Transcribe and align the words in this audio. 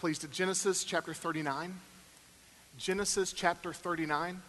please, 0.00 0.18
to 0.18 0.28
Genesis 0.28 0.82
chapter 0.82 1.12
39. 1.12 1.74
Genesis 2.78 3.34
chapter 3.34 3.70
39. 3.70 4.40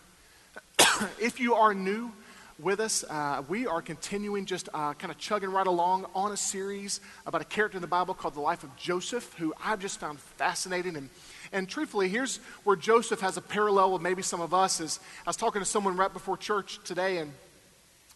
if 1.19 1.41
you 1.41 1.55
are 1.55 1.73
new 1.73 2.09
with 2.57 2.79
us, 2.79 3.03
uh, 3.09 3.43
we 3.49 3.67
are 3.67 3.81
continuing 3.81 4.45
just 4.45 4.69
uh, 4.73 4.93
kind 4.93 5.11
of 5.11 5.17
chugging 5.17 5.51
right 5.51 5.67
along 5.67 6.05
on 6.15 6.31
a 6.31 6.37
series 6.37 7.01
about 7.25 7.41
a 7.41 7.43
character 7.43 7.77
in 7.77 7.81
the 7.81 7.87
Bible 7.87 8.13
called 8.13 8.33
the 8.33 8.39
life 8.39 8.63
of 8.63 8.73
Joseph, 8.77 9.33
who 9.33 9.53
I've 9.61 9.81
just 9.81 9.99
found 9.99 10.21
fascinating. 10.21 10.95
And, 10.95 11.09
and 11.51 11.67
truthfully, 11.67 12.07
here's 12.07 12.37
where 12.63 12.77
Joseph 12.77 13.19
has 13.19 13.35
a 13.35 13.41
parallel 13.41 13.91
with 13.91 14.01
maybe 14.01 14.21
some 14.21 14.39
of 14.39 14.53
us. 14.53 14.79
Is 14.79 15.01
I 15.25 15.29
was 15.29 15.35
talking 15.35 15.61
to 15.61 15.65
someone 15.65 15.97
right 15.97 16.13
before 16.13 16.37
church 16.37 16.79
today, 16.85 17.17
and 17.17 17.33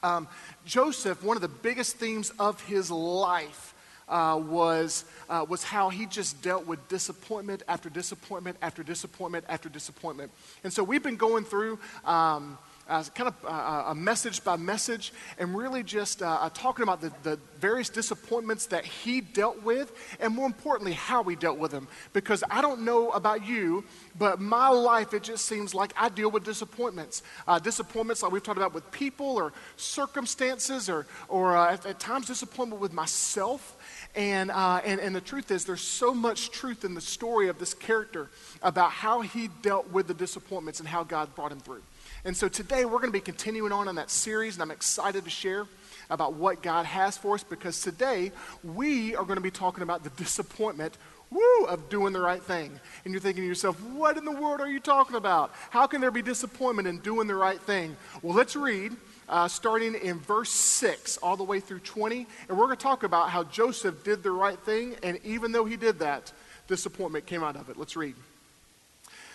um, 0.04 0.30
Joseph, 0.66 1.22
one 1.22 1.36
of 1.36 1.42
the 1.42 1.50
biggest 1.50 1.98
themes 1.98 2.32
of 2.40 2.64
his 2.64 2.90
life 2.90 3.75
uh, 4.08 4.42
was, 4.44 5.06
uh, 5.30 5.46
was 5.48 5.64
how 5.64 5.90
he 5.90 6.06
just 6.06 6.42
dealt 6.42 6.66
with 6.66 6.86
disappointment 6.88 7.64
after 7.68 7.90
disappointment 7.90 8.58
after 8.62 8.84
disappointment 8.84 9.46
after 9.50 9.70
disappointment. 9.70 10.32
And 10.64 10.72
so 10.72 10.84
we've 10.84 11.04
been 11.04 11.18
going 11.18 11.44
through. 11.44 11.80
Um, 12.04 12.58
uh, 12.88 13.04
kind 13.16 13.28
of 13.28 13.34
uh, 13.46 13.86
a 13.88 13.96
message 13.96 14.44
by 14.44 14.56
message, 14.56 15.12
and 15.40 15.58
really 15.58 15.82
just 15.82 16.22
uh, 16.22 16.38
uh, 16.42 16.50
talking 16.54 16.84
about 16.84 17.02
the, 17.02 17.12
the 17.24 17.40
various 17.60 17.90
disappointments 17.90 18.68
that 18.68 18.86
he 18.86 19.22
dealt 19.22 19.62
with, 19.64 19.92
and 20.20 20.36
more 20.36 20.46
importantly, 20.46 20.94
how 20.94 21.24
he 21.24 21.36
dealt 21.36 21.58
with 21.58 21.72
them. 21.72 21.88
Because 22.14 22.44
I 22.50 22.62
don't 22.62 22.82
know 22.82 23.10
about 23.12 23.46
you, 23.46 23.84
but 24.20 24.40
my 24.40 24.70
life, 24.70 25.14
it 25.14 25.24
just 25.24 25.46
seems 25.46 25.74
like 25.74 25.94
I 25.98 26.10
deal 26.10 26.30
with 26.30 26.44
disappointments. 26.44 27.24
Uh, 27.48 27.58
disappointments 27.58 28.22
like 28.22 28.32
we've 28.32 28.44
talked 28.44 28.58
about 28.58 28.74
with 28.74 28.90
people 28.92 29.36
or 29.36 29.52
circumstances, 29.78 30.90
or, 30.90 31.08
or 31.28 31.58
uh, 31.58 31.74
at, 31.74 31.86
at, 31.86 32.00
times 32.00 32.28
disappointment 32.28 32.82
with 32.82 32.94
myself. 32.94 33.78
And, 34.16 34.50
uh, 34.50 34.82
and, 34.86 35.02
and 35.02 35.14
the 35.14 35.22
truth 35.22 35.52
is, 35.52 35.66
there's 35.66 35.82
so 35.82 36.14
much 36.14 36.50
truth 36.52 36.86
in 36.86 36.94
the 36.94 37.02
story 37.02 37.50
of 37.50 37.60
this 37.60 37.74
character 37.74 38.30
about 38.62 38.92
how 38.92 39.22
he 39.22 39.50
dealt 39.62 39.92
with 39.92 40.08
the 40.08 40.14
disappointments 40.14 40.80
and 40.80 40.88
how 40.88 41.04
God 41.04 41.36
brought 41.36 41.52
him 41.52 41.60
through. 41.60 41.82
And 42.24 42.36
so 42.36 42.48
today 42.48 42.86
we're 42.86 43.00
going 43.00 43.10
to 43.10 43.12
be 43.12 43.20
continuing 43.20 43.72
on 43.72 43.88
in 43.88 43.96
that 43.96 44.10
series, 44.10 44.56
and 44.56 44.64
I'm 44.64 44.72
excited 44.72 45.26
to 45.26 45.30
share 45.30 45.66
about 46.10 46.34
what 46.34 46.62
God 46.62 46.86
has 46.86 47.18
for 47.18 47.36
us 47.36 47.44
because 47.44 47.82
today 47.82 48.32
we 48.64 49.16
are 49.16 49.24
going 49.24 49.38
to 49.38 49.42
be 49.42 49.52
talking 49.52 49.84
about 49.84 50.04
the 50.04 50.10
disappointment 50.12 50.98
woo, 51.30 51.66
of 51.66 51.90
doing 51.90 52.14
the 52.14 52.20
right 52.20 52.42
thing. 52.42 52.80
And 53.04 53.14
you're 53.14 53.22
thinking 53.22 53.44
to 53.44 53.48
yourself, 53.48 53.82
what 53.84 54.18
in 54.18 54.26
the 54.26 54.32
world 54.32 54.62
are 54.62 54.70
you 54.70 54.80
talking 54.80 55.16
about? 55.16 55.52
How 55.70 55.88
can 55.88 56.02
there 56.02 56.12
be 56.12 56.22
disappointment 56.22 56.88
in 56.88 57.00
doing 57.00 57.28
the 57.28 57.36
right 57.36 57.60
thing? 57.60 57.98
Well, 58.22 58.36
let's 58.36 58.56
read. 58.56 58.96
Uh, 59.28 59.48
starting 59.48 59.96
in 59.96 60.20
verse 60.20 60.52
6 60.52 61.18
all 61.18 61.36
the 61.36 61.44
way 61.44 61.60
through 61.60 61.80
20. 61.80 62.28
And 62.48 62.58
we're 62.58 62.66
going 62.66 62.78
to 62.78 62.84
talk 62.84 63.04
about 63.04 63.32
how 63.32 63.44
Joseph 63.44 64.04
did 64.04 64.22
the 64.22 64.32
right 64.32 64.60
thing, 64.60 64.96
and 65.02 65.20
even 65.24 65.52
though 65.52 65.66
he 65.66 65.78
did 65.78 66.00
that, 66.00 66.32
disappointment 66.68 67.26
came 67.26 67.44
out 67.44 67.56
of 67.56 67.70
it. 67.70 67.78
Let's 67.78 67.96
read. 67.96 68.16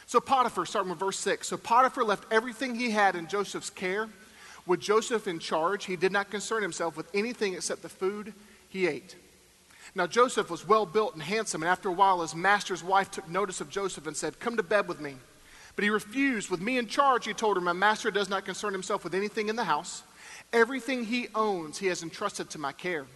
So 0.07 0.21
Potiphar, 0.21 0.67
starting 0.67 0.91
with 0.91 0.99
verse 0.99 1.19
6. 1.19 1.49
So 1.49 1.57
Potiphar 1.57 2.05
left 2.05 2.25
everything 2.33 2.75
he 2.75 2.91
had 2.91 3.17
in 3.17 3.29
Joseph's 3.29 3.71
care. 3.71 4.09
With 4.67 4.81
Joseph 4.81 5.27
in 5.27 5.39
charge, 5.39 5.87
he 5.87 5.97
did 5.97 6.13
not 6.13 6.31
concern 6.31 6.63
himself 6.63 6.97
with 6.97 7.09
anything 7.15 7.55
except 7.55 7.83
the 7.83 7.89
food 7.89 8.33
he 8.69 8.87
ate. 8.87 9.17
Now 9.95 10.07
Joseph 10.07 10.51
was 10.51 10.67
well 10.67 10.87
built 10.87 11.15
and 11.15 11.23
handsome, 11.23 11.63
and 11.63 11.69
after 11.69 11.89
a 11.89 11.93
while 11.93 12.23
his 12.23 12.35
master's 12.35 12.85
wife 12.85 13.11
took 13.11 13.29
notice 13.29 13.61
of 13.61 13.71
Joseph 13.71 14.07
and 14.07 14.17
said, 14.17 14.39
Come 14.39 14.57
to 14.57 14.63
bed 14.63 14.89
with 14.89 15.01
me. 15.01 15.15
But 15.81 15.85
he 15.85 15.89
refused. 15.89 16.51
With 16.51 16.61
me 16.61 16.77
in 16.77 16.89
charge, 16.89 17.25
he 17.25 17.33
told 17.33 17.57
her, 17.57 17.61
My 17.63 17.73
master 17.73 18.11
does 18.11 18.29
not 18.29 18.45
concern 18.45 18.75
himself 18.75 19.03
with 19.03 19.15
anything 19.15 19.49
in 19.49 19.57
the 19.57 19.65
house. 19.65 20.03
Everything 20.53 21.07
he 21.07 21.29
owns, 21.35 21.79
he 21.79 21.87
has 21.87 22.03
entrusted 22.03 22.51
to 22.51 22.59
my 22.59 22.73
care. 22.73 23.07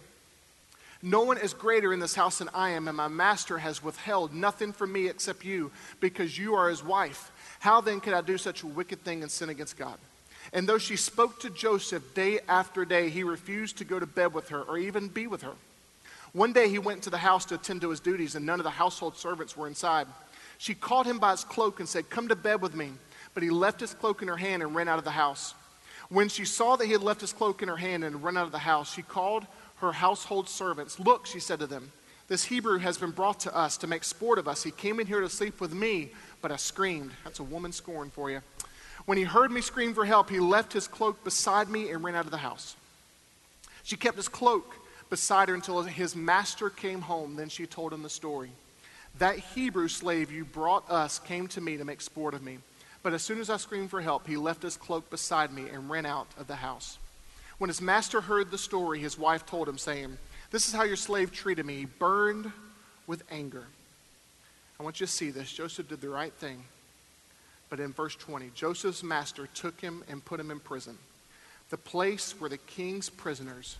No 1.03 1.21
one 1.21 1.37
is 1.37 1.53
greater 1.53 1.93
in 1.93 1.99
this 1.99 2.15
house 2.15 2.39
than 2.39 2.49
I 2.55 2.71
am, 2.71 2.87
and 2.87 2.97
my 2.97 3.07
master 3.07 3.59
has 3.59 3.83
withheld 3.83 4.33
nothing 4.33 4.73
from 4.73 4.91
me 4.91 5.07
except 5.07 5.45
you, 5.45 5.69
because 5.99 6.39
you 6.39 6.55
are 6.55 6.69
his 6.69 6.83
wife. 6.83 7.31
How 7.59 7.81
then 7.81 7.99
could 7.99 8.15
I 8.15 8.21
do 8.21 8.35
such 8.35 8.63
a 8.63 8.67
wicked 8.67 9.03
thing 9.03 9.21
and 9.21 9.29
sin 9.29 9.49
against 9.49 9.77
God? 9.77 9.99
And 10.51 10.67
though 10.67 10.79
she 10.79 10.95
spoke 10.95 11.39
to 11.41 11.51
Joseph 11.51 12.15
day 12.15 12.39
after 12.47 12.83
day, 12.83 13.09
he 13.09 13.23
refused 13.23 13.77
to 13.77 13.85
go 13.85 13.99
to 13.99 14.07
bed 14.07 14.33
with 14.33 14.49
her 14.49 14.63
or 14.63 14.79
even 14.79 15.07
be 15.07 15.27
with 15.27 15.43
her. 15.43 15.53
One 16.33 16.51
day 16.51 16.67
he 16.67 16.79
went 16.79 17.03
to 17.03 17.11
the 17.11 17.19
house 17.19 17.45
to 17.45 17.55
attend 17.55 17.81
to 17.81 17.91
his 17.91 17.99
duties, 17.99 18.33
and 18.33 18.43
none 18.43 18.59
of 18.59 18.63
the 18.63 18.71
household 18.71 19.17
servants 19.17 19.55
were 19.55 19.67
inside. 19.67 20.07
She 20.57 20.73
caught 20.73 21.05
him 21.05 21.19
by 21.19 21.31
his 21.31 21.43
cloak 21.43 21.79
and 21.79 21.89
said, 21.89 22.09
Come 22.09 22.27
to 22.29 22.35
bed 22.35 22.61
with 22.61 22.75
me. 22.75 22.91
But 23.33 23.43
he 23.43 23.49
left 23.49 23.81
his 23.81 23.93
cloak 23.93 24.21
in 24.21 24.27
her 24.27 24.37
hand 24.37 24.63
and 24.63 24.73
ran 24.75 24.87
out 24.87 24.97
of 24.97 25.03
the 25.03 25.11
house. 25.11 25.53
When 26.09 26.29
she 26.29 26.45
saw 26.45 26.75
that 26.75 26.85
he 26.85 26.91
had 26.93 27.03
left 27.03 27.21
his 27.21 27.33
cloak 27.33 27.61
in 27.61 27.67
her 27.67 27.77
hand 27.77 28.03
and 28.03 28.23
run 28.23 28.37
out 28.37 28.45
of 28.45 28.51
the 28.51 28.59
house, 28.59 28.93
she 28.93 29.01
called 29.01 29.45
her 29.77 29.91
household 29.91 30.47
servants. 30.47 30.99
Look, 30.99 31.25
she 31.25 31.39
said 31.39 31.59
to 31.59 31.67
them, 31.67 31.91
this 32.27 32.45
Hebrew 32.45 32.79
has 32.79 32.97
been 32.97 33.11
brought 33.11 33.39
to 33.41 33.55
us 33.55 33.77
to 33.77 33.87
make 33.87 34.03
sport 34.03 34.39
of 34.39 34.47
us. 34.47 34.63
He 34.63 34.71
came 34.71 34.99
in 34.99 35.05
here 35.05 35.21
to 35.21 35.29
sleep 35.29 35.61
with 35.61 35.73
me, 35.73 36.09
but 36.41 36.51
I 36.51 36.55
screamed. 36.55 37.11
That's 37.23 37.39
a 37.39 37.43
woman 37.43 37.71
scorn 37.71 38.09
for 38.09 38.31
you. 38.31 38.41
When 39.05 39.17
he 39.17 39.23
heard 39.23 39.51
me 39.51 39.61
scream 39.61 39.93
for 39.93 40.05
help, 40.05 40.31
he 40.31 40.39
left 40.39 40.73
his 40.73 40.87
cloak 40.87 41.23
beside 41.23 41.69
me 41.69 41.91
and 41.91 42.03
ran 42.03 42.15
out 42.15 42.25
of 42.25 42.31
the 42.31 42.37
house. 42.37 42.75
She 43.83 43.95
kept 43.95 44.17
his 44.17 44.27
cloak 44.27 44.75
beside 45.11 45.49
her 45.49 45.55
until 45.55 45.83
his 45.83 46.15
master 46.15 46.71
came 46.71 47.01
home. 47.01 47.35
Then 47.35 47.49
she 47.49 47.67
told 47.67 47.93
him 47.93 48.01
the 48.01 48.09
story. 48.09 48.49
That 49.19 49.39
Hebrew 49.39 49.87
slave 49.87 50.31
you 50.31 50.43
brought 50.45 50.89
us 50.89 51.19
came 51.19 51.47
to 51.49 51.61
me 51.61 51.77
to 51.77 51.85
make 51.85 52.01
sport 52.01 52.33
of 52.33 52.43
me. 52.43 52.59
But 53.01 53.13
as 53.13 53.21
soon 53.21 53.39
as 53.39 53.49
I 53.49 53.57
screamed 53.57 53.91
for 53.91 54.01
help, 54.01 54.27
he 54.27 54.35
left 54.35 54.63
his 54.63 54.77
cloak 54.77 55.09
beside 55.09 55.53
me 55.53 55.69
and 55.69 55.89
ran 55.89 56.05
out 56.05 56.27
of 56.37 56.47
the 56.47 56.55
house. 56.55 56.97
When 57.57 57.69
his 57.69 57.81
master 57.81 58.19
heard 58.19 58.51
the 58.51 58.57
story, 58.57 58.99
his 58.99 59.17
wife 59.17 59.45
told 59.45 59.69
him, 59.69 59.77
saying, 59.77 60.17
This 60.51 60.67
is 60.67 60.73
how 60.73 60.83
your 60.83 60.95
slave 60.95 61.31
treated 61.31 61.65
me. 61.65 61.77
He 61.77 61.85
burned 61.85 62.51
with 63.07 63.23
anger. 63.31 63.65
I 64.79 64.83
want 64.83 64.99
you 64.99 65.05
to 65.05 65.11
see 65.11 65.29
this. 65.29 65.51
Joseph 65.51 65.87
did 65.87 66.01
the 66.01 66.09
right 66.09 66.33
thing. 66.33 66.63
But 67.69 67.79
in 67.79 67.93
verse 67.93 68.15
20, 68.15 68.51
Joseph's 68.53 69.03
master 69.03 69.47
took 69.47 69.79
him 69.79 70.03
and 70.09 70.23
put 70.23 70.39
him 70.39 70.51
in 70.51 70.59
prison, 70.59 70.97
the 71.69 71.77
place 71.77 72.39
where 72.39 72.49
the 72.49 72.57
king's 72.57 73.09
prisoners 73.09 73.77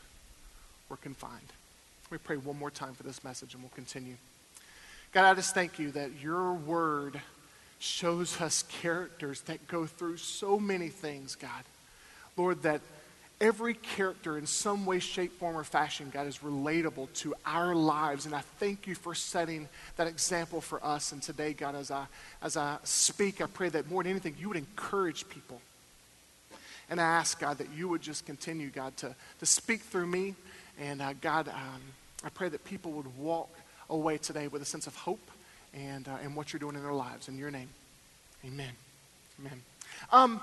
were 0.90 0.98
confined. 0.98 1.52
Me 2.12 2.18
pray 2.24 2.38
one 2.38 2.58
more 2.58 2.72
time 2.72 2.94
for 2.94 3.04
this 3.04 3.24
message 3.24 3.54
and 3.54 3.64
we'll 3.64 3.72
continue. 3.72 4.16
God, 5.16 5.32
I 5.32 5.34
just 5.36 5.54
thank 5.54 5.80
you 5.80 5.92
that 5.92 6.12
your 6.22 6.52
word 6.52 7.22
shows 7.80 8.42
us 8.42 8.64
characters 8.64 9.40
that 9.44 9.66
go 9.66 9.86
through 9.86 10.18
so 10.18 10.60
many 10.60 10.90
things, 10.90 11.36
God. 11.36 11.64
Lord, 12.36 12.64
that 12.64 12.82
every 13.40 13.76
character 13.76 14.38
in 14.38 14.46
some 14.46 14.86
way, 14.86 15.00
shape, 15.00 15.40
form, 15.40 15.56
or 15.56 15.64
fashion, 15.64 16.12
God, 16.14 16.28
is 16.28 16.40
relatable 16.40 17.14
to 17.14 17.34
our 17.46 17.74
lives. 17.74 18.26
And 18.26 18.36
I 18.36 18.42
thank 18.60 18.88
you 18.88 18.94
for 18.94 19.16
setting 19.16 19.70
that 19.96 20.08
example 20.08 20.60
for 20.60 20.86
us. 20.86 21.14
And 21.14 21.24
today, 21.24 21.54
God, 21.54 21.76
as 21.76 21.92
I, 21.92 22.08
as 22.42 22.58
I 22.58 22.78
speak, 22.84 23.40
I 23.40 23.46
pray 23.46 23.70
that 23.70 23.90
more 23.90 24.04
than 24.04 24.12
anything, 24.12 24.36
you 24.38 24.50
would 24.50 24.58
encourage 24.58 25.30
people. 25.30 25.62
And 26.90 27.00
I 27.00 27.06
ask, 27.06 27.40
God, 27.40 27.60
that 27.60 27.70
you 27.74 27.88
would 27.88 28.02
just 28.02 28.26
continue, 28.26 28.70
God, 28.70 28.98
to, 28.98 29.16
to 29.40 29.46
speak 29.46 29.80
through 29.80 30.08
me. 30.08 30.36
And 30.78 31.02
uh, 31.02 31.14
God, 31.22 31.48
um, 31.48 31.82
I 32.22 32.28
pray 32.28 32.50
that 32.50 32.66
people 32.66 32.92
would 32.92 33.18
walk 33.18 33.50
away 33.90 34.18
today 34.18 34.48
with 34.48 34.62
a 34.62 34.66
sense 34.66 34.88
of 34.88 34.96
hope 34.96 35.32
and, 35.74 36.08
uh, 36.08 36.18
and 36.24 36.36
what 36.36 36.54
you're 36.54 36.60
doing 36.60 36.76
in 36.76 36.84
their 36.84 36.94
lives. 36.94 37.28
In 37.28 37.38
your 37.38 37.52
name, 37.52 37.70
amen. 38.46 38.72
Amen. 39.40 39.62
Um, 40.12 40.42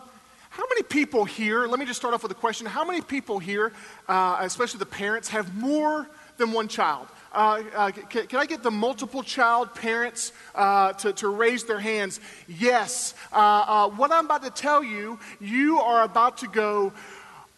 how 0.51 0.65
many 0.69 0.83
people 0.83 1.25
here, 1.25 1.67
let 1.67 1.79
me 1.79 1.87
just 1.87 1.99
start 1.99 2.13
off 2.13 2.23
with 2.23 2.33
a 2.33 2.37
question. 2.37 2.67
How 2.67 2.85
many 2.85 3.01
people 3.01 3.39
here, 3.39 3.73
uh, 4.07 4.37
especially 4.41 4.81
the 4.81 4.87
parents, 4.87 5.29
have 5.29 5.55
more 5.57 6.07
than 6.37 6.53
one 6.53 6.69
child? 6.69 7.09
Uh, 7.33 7.63
uh, 7.75 7.91
can, 7.91 8.27
can, 8.27 8.39
I 8.39 8.45
get 8.45 8.63
the 8.63 8.71
multiple 8.71 9.23
child 9.23 9.75
parents 9.75 10.33
uh, 10.55 10.93
to, 10.95 11.15
to 11.15 11.29
raise 11.29 11.65
their 11.65 11.81
hands? 11.81 12.21
Yes. 12.47 13.15
Uh, 13.33 13.37
uh, 13.67 13.89
what 13.89 14.13
I'm 14.13 14.27
about 14.27 14.43
to 14.43 14.51
tell 14.51 14.85
you, 14.85 15.19
you 15.41 15.81
are 15.81 16.03
about 16.03 16.39
to 16.39 16.49
go, 16.49 16.93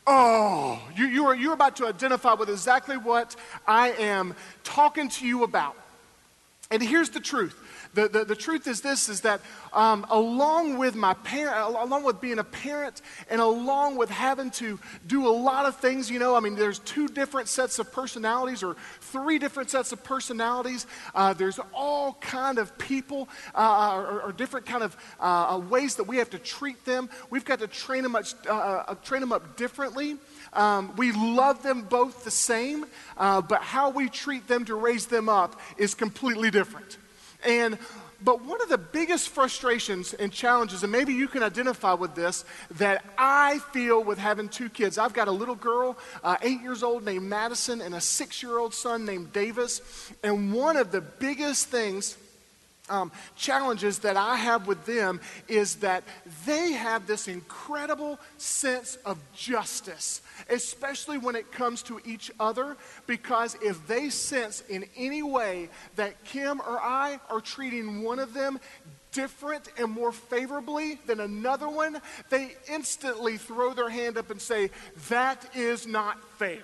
oh, 0.06 0.80
you, 0.96 1.06
you 1.06 1.26
are, 1.26 1.34
you're 1.34 1.52
about 1.52 1.76
to 1.76 1.86
identify 1.86 2.34
with 2.34 2.48
exactly 2.50 2.96
what 2.96 3.36
I 3.66 3.90
am 3.90 4.34
talking 4.62 5.08
to 5.08 5.26
you 5.26 5.44
about. 5.44 5.76
And 6.70 6.82
here's 6.82 7.10
the 7.10 7.20
truth 7.20 7.58
the, 7.94 8.08
the, 8.08 8.24
the 8.24 8.36
truth 8.36 8.66
is 8.66 8.80
this 8.80 9.08
is 9.08 9.22
that 9.22 9.40
um, 9.72 10.06
along 10.10 10.78
with 10.78 10.94
my 10.94 11.14
parent, 11.14 11.56
along 11.76 12.04
with 12.04 12.20
being 12.20 12.38
a 12.38 12.44
parent 12.44 13.02
and 13.30 13.40
along 13.40 13.96
with 13.96 14.10
having 14.10 14.50
to 14.52 14.78
do 15.06 15.26
a 15.26 15.30
lot 15.30 15.66
of 15.66 15.76
things, 15.76 16.10
you 16.10 16.18
know, 16.18 16.34
I 16.34 16.40
mean, 16.40 16.54
there's 16.54 16.78
two 16.80 17.08
different 17.08 17.48
sets 17.48 17.78
of 17.78 17.92
personalities 17.92 18.62
or 18.62 18.76
three 19.00 19.38
different 19.38 19.70
sets 19.70 19.92
of 19.92 20.02
personalities. 20.04 20.86
Uh, 21.14 21.32
there's 21.32 21.58
all 21.72 22.14
kind 22.20 22.58
of 22.58 22.76
people 22.78 23.28
uh, 23.54 23.94
or, 23.94 24.22
or, 24.22 24.32
different 24.32 24.66
kind 24.66 24.82
of 24.82 24.96
uh, 25.20 25.60
ways 25.68 25.96
that 25.96 26.04
we 26.04 26.16
have 26.16 26.30
to 26.30 26.38
treat 26.38 26.84
them. 26.84 27.08
We've 27.30 27.44
got 27.44 27.60
to 27.60 27.68
train 27.68 28.02
them, 28.02 28.12
much, 28.12 28.34
uh, 28.46 28.52
uh, 28.52 28.94
train 28.96 29.20
them 29.20 29.32
up 29.32 29.56
differently. 29.56 30.16
Um, 30.52 30.94
we 30.96 31.12
love 31.12 31.62
them 31.62 31.82
both 31.82 32.24
the 32.24 32.30
same, 32.30 32.86
uh, 33.16 33.40
but 33.40 33.62
how 33.62 33.90
we 33.90 34.08
treat 34.08 34.46
them 34.48 34.64
to 34.66 34.74
raise 34.74 35.06
them 35.06 35.28
up 35.28 35.60
is 35.78 35.94
completely 35.94 36.50
different. 36.50 36.98
And 37.44 37.78
but 38.24 38.42
one 38.42 38.62
of 38.62 38.70
the 38.70 38.78
biggest 38.78 39.28
frustrations 39.28 40.14
and 40.14 40.32
challenges, 40.32 40.82
and 40.82 40.90
maybe 40.90 41.12
you 41.12 41.28
can 41.28 41.42
identify 41.42 41.92
with 41.92 42.14
this, 42.14 42.46
that 42.78 43.04
I 43.18 43.58
feel 43.72 44.02
with 44.02 44.18
having 44.18 44.48
two 44.48 44.70
kids. 44.70 44.96
I've 44.96 45.12
got 45.12 45.28
a 45.28 45.32
little 45.32 45.54
girl, 45.54 45.98
uh, 46.22 46.38
eight 46.40 46.62
years 46.62 46.82
old, 46.82 47.04
named 47.04 47.24
Madison, 47.24 47.82
and 47.82 47.94
a 47.94 48.00
six 48.00 48.42
year 48.42 48.58
old 48.58 48.72
son 48.72 49.04
named 49.04 49.34
Davis. 49.34 49.82
And 50.22 50.54
one 50.54 50.78
of 50.78 50.90
the 50.90 51.02
biggest 51.02 51.68
things 51.68 52.16
um, 52.88 53.10
challenges 53.34 54.00
that 54.00 54.16
I 54.16 54.36
have 54.36 54.66
with 54.66 54.84
them 54.84 55.20
is 55.48 55.76
that 55.76 56.04
they 56.46 56.72
have 56.72 57.06
this 57.06 57.28
incredible 57.28 58.18
sense 58.36 58.96
of 59.06 59.18
justice, 59.34 60.20
especially 60.50 61.16
when 61.18 61.34
it 61.34 61.50
comes 61.50 61.82
to 61.84 62.00
each 62.04 62.30
other, 62.38 62.76
because 63.06 63.56
if 63.62 63.86
they 63.86 64.10
sense 64.10 64.62
in 64.68 64.84
any 64.96 65.22
way 65.22 65.70
that 65.96 66.24
Kim 66.24 66.60
or 66.60 66.78
I 66.78 67.20
are 67.30 67.40
treating 67.40 68.02
one 68.02 68.18
of 68.18 68.34
them 68.34 68.60
different 69.12 69.68
and 69.78 69.90
more 69.90 70.12
favorably 70.12 70.98
than 71.06 71.20
another 71.20 71.68
one, 71.68 72.02
they 72.28 72.54
instantly 72.68 73.38
throw 73.38 73.72
their 73.72 73.88
hand 73.88 74.18
up 74.18 74.30
and 74.30 74.42
say, 74.42 74.70
That 75.08 75.56
is 75.56 75.86
not 75.86 76.18
fair. 76.38 76.62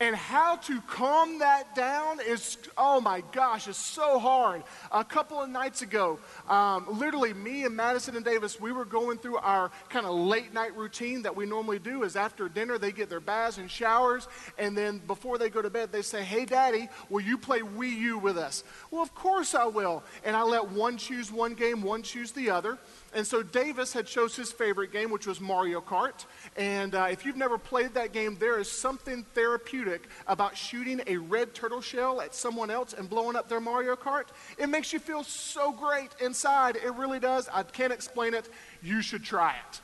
And 0.00 0.16
how 0.16 0.56
to 0.56 0.80
calm 0.82 1.38
that 1.38 1.76
down 1.76 2.18
is, 2.20 2.58
oh 2.76 3.00
my 3.00 3.22
gosh, 3.30 3.68
it's 3.68 3.78
so 3.78 4.18
hard. 4.18 4.64
A 4.90 5.04
couple 5.04 5.40
of 5.40 5.48
nights 5.48 5.82
ago, 5.82 6.18
um, 6.48 6.86
literally 6.98 7.32
me 7.32 7.64
and 7.64 7.76
Madison 7.76 8.16
and 8.16 8.24
Davis, 8.24 8.60
we 8.60 8.72
were 8.72 8.84
going 8.84 9.18
through 9.18 9.36
our 9.36 9.70
kind 9.90 10.04
of 10.04 10.16
late 10.16 10.52
night 10.52 10.76
routine 10.76 11.22
that 11.22 11.36
we 11.36 11.46
normally 11.46 11.78
do 11.78 12.02
is 12.02 12.16
after 12.16 12.48
dinner, 12.48 12.76
they 12.76 12.90
get 12.90 13.08
their 13.08 13.20
baths 13.20 13.58
and 13.58 13.70
showers. 13.70 14.26
And 14.58 14.76
then 14.76 14.98
before 15.06 15.38
they 15.38 15.48
go 15.48 15.62
to 15.62 15.70
bed, 15.70 15.92
they 15.92 16.02
say, 16.02 16.24
hey, 16.24 16.44
daddy, 16.44 16.88
will 17.08 17.22
you 17.22 17.38
play 17.38 17.60
Wii 17.60 17.96
U 17.96 18.18
with 18.18 18.36
us? 18.36 18.64
Well, 18.90 19.02
of 19.02 19.14
course 19.14 19.54
I 19.54 19.66
will. 19.66 20.02
And 20.24 20.34
I 20.34 20.42
let 20.42 20.70
one 20.70 20.96
choose 20.96 21.30
one 21.30 21.54
game, 21.54 21.82
one 21.82 22.02
choose 22.02 22.32
the 22.32 22.50
other. 22.50 22.78
And 23.14 23.24
so 23.24 23.44
Davis 23.44 23.92
had 23.92 24.06
chose 24.08 24.34
his 24.34 24.50
favorite 24.50 24.90
game, 24.90 25.12
which 25.12 25.28
was 25.28 25.40
Mario 25.40 25.80
Kart. 25.80 26.24
And 26.56 26.96
uh, 26.96 27.06
if 27.12 27.24
you've 27.24 27.36
never 27.36 27.58
played 27.58 27.94
that 27.94 28.12
game, 28.12 28.36
there 28.40 28.58
is 28.58 28.68
something 28.68 29.24
therapeutic 29.34 29.83
about 30.26 30.56
shooting 30.56 31.00
a 31.06 31.16
red 31.16 31.54
turtle 31.54 31.80
shell 31.80 32.20
at 32.20 32.34
someone 32.34 32.70
else 32.70 32.92
and 32.92 33.08
blowing 33.08 33.36
up 33.36 33.48
their 33.48 33.60
Mario 33.60 33.96
Kart. 33.96 34.26
It 34.58 34.68
makes 34.68 34.92
you 34.92 34.98
feel 34.98 35.24
so 35.24 35.72
great 35.72 36.10
inside. 36.20 36.76
It 36.76 36.94
really 36.94 37.20
does. 37.20 37.48
I 37.52 37.62
can't 37.62 37.92
explain 37.92 38.34
it. 38.34 38.48
You 38.82 39.02
should 39.02 39.24
try 39.24 39.52
it. 39.52 39.80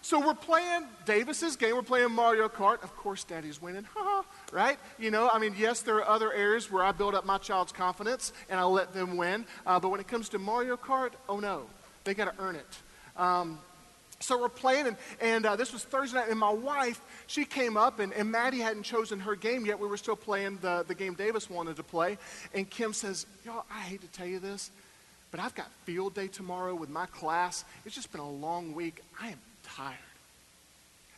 So 0.00 0.24
we're 0.24 0.34
playing 0.34 0.84
Davis's 1.04 1.56
game. 1.56 1.74
We're 1.74 1.82
playing 1.82 2.12
Mario 2.12 2.48
Kart. 2.48 2.82
Of 2.82 2.96
course, 2.96 3.24
Daddy's 3.24 3.60
winning. 3.60 3.86
right? 4.52 4.78
You 4.98 5.10
know, 5.10 5.28
I 5.28 5.38
mean, 5.38 5.54
yes, 5.58 5.82
there 5.82 5.96
are 5.96 6.08
other 6.08 6.32
areas 6.32 6.70
where 6.70 6.82
I 6.82 6.92
build 6.92 7.14
up 7.14 7.26
my 7.26 7.38
child's 7.38 7.72
confidence 7.72 8.32
and 8.48 8.58
I 8.58 8.64
let 8.64 8.94
them 8.94 9.16
win. 9.16 9.44
Uh, 9.66 9.80
but 9.80 9.90
when 9.90 10.00
it 10.00 10.08
comes 10.08 10.28
to 10.30 10.38
Mario 10.38 10.76
Kart, 10.76 11.12
oh 11.28 11.40
no. 11.40 11.66
They 12.04 12.14
got 12.14 12.34
to 12.34 12.42
earn 12.42 12.56
it. 12.56 12.78
Um, 13.18 13.58
so 14.20 14.38
we're 14.38 14.48
playing, 14.48 14.88
and, 14.88 14.96
and 15.20 15.46
uh, 15.46 15.54
this 15.54 15.72
was 15.72 15.84
Thursday 15.84 16.18
night, 16.18 16.28
and 16.28 16.38
my 16.38 16.52
wife, 16.52 17.00
she 17.28 17.44
came 17.44 17.76
up, 17.76 18.00
and, 18.00 18.12
and 18.12 18.30
Maddie 18.30 18.58
hadn't 18.58 18.82
chosen 18.82 19.20
her 19.20 19.36
game 19.36 19.64
yet. 19.64 19.78
We 19.78 19.86
were 19.86 19.96
still 19.96 20.16
playing 20.16 20.58
the, 20.60 20.84
the 20.88 20.94
game 20.94 21.14
Davis 21.14 21.48
wanted 21.48 21.76
to 21.76 21.84
play. 21.84 22.18
And 22.52 22.68
Kim 22.68 22.92
says, 22.92 23.26
Y'all, 23.44 23.64
I 23.70 23.80
hate 23.80 24.00
to 24.00 24.08
tell 24.08 24.26
you 24.26 24.40
this, 24.40 24.70
but 25.30 25.38
I've 25.38 25.54
got 25.54 25.70
field 25.84 26.14
day 26.14 26.26
tomorrow 26.26 26.74
with 26.74 26.90
my 26.90 27.06
class. 27.06 27.64
It's 27.84 27.94
just 27.94 28.10
been 28.10 28.20
a 28.20 28.30
long 28.30 28.74
week. 28.74 29.02
I 29.20 29.28
am 29.28 29.38
tired. 29.62 29.96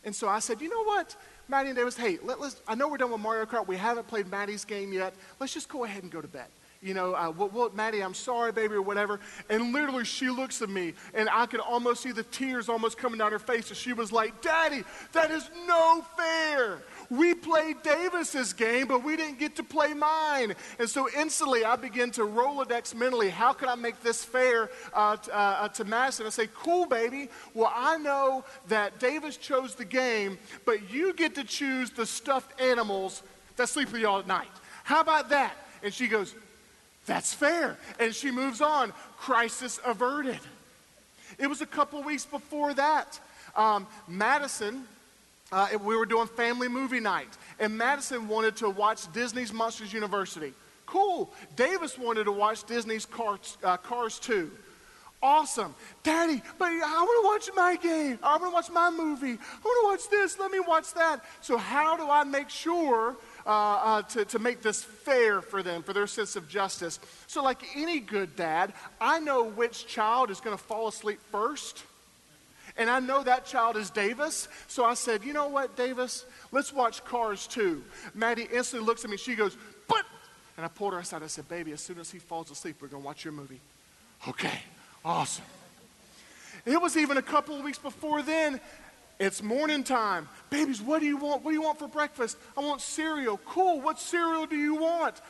And 0.04 0.14
so 0.14 0.28
I 0.28 0.40
said, 0.40 0.60
You 0.60 0.68
know 0.68 0.84
what? 0.84 1.16
Maddie 1.48 1.70
and 1.70 1.78
Davis, 1.78 1.96
hey, 1.96 2.18
let, 2.22 2.38
us 2.38 2.60
I 2.68 2.74
know 2.74 2.86
we're 2.86 2.98
done 2.98 3.10
with 3.10 3.20
Mario 3.20 3.46
Kart. 3.46 3.66
We 3.66 3.76
haven't 3.76 4.08
played 4.08 4.30
Maddie's 4.30 4.64
game 4.64 4.92
yet. 4.92 5.14
Let's 5.40 5.54
just 5.54 5.68
go 5.68 5.84
ahead 5.84 6.02
and 6.02 6.12
go 6.12 6.20
to 6.20 6.28
bed 6.28 6.46
you 6.82 6.94
know, 6.94 7.12
uh, 7.14 7.30
well, 7.36 7.50
well, 7.52 7.70
Maddie, 7.74 8.02
I'm 8.02 8.14
sorry, 8.14 8.52
baby, 8.52 8.74
or 8.74 8.80
whatever. 8.80 9.20
And 9.50 9.74
literally, 9.74 10.06
she 10.06 10.30
looks 10.30 10.62
at 10.62 10.70
me, 10.70 10.94
and 11.12 11.28
I 11.30 11.44
could 11.44 11.60
almost 11.60 12.02
see 12.02 12.10
the 12.10 12.22
tears 12.22 12.70
almost 12.70 12.96
coming 12.96 13.18
down 13.18 13.32
her 13.32 13.38
face. 13.38 13.68
And 13.68 13.76
she 13.76 13.92
was 13.92 14.12
like, 14.12 14.40
Daddy, 14.40 14.84
that 15.12 15.30
is 15.30 15.50
no 15.66 16.02
fair. 16.16 16.78
We 17.10 17.34
played 17.34 17.82
Davis's 17.82 18.54
game, 18.54 18.86
but 18.86 19.04
we 19.04 19.14
didn't 19.16 19.38
get 19.38 19.56
to 19.56 19.62
play 19.62 19.92
mine. 19.92 20.54
And 20.78 20.88
so 20.88 21.06
instantly, 21.14 21.66
I 21.66 21.76
begin 21.76 22.12
to 22.12 22.22
Rolodex 22.22 22.94
mentally. 22.94 23.28
How 23.28 23.52
can 23.52 23.68
I 23.68 23.74
make 23.74 24.00
this 24.02 24.24
fair 24.24 24.70
uh, 24.94 25.16
t- 25.16 25.30
uh, 25.30 25.68
to 25.68 25.84
Madison? 25.84 26.24
I 26.24 26.30
say, 26.30 26.48
Cool, 26.54 26.86
baby. 26.86 27.28
Well, 27.52 27.72
I 27.74 27.98
know 27.98 28.42
that 28.68 28.98
Davis 28.98 29.36
chose 29.36 29.74
the 29.74 29.84
game, 29.84 30.38
but 30.64 30.90
you 30.90 31.12
get 31.12 31.34
to 31.34 31.44
choose 31.44 31.90
the 31.90 32.06
stuffed 32.06 32.58
animals 32.58 33.22
that 33.56 33.68
sleep 33.68 33.92
with 33.92 34.00
you 34.00 34.08
all 34.08 34.20
at 34.20 34.26
night. 34.26 34.48
How 34.84 35.00
about 35.00 35.28
that? 35.28 35.52
And 35.82 35.92
she 35.92 36.08
goes, 36.08 36.34
that's 37.06 37.32
fair. 37.34 37.76
And 37.98 38.14
she 38.14 38.30
moves 38.30 38.60
on. 38.60 38.92
Crisis 39.18 39.80
averted. 39.84 40.38
It 41.38 41.46
was 41.46 41.60
a 41.60 41.66
couple 41.66 42.02
weeks 42.02 42.24
before 42.24 42.74
that. 42.74 43.18
Um, 43.56 43.86
Madison, 44.06 44.84
uh, 45.52 45.68
we 45.82 45.96
were 45.96 46.06
doing 46.06 46.26
family 46.26 46.68
movie 46.68 47.00
night, 47.00 47.28
and 47.58 47.76
Madison 47.76 48.28
wanted 48.28 48.56
to 48.56 48.70
watch 48.70 49.12
Disney's 49.12 49.52
Monsters 49.52 49.92
University. 49.92 50.52
Cool. 50.86 51.30
Davis 51.56 51.98
wanted 51.98 52.24
to 52.24 52.32
watch 52.32 52.64
Disney's 52.64 53.06
Cars, 53.06 53.58
uh, 53.62 53.76
Cars 53.76 54.18
2. 54.18 54.50
Awesome. 55.22 55.74
Daddy, 56.02 56.42
but 56.58 56.66
I 56.66 57.02
want 57.02 57.46
to 57.46 57.50
watch 57.50 57.56
my 57.56 57.76
game. 57.76 58.18
I 58.22 58.36
want 58.38 58.44
to 58.44 58.50
watch 58.50 58.70
my 58.70 58.90
movie. 58.90 59.32
I 59.32 59.60
want 59.64 60.00
to 60.00 60.04
watch 60.04 60.10
this. 60.10 60.38
Let 60.38 60.50
me 60.50 60.60
watch 60.60 60.94
that. 60.94 61.24
So, 61.42 61.58
how 61.58 61.96
do 61.96 62.08
I 62.08 62.24
make 62.24 62.48
sure 62.48 63.16
uh, 63.46 63.50
uh, 63.50 64.02
to, 64.02 64.24
to 64.24 64.38
make 64.38 64.62
this 64.62 64.82
fair 64.82 65.40
for 65.40 65.62
them, 65.62 65.82
for 65.82 65.92
their 65.92 66.06
sense 66.06 66.36
of 66.36 66.48
justice. 66.48 67.00
So, 67.26 67.42
like 67.42 67.62
any 67.76 68.00
good 68.00 68.36
dad, 68.36 68.72
I 69.00 69.20
know 69.20 69.44
which 69.44 69.86
child 69.86 70.30
is 70.30 70.40
going 70.40 70.56
to 70.56 70.62
fall 70.62 70.88
asleep 70.88 71.20
first. 71.30 71.84
And 72.76 72.88
I 72.88 73.00
know 73.00 73.22
that 73.22 73.44
child 73.44 73.76
is 73.76 73.90
Davis. 73.90 74.48
So 74.68 74.84
I 74.84 74.94
said, 74.94 75.24
you 75.24 75.32
know 75.32 75.48
what, 75.48 75.76
Davis? 75.76 76.24
Let's 76.52 76.72
watch 76.72 77.04
Cars 77.04 77.46
2. 77.48 77.82
Maddie 78.14 78.48
instantly 78.52 78.86
looks 78.86 79.04
at 79.04 79.10
me. 79.10 79.16
She 79.16 79.34
goes, 79.34 79.56
but. 79.88 80.04
And 80.56 80.64
I 80.64 80.68
pulled 80.68 80.92
her 80.92 81.00
aside. 81.00 81.22
I 81.22 81.26
said, 81.26 81.48
baby, 81.48 81.72
as 81.72 81.80
soon 81.80 81.98
as 81.98 82.10
he 82.10 82.18
falls 82.18 82.50
asleep, 82.50 82.76
we're 82.80 82.88
going 82.88 83.02
to 83.02 83.06
watch 83.06 83.24
your 83.24 83.32
movie. 83.32 83.60
Okay, 84.28 84.60
awesome. 85.04 85.44
It 86.66 86.80
was 86.80 86.96
even 86.96 87.16
a 87.16 87.22
couple 87.22 87.56
of 87.56 87.64
weeks 87.64 87.78
before 87.78 88.22
then. 88.22 88.60
It's 89.20 89.42
morning 89.42 89.84
time. 89.84 90.28
Babies, 90.48 90.80
what 90.80 91.00
do 91.00 91.06
you 91.06 91.18
want? 91.18 91.44
What 91.44 91.50
do 91.50 91.54
you 91.54 91.62
want 91.62 91.78
for 91.78 91.86
breakfast? 91.86 92.38
I 92.56 92.60
want 92.62 92.80
cereal. 92.80 93.38
Cool. 93.44 93.78
What 93.82 94.00
cereal 94.00 94.46
do 94.46 94.56
you 94.56 94.76
want? 94.76 95.20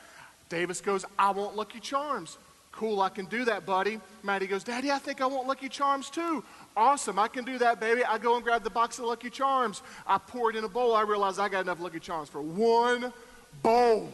Davis 0.48 0.80
goes, 0.80 1.04
I 1.18 1.32
want 1.32 1.56
Lucky 1.56 1.80
Charms. 1.80 2.38
Cool, 2.70 3.00
I 3.00 3.08
can 3.08 3.24
do 3.26 3.44
that, 3.46 3.66
buddy. 3.66 4.00
Maddie 4.22 4.46
goes, 4.46 4.62
Daddy, 4.62 4.92
I 4.92 4.98
think 4.98 5.20
I 5.20 5.26
want 5.26 5.48
Lucky 5.48 5.68
Charms 5.68 6.08
too. 6.08 6.44
Awesome, 6.76 7.18
I 7.18 7.26
can 7.26 7.44
do 7.44 7.58
that, 7.58 7.80
baby. 7.80 8.04
I 8.04 8.16
go 8.18 8.36
and 8.36 8.44
grab 8.44 8.62
the 8.62 8.70
box 8.70 9.00
of 9.00 9.06
Lucky 9.06 9.28
Charms. 9.28 9.82
I 10.06 10.18
pour 10.18 10.50
it 10.50 10.56
in 10.56 10.62
a 10.62 10.68
bowl. 10.68 10.94
I 10.94 11.02
realize 11.02 11.40
I 11.40 11.48
got 11.48 11.62
enough 11.62 11.80
Lucky 11.80 11.98
Charms 11.98 12.28
for 12.28 12.40
one 12.40 13.12
bowl. 13.60 14.08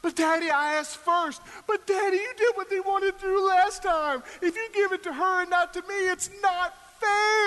But 0.00 0.16
Daddy, 0.16 0.50
I 0.50 0.74
asked 0.74 0.96
first. 0.96 1.42
But 1.66 1.86
Daddy, 1.86 2.16
you 2.16 2.32
did 2.38 2.56
what 2.56 2.70
they 2.70 2.80
wanted 2.80 3.18
to 3.18 3.26
do 3.26 3.48
last 3.48 3.82
time. 3.82 4.22
If 4.40 4.56
you 4.56 4.68
give 4.72 4.92
it 4.92 5.02
to 5.02 5.12
her 5.12 5.42
and 5.42 5.50
not 5.50 5.74
to 5.74 5.82
me, 5.82 6.08
it's 6.08 6.30
not 6.42 6.74
fair. 7.00 7.37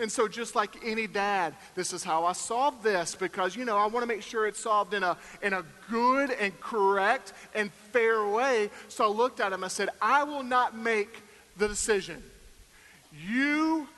And 0.00 0.10
so, 0.10 0.26
just 0.26 0.54
like 0.54 0.76
any 0.82 1.06
dad, 1.06 1.54
this 1.74 1.92
is 1.92 2.02
how 2.02 2.24
I 2.24 2.32
solve 2.32 2.82
this 2.82 3.14
because, 3.14 3.54
you 3.54 3.66
know, 3.66 3.76
I 3.76 3.86
want 3.86 4.02
to 4.02 4.06
make 4.06 4.22
sure 4.22 4.46
it's 4.46 4.60
solved 4.60 4.94
in 4.94 5.02
a, 5.02 5.16
in 5.42 5.52
a 5.52 5.62
good 5.90 6.30
and 6.30 6.58
correct 6.58 7.34
and 7.54 7.70
fair 7.92 8.26
way. 8.26 8.70
So 8.88 9.04
I 9.04 9.08
looked 9.08 9.40
at 9.40 9.52
him. 9.52 9.62
I 9.62 9.68
said, 9.68 9.90
I 10.00 10.24
will 10.24 10.42
not 10.42 10.74
make 10.74 11.22
the 11.58 11.68
decision. 11.68 12.22
You 13.28 13.88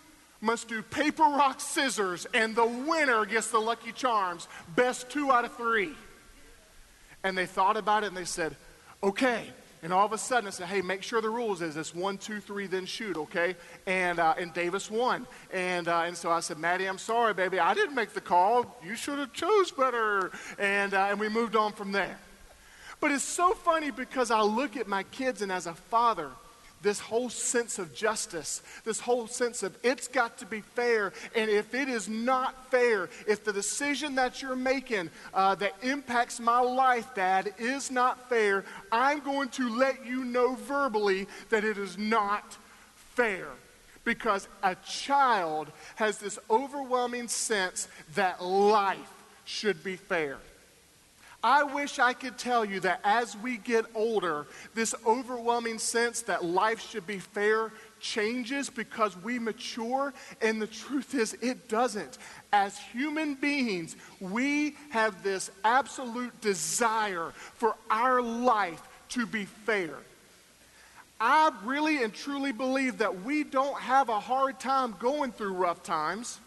must 0.40 0.66
do 0.66 0.82
paper, 0.82 1.23
rock, 1.23 1.61
scissors, 1.61 2.26
and 2.35 2.56
the 2.56 2.66
winner 2.66 3.25
gets 3.25 3.50
the 3.52 3.61
Lucky 3.61 3.92
Charms. 3.92 4.49
Best 4.75 5.09
two 5.09 5.30
out 5.30 5.44
of 5.44 5.56
three. 5.56 5.92
And 7.23 7.38
they 7.38 7.47
thought 7.47 7.76
about 7.76 8.02
it 8.02 8.09
and 8.09 8.16
they 8.16 8.25
said, 8.25 8.56
okay. 9.04 9.47
And 9.83 9.93
all 9.93 10.07
of 10.07 10.12
a 10.12 10.19
sudden, 10.19 10.47
I 10.47 10.51
said, 10.51 10.69
hey, 10.69 10.81
make 10.81 11.03
sure 11.03 11.21
the 11.21 11.29
rules 11.29 11.61
is 11.61 11.75
this 11.75 11.93
one, 11.93 12.17
two, 12.17 12.39
three, 12.39 12.69
then 12.69 12.87
shoot, 12.87 13.17
okay? 13.17 13.57
And, 13.85 14.21
uh, 14.21 14.35
and 14.39 14.55
Davis 14.55 14.89
won. 14.89 15.27
And, 15.53 15.89
uh, 15.89 16.03
and 16.07 16.17
so 16.17 16.31
I 16.31 16.39
said, 16.39 16.59
Maddie, 16.59 16.87
I'm 16.87 16.99
sorry, 16.99 17.35
baby. 17.35 17.59
I 17.59 17.75
didn't 17.75 17.97
make 17.97 18.15
the 18.15 18.21
call. 18.21 18.79
You 18.85 18.95
should 18.95 19.19
have 19.19 19.33
chose 19.33 19.73
better. 19.73 20.31
And, 20.57 20.95
uh, 20.95 21.09
and 21.11 21.19
we 21.19 21.29
moved 21.29 21.57
on 21.57 21.73
from 21.73 21.91
there. 21.91 22.17
But 23.01 23.11
it's 23.11 23.25
so 23.25 23.55
funny 23.55 23.91
because 23.91 24.31
I 24.31 24.43
look 24.43 24.77
at 24.77 24.87
my 24.87 25.03
kids, 25.03 25.43
and 25.43 25.51
as 25.51 25.67
a 25.67 25.75
father, 25.75 26.31
this 26.83 26.99
whole 26.99 27.31
sense 27.31 27.79
of 27.79 27.95
justice, 27.95 28.62
this 28.85 29.01
whole 29.01 29.27
sense 29.27 29.62
of 29.62 29.77
it's 29.83 30.09
got 30.09 30.39
to 30.39 30.47
be 30.47 30.61
fair. 30.61 31.12
And 31.35 31.51
if 31.51 31.75
it 31.75 31.89
is 31.89 32.09
not 32.09 32.71
fair, 32.71 33.09
if 33.27 33.45
the 33.45 33.53
decision 33.53 34.17
that 34.17 34.43
you're 34.43 34.57
making 34.57 35.11
uh, 35.33 35.55
that 35.57 35.75
impacts 35.83 36.41
my 36.41 36.61
life, 36.61 37.15
Dad, 37.15 37.55
is 37.59 37.91
not 37.91 38.29
fair, 38.29 38.65
I'm 38.91 39.21
going 39.21 39.49
to 39.51 39.69
let 39.77 40.05
you 40.05 40.25
know 40.25 40.55
verbally 40.55 41.29
that 41.51 41.65
it 41.65 41.79
is 41.79 41.97
not 41.97 42.57
fair. 43.15 43.47
Because 44.05 44.49
a 44.65 44.75
child 44.85 45.71
has 45.95 46.19
this 46.19 46.39
overwhelming 46.51 47.29
sense 47.29 47.87
that 48.17 48.43
life 48.43 48.99
should 49.45 49.85
be 49.85 49.95
fair. 49.95 50.39
I 51.44 51.64
wish 51.64 51.99
I 51.99 52.12
could 52.12 52.38
tell 52.38 52.64
you 52.64 52.78
that 52.80 53.00
as 53.02 53.37
we 53.37 53.56
get 53.56 53.84
older, 53.94 54.46
this 54.75 54.94
overwhelming 55.04 55.78
sense 55.78 56.22
that 56.22 56.44
life 56.44 56.80
should 56.80 57.06
be 57.06 57.18
fair 57.18 57.72
changes 57.99 58.70
because 58.70 59.16
we 59.22 59.38
mature, 59.38 60.12
and 60.40 60.61
the 60.61 60.66
truth 60.66 61.14
is, 61.14 61.34
it 61.34 61.68
doesn't. 61.68 62.18
As 62.52 62.78
human 62.78 63.34
beings, 63.34 63.96
we 64.20 64.76
have 64.90 65.22
this 65.22 65.50
absolute 65.64 66.38
desire 66.40 67.32
for 67.54 67.75
our 67.90 68.22
life 68.22 68.82
to 69.11 69.26
be 69.26 69.44
fair. 69.44 69.96
I 71.20 71.52
really 71.64 72.02
and 72.02 72.12
truly 72.12 72.52
believe 72.52 72.99
that 72.99 73.22
we 73.22 73.44
don't 73.44 73.78
have 73.78 74.08
a 74.08 74.18
hard 74.18 74.58
time 74.58 74.96
going 74.99 75.32
through 75.32 75.52
rough 75.52 75.82
times. 75.82 76.38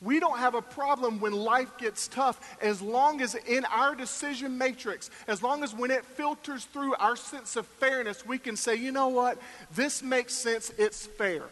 We 0.00 0.20
don't 0.20 0.38
have 0.38 0.54
a 0.54 0.62
problem 0.62 1.20
when 1.20 1.32
life 1.32 1.78
gets 1.78 2.08
tough 2.08 2.56
as 2.60 2.82
long 2.82 3.20
as 3.20 3.34
in 3.34 3.64
our 3.66 3.94
decision 3.94 4.58
matrix, 4.58 5.10
as 5.26 5.42
long 5.42 5.62
as 5.62 5.74
when 5.74 5.90
it 5.90 6.04
filters 6.04 6.64
through 6.66 6.94
our 6.96 7.16
sense 7.16 7.56
of 7.56 7.66
fairness, 7.66 8.26
we 8.26 8.38
can 8.38 8.56
say, 8.56 8.74
you 8.74 8.92
know 8.92 9.08
what, 9.08 9.38
this 9.74 10.02
makes 10.02 10.34
sense, 10.34 10.70
it's 10.78 11.06
fair. 11.06 11.44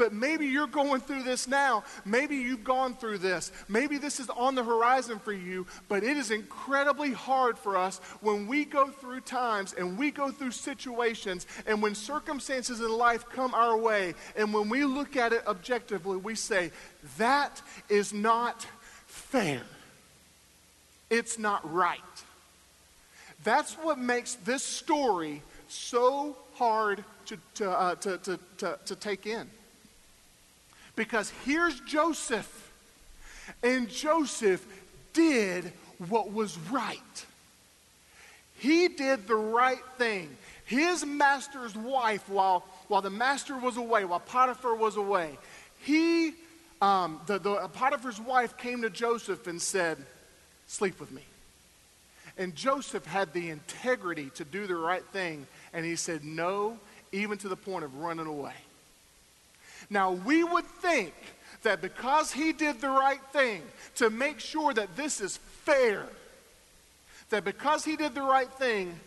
But 0.00 0.14
maybe 0.14 0.46
you're 0.46 0.66
going 0.66 1.02
through 1.02 1.24
this 1.24 1.46
now. 1.46 1.84
Maybe 2.06 2.36
you've 2.36 2.64
gone 2.64 2.94
through 2.94 3.18
this. 3.18 3.52
Maybe 3.68 3.98
this 3.98 4.18
is 4.18 4.30
on 4.30 4.54
the 4.54 4.64
horizon 4.64 5.18
for 5.18 5.34
you. 5.34 5.66
But 5.90 6.02
it 6.02 6.16
is 6.16 6.30
incredibly 6.30 7.12
hard 7.12 7.58
for 7.58 7.76
us 7.76 7.98
when 8.22 8.46
we 8.46 8.64
go 8.64 8.88
through 8.88 9.20
times 9.20 9.74
and 9.74 9.98
we 9.98 10.10
go 10.10 10.30
through 10.30 10.52
situations 10.52 11.46
and 11.66 11.82
when 11.82 11.94
circumstances 11.94 12.80
in 12.80 12.90
life 12.90 13.28
come 13.28 13.52
our 13.52 13.76
way. 13.76 14.14
And 14.36 14.54
when 14.54 14.70
we 14.70 14.86
look 14.86 15.16
at 15.16 15.34
it 15.34 15.46
objectively, 15.46 16.16
we 16.16 16.34
say, 16.34 16.70
that 17.18 17.60
is 17.90 18.14
not 18.14 18.66
fair. 19.06 19.60
It's 21.10 21.38
not 21.38 21.70
right. 21.70 22.00
That's 23.44 23.74
what 23.74 23.98
makes 23.98 24.36
this 24.36 24.62
story 24.62 25.42
so 25.68 26.38
hard 26.54 27.04
to, 27.26 27.36
to, 27.56 27.70
uh, 27.70 27.94
to, 27.96 28.16
to, 28.16 28.38
to, 28.56 28.78
to 28.86 28.96
take 28.96 29.26
in. 29.26 29.46
Because 30.96 31.30
here's 31.44 31.78
Joseph, 31.80 32.72
and 33.62 33.88
Joseph 33.88 34.64
did 35.12 35.72
what 36.08 36.32
was 36.32 36.56
right. 36.70 37.26
He 38.58 38.88
did 38.88 39.26
the 39.26 39.36
right 39.36 39.82
thing. 39.96 40.28
His 40.64 41.04
master's 41.04 41.74
wife, 41.74 42.28
while, 42.28 42.64
while 42.88 43.02
the 43.02 43.10
master 43.10 43.56
was 43.56 43.76
away, 43.76 44.04
while 44.04 44.20
Potiphar 44.20 44.74
was 44.74 44.96
away, 44.96 45.38
he, 45.80 46.34
um, 46.80 47.20
the, 47.26 47.38
the 47.38 47.68
Potiphar's 47.72 48.20
wife 48.20 48.56
came 48.56 48.82
to 48.82 48.90
Joseph 48.90 49.46
and 49.46 49.60
said, 49.60 49.98
Sleep 50.66 51.00
with 51.00 51.10
me. 51.10 51.22
And 52.38 52.54
Joseph 52.54 53.04
had 53.04 53.32
the 53.32 53.50
integrity 53.50 54.30
to 54.36 54.44
do 54.44 54.66
the 54.66 54.76
right 54.76 55.04
thing, 55.06 55.46
and 55.72 55.84
he 55.84 55.96
said 55.96 56.22
no, 56.22 56.78
even 57.12 57.36
to 57.38 57.48
the 57.48 57.56
point 57.56 57.84
of 57.84 57.96
running 57.96 58.26
away. 58.26 58.54
Now, 59.90 60.12
we 60.12 60.44
would 60.44 60.64
think 60.64 61.12
that 61.62 61.82
because 61.82 62.32
he 62.32 62.52
did 62.52 62.80
the 62.80 62.88
right 62.88 63.20
thing 63.32 63.62
to 63.96 64.08
make 64.08 64.38
sure 64.38 64.72
that 64.72 64.96
this 64.96 65.20
is 65.20 65.36
fair, 65.36 66.06
that 67.30 67.44
because 67.44 67.84
he 67.84 67.96
did 67.96 68.14
the 68.14 68.22
right 68.22 68.50
thing, 68.54 68.98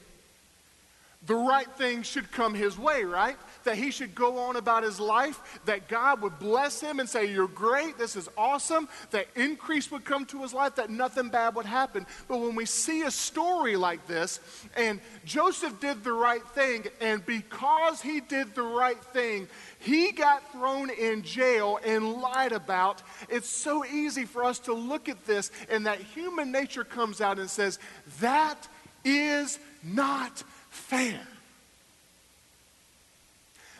the 1.25 1.35
right 1.35 1.71
thing 1.77 2.03
should 2.03 2.31
come 2.31 2.53
his 2.53 2.77
way, 2.77 3.05
right? 3.05 3.37
That 3.63 3.77
he 3.77 3.91
should 3.91 4.13
go 4.15 4.39
on 4.39 4.55
about 4.55 4.83
his 4.83 4.99
life, 4.99 5.59
that 5.65 5.87
God 5.87 6.21
would 6.21 6.39
bless 6.39 6.81
him 6.81 6.99
and 6.99 7.07
say, 7.07 7.31
You're 7.31 7.47
great, 7.47 7.97
this 7.97 8.15
is 8.15 8.29
awesome, 8.37 8.87
that 9.11 9.27
increase 9.35 9.91
would 9.91 10.05
come 10.05 10.25
to 10.27 10.41
his 10.41 10.53
life, 10.53 10.75
that 10.75 10.89
nothing 10.89 11.29
bad 11.29 11.55
would 11.55 11.65
happen. 11.65 12.05
But 12.27 12.39
when 12.39 12.55
we 12.55 12.65
see 12.65 13.03
a 13.03 13.11
story 13.11 13.75
like 13.75 14.05
this, 14.07 14.39
and 14.75 14.99
Joseph 15.25 15.79
did 15.79 16.03
the 16.03 16.13
right 16.13 16.45
thing, 16.49 16.85
and 17.01 17.25
because 17.25 18.01
he 18.01 18.19
did 18.19 18.55
the 18.55 18.63
right 18.63 19.01
thing, 19.05 19.47
he 19.79 20.11
got 20.11 20.51
thrown 20.51 20.89
in 20.89 21.23
jail 21.23 21.79
and 21.85 22.13
lied 22.13 22.51
about. 22.51 23.01
It's 23.29 23.49
so 23.49 23.85
easy 23.85 24.25
for 24.25 24.43
us 24.43 24.59
to 24.59 24.73
look 24.73 25.09
at 25.09 25.25
this, 25.25 25.51
and 25.69 25.85
that 25.85 25.99
human 25.99 26.51
nature 26.51 26.83
comes 26.83 27.21
out 27.21 27.39
and 27.39 27.49
says, 27.49 27.79
That 28.19 28.67
is 29.03 29.59
not 29.83 30.43
fair. 30.69 31.19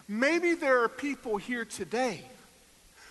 Maybe 0.08 0.54
there 0.54 0.84
are 0.84 0.90
people 0.90 1.38
here 1.38 1.66
today 1.66 2.24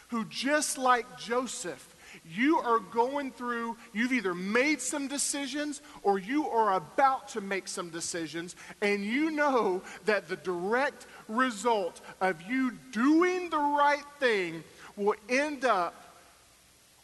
who, 0.09 0.25
just 0.27 0.77
like 0.77 1.19
Joseph, 1.19 1.89
you 2.31 2.59
are 2.59 2.79
going 2.79 3.31
through, 3.31 3.77
you've 3.95 4.13
either 4.13 4.35
made 4.35 4.81
some 4.81 5.09
decisions 5.09 5.81
or 6.03 6.19
you 6.19 6.49
are 6.49 6.75
about 6.75 7.29
to 7.31 7.41
make 7.41 7.67
some 7.67 7.89
decisions, 7.89 8.55
and 8.83 9.05
you 9.05 9.31
know 9.31 9.83
that 10.05 10.29
the 10.29 10.37
direct 10.37 11.07
result 11.29 12.01
of 12.21 12.43
you 12.43 12.73
doing 12.93 13.49
the 13.49 13.57
right 13.57 14.05
thing 14.21 14.63
will 14.97 15.17
end 15.29 15.65
up 15.65 15.95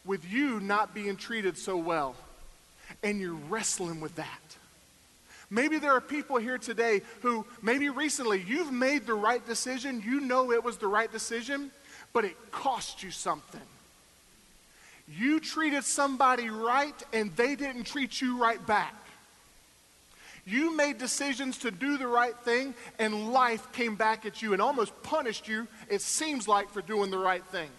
with 0.05 0.29
you 0.31 0.59
not 0.59 0.93
being 0.93 1.15
treated 1.15 1.57
so 1.57 1.75
well. 1.75 2.15
And 3.03 3.19
you're 3.19 3.33
wrestling 3.33 4.01
with 4.01 4.15
that. 4.15 4.48
Maybe 5.49 5.79
there 5.79 5.91
are 5.91 6.01
people 6.01 6.37
here 6.37 6.57
today 6.57 7.01
who, 7.21 7.45
maybe 7.61 7.89
recently, 7.89 8.43
you've 8.47 8.71
made 8.71 9.07
the 9.07 9.15
right 9.15 9.45
decision. 9.45 10.03
You 10.05 10.19
know 10.19 10.51
it 10.51 10.63
was 10.63 10.77
the 10.77 10.87
right 10.87 11.11
decision, 11.11 11.71
but 12.13 12.23
it 12.23 12.35
cost 12.51 13.01
you 13.01 13.09
something. 13.09 13.61
You 15.07 15.39
treated 15.39 15.83
somebody 15.83 16.49
right 16.49 16.93
and 17.13 17.35
they 17.35 17.55
didn't 17.55 17.85
treat 17.85 18.21
you 18.21 18.37
right 18.39 18.63
back. 18.67 18.93
You 20.45 20.75
made 20.75 20.99
decisions 20.99 21.57
to 21.59 21.71
do 21.71 21.97
the 21.97 22.07
right 22.07 22.35
thing 22.39 22.75
and 22.99 23.31
life 23.31 23.71
came 23.71 23.95
back 23.95 24.25
at 24.25 24.41
you 24.41 24.53
and 24.53 24.61
almost 24.61 24.93
punished 25.01 25.47
you, 25.47 25.67
it 25.89 26.01
seems 26.01 26.47
like, 26.47 26.69
for 26.69 26.81
doing 26.81 27.09
the 27.09 27.17
right 27.17 27.43
thing. 27.45 27.69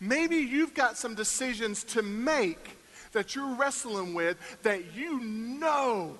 Maybe 0.00 0.36
you've 0.36 0.74
got 0.74 0.96
some 0.96 1.14
decisions 1.14 1.84
to 1.84 2.02
make 2.02 2.78
that 3.12 3.34
you're 3.34 3.54
wrestling 3.54 4.14
with 4.14 4.36
that 4.62 4.94
you 4.94 5.20
know 5.20 6.16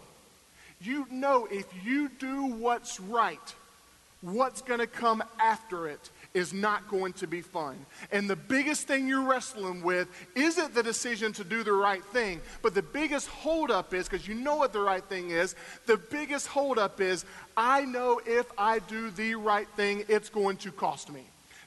you 0.83 1.07
know 1.11 1.47
if 1.51 1.67
you 1.85 2.09
do 2.19 2.47
what's 2.47 3.01
right, 3.01 3.55
what's 4.21 4.63
going 4.63 4.81
to 4.81 4.87
come 4.87 5.23
after 5.41 5.89
it 5.89 6.11
is 6.35 6.53
not 6.53 6.89
going 6.89 7.13
to 7.13 7.27
be 7.27 7.43
fun. 7.43 7.77
And 8.11 8.29
the 8.29 8.37
biggest 8.37 8.87
thing 8.87 9.07
you're 9.07 9.29
wrestling 9.29 9.83
with 9.83 10.09
isn't 10.35 10.75
the 10.75 10.83
decision 10.83 11.33
to 11.35 11.45
do 11.45 11.63
the 11.63 11.73
right 11.73 12.05
thing, 12.07 12.41
but 12.63 12.75
the 12.75 12.83
biggest 12.83 13.29
holdup 13.29 13.93
is 13.93 14.09
because 14.09 14.27
you 14.27 14.35
know 14.35 14.57
what 14.57 14.73
the 14.73 14.81
right 14.81 15.05
thing 15.05 15.31
is. 15.31 15.55
The 15.87 15.99
biggest 15.99 16.47
holdup 16.47 17.01
is 17.01 17.25
I 17.57 17.85
know 17.85 18.21
if 18.25 18.47
I 18.57 18.79
do 18.79 19.11
the 19.11 19.35
right 19.35 19.69
thing, 19.77 20.05
it's 20.09 20.31
going 20.31 20.57
to 20.59 20.73
cost 20.73 21.13
me. 21.13 21.25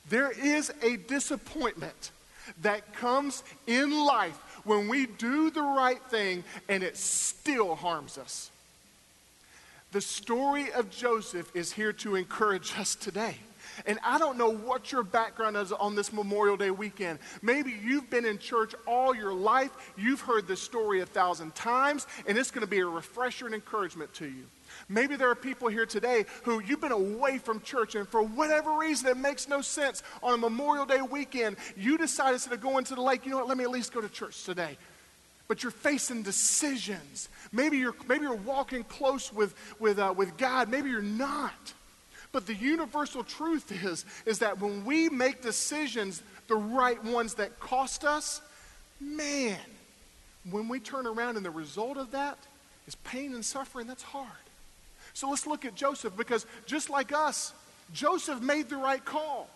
There 0.10 0.32
is 0.32 0.72
a 0.82 0.98
disappointment 0.98 2.12
that 2.62 2.94
comes 2.94 3.44
in 3.68 3.92
life 3.92 4.38
when 4.66 4.88
we 4.88 5.06
do 5.06 5.50
the 5.50 5.62
right 5.62 6.02
thing 6.10 6.44
and 6.70 6.84
it 6.84 6.98
still 6.98 7.76
harms 7.76 8.18
us. 8.18 8.52
The 9.92 10.02
story 10.02 10.72
of 10.74 10.90
Joseph 10.90 11.52
is 11.56 11.72
here 11.72 11.94
to 11.94 12.16
encourage 12.16 12.78
us 12.78 12.96
today. 12.96 13.38
And 13.86 14.00
I 14.04 14.18
don't 14.18 14.38
know 14.38 14.52
what 14.52 14.92
your 14.92 15.04
background 15.04 15.58
is 15.58 15.72
on 15.72 15.96
this 15.96 16.14
Memorial 16.14 16.58
Day 16.58 16.72
weekend. 16.72 17.20
Maybe 17.42 17.74
you've 17.84 18.10
been 18.10 18.26
in 18.26 18.38
church 18.38 18.74
all 18.88 19.16
your 19.16 19.34
life, 19.34 19.72
you've 19.98 20.22
heard 20.22 20.48
this 20.48 20.62
story 20.62 21.02
a 21.02 21.06
thousand 21.06 21.56
times, 21.56 22.08
and 22.28 22.38
it's 22.38 22.52
going 22.52 22.62
to 22.62 22.70
be 22.70 22.80
a 22.80 22.86
refresher 22.86 23.46
and 23.46 23.56
encouragement 23.56 24.14
to 24.16 24.26
you. 24.26 24.46
Maybe 24.90 25.16
there 25.16 25.30
are 25.30 25.36
people 25.36 25.68
here 25.68 25.86
today 25.86 26.26
who 26.44 26.62
you've 26.62 26.82
been 26.82 26.92
away 26.92 27.38
from 27.38 27.62
church, 27.62 27.96
and 27.96 28.08
for 28.08 28.22
whatever 28.22 28.78
reason, 28.78 29.08
it 29.08 29.18
makes 29.18 29.48
no 29.48 29.62
sense. 29.62 30.04
On 30.24 30.34
a 30.34 30.38
Memorial 30.38 30.86
Day 30.86 31.02
weekend, 31.02 31.58
you 31.76 31.98
decided 31.98 32.34
instead 32.34 32.54
of 32.54 32.62
going 32.62 32.86
to 32.86 32.96
the 32.96 33.02
lake, 33.02 33.26
you 33.26 33.32
know 33.32 33.38
what, 33.38 33.48
let 33.48 33.58
me 33.58 33.64
at 33.64 33.72
least 33.72 33.94
go 33.94 34.02
to 34.02 34.10
church 34.10 34.44
today 34.44 34.78
but 35.48 35.64
you're 35.64 35.72
facing 35.72 36.24
decisions. 36.24 37.30
Maybe 37.52 37.78
you're, 37.78 37.96
maybe 38.08 38.24
you're 38.24 38.36
walking 38.36 38.84
close 38.84 39.32
with, 39.32 39.54
with, 39.80 40.00
uh, 40.00 40.14
with 40.16 40.38
God, 40.38 40.70
maybe 40.70 40.90
you're 40.90 41.02
not. 41.02 41.74
But 42.32 42.48
the 42.48 42.56
universal 42.56 43.24
truth 43.24 43.72
is, 43.72 44.06
is 44.26 44.40
that 44.40 44.60
when 44.60 44.84
we 44.84 45.10
make 45.10 45.42
decisions, 45.42 46.22
the 46.48 46.56
right 46.56 47.02
ones 47.04 47.36
that 47.36 47.60
cost 47.60 48.04
us, 48.04 48.42
man, 49.00 49.60
when 50.50 50.68
we 50.68 50.80
turn 50.80 51.08
around 51.08 51.38
and 51.38 51.46
the 51.46 51.52
result 51.52 51.98
of 51.98 52.12
that 52.12 52.38
is 52.88 52.96
pain 52.96 53.34
and 53.34 53.44
suffering, 53.44 53.88
that's 53.88 54.04
hard. 54.04 54.28
So 55.14 55.30
let's 55.30 55.48
look 55.48 55.64
at 55.64 55.76
Joseph 55.76 56.18
because 56.18 56.46
just 56.66 56.90
like 56.90 57.14
us, 57.14 57.54
Joseph 57.94 58.42
made 58.42 58.70
the 58.70 58.78
right 58.78 59.04
call 59.04 59.50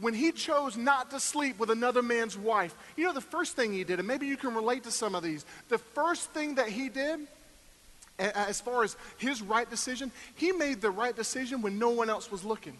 when 0.00 0.14
he 0.14 0.30
chose 0.32 0.76
not 0.76 1.10
to 1.10 1.20
sleep 1.20 1.58
with 1.58 1.70
another 1.70 2.02
man's 2.02 2.36
wife, 2.36 2.74
you 2.96 3.04
know 3.04 3.12
the 3.12 3.20
first 3.20 3.56
thing 3.56 3.72
he 3.72 3.84
did, 3.84 3.98
and 3.98 4.06
maybe 4.06 4.26
you 4.26 4.36
can 4.36 4.54
relate 4.54 4.84
to 4.84 4.90
some 4.90 5.14
of 5.14 5.22
these. 5.22 5.44
The 5.68 5.78
first 5.78 6.30
thing 6.30 6.54
that 6.54 6.68
he 6.68 6.88
did, 6.88 7.20
as 8.18 8.60
far 8.60 8.84
as 8.84 8.96
his 9.16 9.42
right 9.42 9.68
decision, 9.68 10.12
he 10.36 10.52
made 10.52 10.80
the 10.80 10.90
right 10.90 11.14
decision 11.14 11.62
when 11.62 11.78
no 11.78 11.90
one 11.90 12.10
else 12.10 12.30
was 12.30 12.44
looking. 12.44 12.76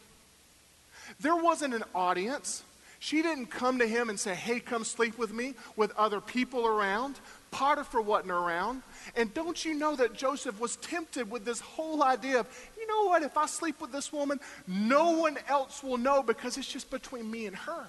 There 1.21 1.37
wasn't 1.37 1.75
an 1.75 1.85
audience. 1.95 2.63
She 3.01 3.23
didn't 3.23 3.47
come 3.47 3.79
to 3.79 3.87
him 3.87 4.11
and 4.11 4.19
say, 4.19 4.35
Hey, 4.35 4.61
come 4.61 4.85
sleep 4.85 5.19
with 5.19 5.33
me 5.33 5.55
with 5.77 5.93
other 5.97 6.21
people 6.21 6.67
around. 6.67 7.17
Potiphar 7.51 8.01
wasn't 8.01 8.33
around. 8.33 8.83
And 9.17 9.33
don't 9.33 9.65
you 9.65 9.75
know 9.75 9.97
that 9.97 10.15
Joseph 10.15 10.61
was 10.61 10.77
tempted 10.77 11.31
with 11.31 11.45
this 11.45 11.61
whole 11.61 12.03
idea 12.03 12.41
of, 12.41 12.69
know 12.89 13.07
what, 13.07 13.23
if 13.23 13.37
I 13.37 13.47
sleep 13.47 13.81
with 13.81 13.93
this 13.93 14.13
woman, 14.13 14.41
no 14.67 15.13
one 15.13 15.39
else 15.49 15.83
will 15.83 15.99
know 15.99 16.23
because 16.23 16.57
it's 16.57 16.71
just 16.71 16.91
between 16.91 17.31
me 17.31 17.47
and 17.47 17.55
her. 17.55 17.87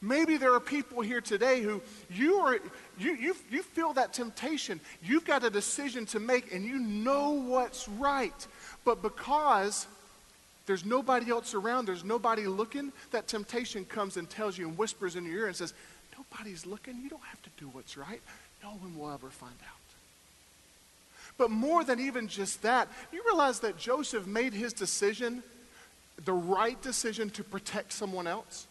Maybe 0.00 0.36
there 0.36 0.54
are 0.54 0.60
people 0.60 1.00
here 1.00 1.20
today 1.20 1.60
who 1.60 1.82
you 2.08 2.36
are 2.36 2.58
you, 2.98 3.14
you, 3.14 3.34
you 3.50 3.62
feel 3.62 3.92
that 3.94 4.12
temptation. 4.12 4.80
You've 5.02 5.24
got 5.24 5.42
a 5.42 5.50
decision 5.50 6.06
to 6.06 6.20
make 6.20 6.52
and 6.54 6.64
you 6.64 6.78
know 6.78 7.30
what's 7.32 7.88
right. 7.88 8.46
But 8.84 9.02
because 9.02 9.88
there's 10.66 10.84
nobody 10.84 11.30
else 11.30 11.54
around, 11.54 11.86
there's 11.86 12.04
nobody 12.04 12.46
looking, 12.46 12.92
that 13.10 13.26
temptation 13.26 13.84
comes 13.84 14.16
and 14.16 14.30
tells 14.30 14.56
you 14.56 14.68
and 14.68 14.78
whispers 14.78 15.16
in 15.16 15.24
your 15.24 15.34
ear 15.34 15.46
and 15.48 15.56
says, 15.56 15.74
Nobody's 16.16 16.66
looking. 16.66 17.00
You 17.00 17.08
don't 17.08 17.24
have 17.24 17.42
to 17.42 17.50
do 17.58 17.66
what's 17.68 17.96
right. 17.96 18.20
No 18.62 18.70
one 18.70 18.98
will 18.98 19.10
ever 19.12 19.30
find 19.30 19.54
out. 19.62 19.87
But 21.38 21.50
more 21.50 21.84
than 21.84 22.00
even 22.00 22.26
just 22.26 22.62
that, 22.62 22.88
you 23.12 23.22
realize 23.24 23.60
that 23.60 23.78
Joseph 23.78 24.26
made 24.26 24.52
his 24.52 24.72
decision 24.72 25.42
the 26.24 26.32
right 26.32 26.80
decision 26.82 27.30
to 27.30 27.44
protect 27.44 27.92
someone 27.92 28.26
else? 28.26 28.66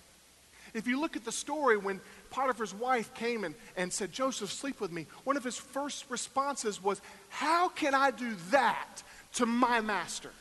If 0.73 0.85
you 0.85 0.99
look 0.99 1.15
at 1.15 1.23
the 1.23 1.31
story 1.31 1.77
when 1.77 2.01
Potiphar's 2.29 2.73
wife 2.73 3.13
came 3.13 3.45
and, 3.45 3.55
and 3.77 3.91
said, 3.91 4.11
Joseph, 4.11 4.51
sleep 4.51 4.81
with 4.81 4.91
me, 4.91 5.07
one 5.23 5.37
of 5.37 5.43
his 5.43 5.57
first 5.57 6.05
responses 6.09 6.83
was, 6.83 7.01
How 7.29 7.69
can 7.69 7.95
I 7.95 8.11
do 8.11 8.35
that 8.51 9.01
to 9.35 9.45
my 9.45 9.79
master? 9.79 10.31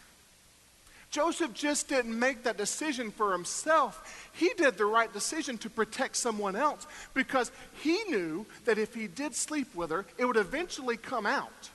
Joseph 1.10 1.54
just 1.54 1.88
didn't 1.88 2.18
make 2.18 2.42
that 2.42 2.58
decision 2.58 3.12
for 3.12 3.32
himself. 3.32 4.28
He 4.34 4.50
did 4.56 4.76
the 4.76 4.84
right 4.84 5.10
decision 5.10 5.56
to 5.58 5.70
protect 5.70 6.16
someone 6.16 6.56
else 6.56 6.86
because 7.14 7.52
he 7.80 8.02
knew 8.08 8.44
that 8.64 8.76
if 8.76 8.94
he 8.94 9.06
did 9.06 9.34
sleep 9.34 9.72
with 9.74 9.90
her, 9.90 10.04
it 10.18 10.24
would 10.24 10.36
eventually 10.36 10.96
come 10.96 11.24
out. 11.24 11.70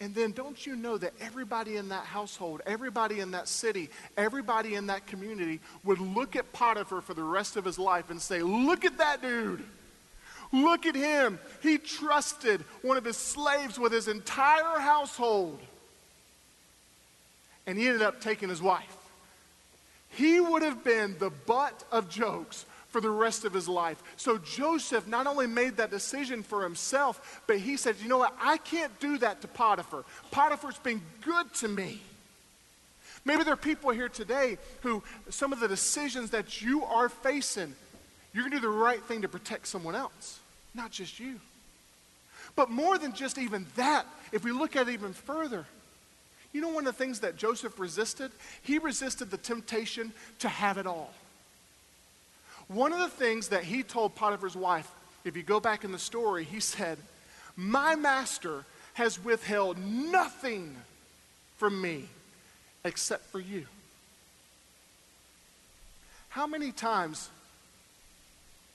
And 0.00 0.14
then 0.14 0.30
don't 0.30 0.64
you 0.64 0.76
know 0.76 0.96
that 0.96 1.12
everybody 1.20 1.76
in 1.76 1.88
that 1.88 2.04
household, 2.04 2.62
everybody 2.66 3.18
in 3.18 3.32
that 3.32 3.48
city, 3.48 3.90
everybody 4.16 4.76
in 4.76 4.86
that 4.86 5.06
community 5.08 5.60
would 5.82 5.98
look 5.98 6.36
at 6.36 6.52
Potiphar 6.52 7.00
for 7.00 7.14
the 7.14 7.22
rest 7.22 7.56
of 7.56 7.64
his 7.64 7.78
life 7.78 8.08
and 8.10 8.22
say, 8.22 8.40
Look 8.40 8.84
at 8.84 8.98
that 8.98 9.22
dude. 9.22 9.64
Look 10.52 10.86
at 10.86 10.94
him. 10.94 11.38
He 11.62 11.78
trusted 11.78 12.62
one 12.82 12.96
of 12.96 13.04
his 13.04 13.16
slaves 13.16 13.78
with 13.78 13.92
his 13.92 14.08
entire 14.08 14.78
household. 14.78 15.58
And 17.66 17.76
he 17.76 17.86
ended 17.86 18.02
up 18.02 18.20
taking 18.20 18.48
his 18.48 18.62
wife. 18.62 18.96
He 20.10 20.40
would 20.40 20.62
have 20.62 20.82
been 20.84 21.16
the 21.18 21.30
butt 21.30 21.84
of 21.92 22.08
jokes 22.08 22.64
for 22.88 23.00
the 23.00 23.10
rest 23.10 23.44
of 23.44 23.52
his 23.52 23.68
life. 23.68 24.02
So 24.16 24.38
Joseph 24.38 25.06
not 25.06 25.26
only 25.26 25.46
made 25.46 25.76
that 25.76 25.90
decision 25.90 26.42
for 26.42 26.62
himself, 26.62 27.42
but 27.46 27.58
he 27.58 27.76
said, 27.76 27.96
You 28.00 28.08
know 28.08 28.18
what? 28.18 28.34
I 28.40 28.56
can't 28.58 28.98
do 29.00 29.18
that 29.18 29.42
to 29.42 29.48
Potiphar. 29.48 30.04
Potiphar's 30.30 30.78
been 30.78 31.02
good 31.22 31.52
to 31.54 31.68
me. 31.68 32.00
Maybe 33.24 33.44
there 33.44 33.52
are 33.52 33.56
people 33.56 33.90
here 33.90 34.08
today 34.08 34.56
who, 34.82 35.02
some 35.28 35.52
of 35.52 35.60
the 35.60 35.68
decisions 35.68 36.30
that 36.30 36.62
you 36.62 36.84
are 36.84 37.08
facing, 37.08 37.74
you're 38.32 38.42
going 38.42 38.52
to 38.52 38.58
do 38.58 38.62
the 38.62 38.68
right 38.68 39.02
thing 39.02 39.22
to 39.22 39.28
protect 39.28 39.66
someone 39.66 39.94
else, 39.94 40.38
not 40.74 40.90
just 40.90 41.20
you. 41.20 41.40
But 42.56 42.70
more 42.70 42.96
than 42.96 43.12
just 43.12 43.36
even 43.36 43.66
that, 43.76 44.06
if 44.32 44.44
we 44.44 44.52
look 44.52 44.76
at 44.76 44.88
it 44.88 44.92
even 44.92 45.12
further, 45.12 45.66
you 46.52 46.60
know 46.62 46.68
one 46.68 46.86
of 46.86 46.96
the 46.96 46.98
things 46.98 47.20
that 47.20 47.36
Joseph 47.36 47.78
resisted? 47.78 48.30
He 48.62 48.78
resisted 48.78 49.30
the 49.30 49.36
temptation 49.36 50.12
to 50.38 50.48
have 50.48 50.78
it 50.78 50.86
all. 50.86 51.12
One 52.68 52.92
of 52.92 52.98
the 52.98 53.08
things 53.08 53.48
that 53.48 53.64
he 53.64 53.82
told 53.82 54.14
Potiphar's 54.14 54.56
wife, 54.56 54.90
if 55.24 55.36
you 55.36 55.42
go 55.42 55.58
back 55.60 55.84
in 55.84 55.92
the 55.92 55.98
story, 55.98 56.44
he 56.44 56.60
said, 56.60 56.98
My 57.56 57.94
master 57.94 58.64
has 58.94 59.22
withheld 59.22 59.78
nothing 59.78 60.76
from 61.56 61.80
me 61.80 62.04
except 62.84 63.24
for 63.26 63.40
you. 63.40 63.66
How 66.28 66.46
many 66.46 66.72
times 66.72 67.30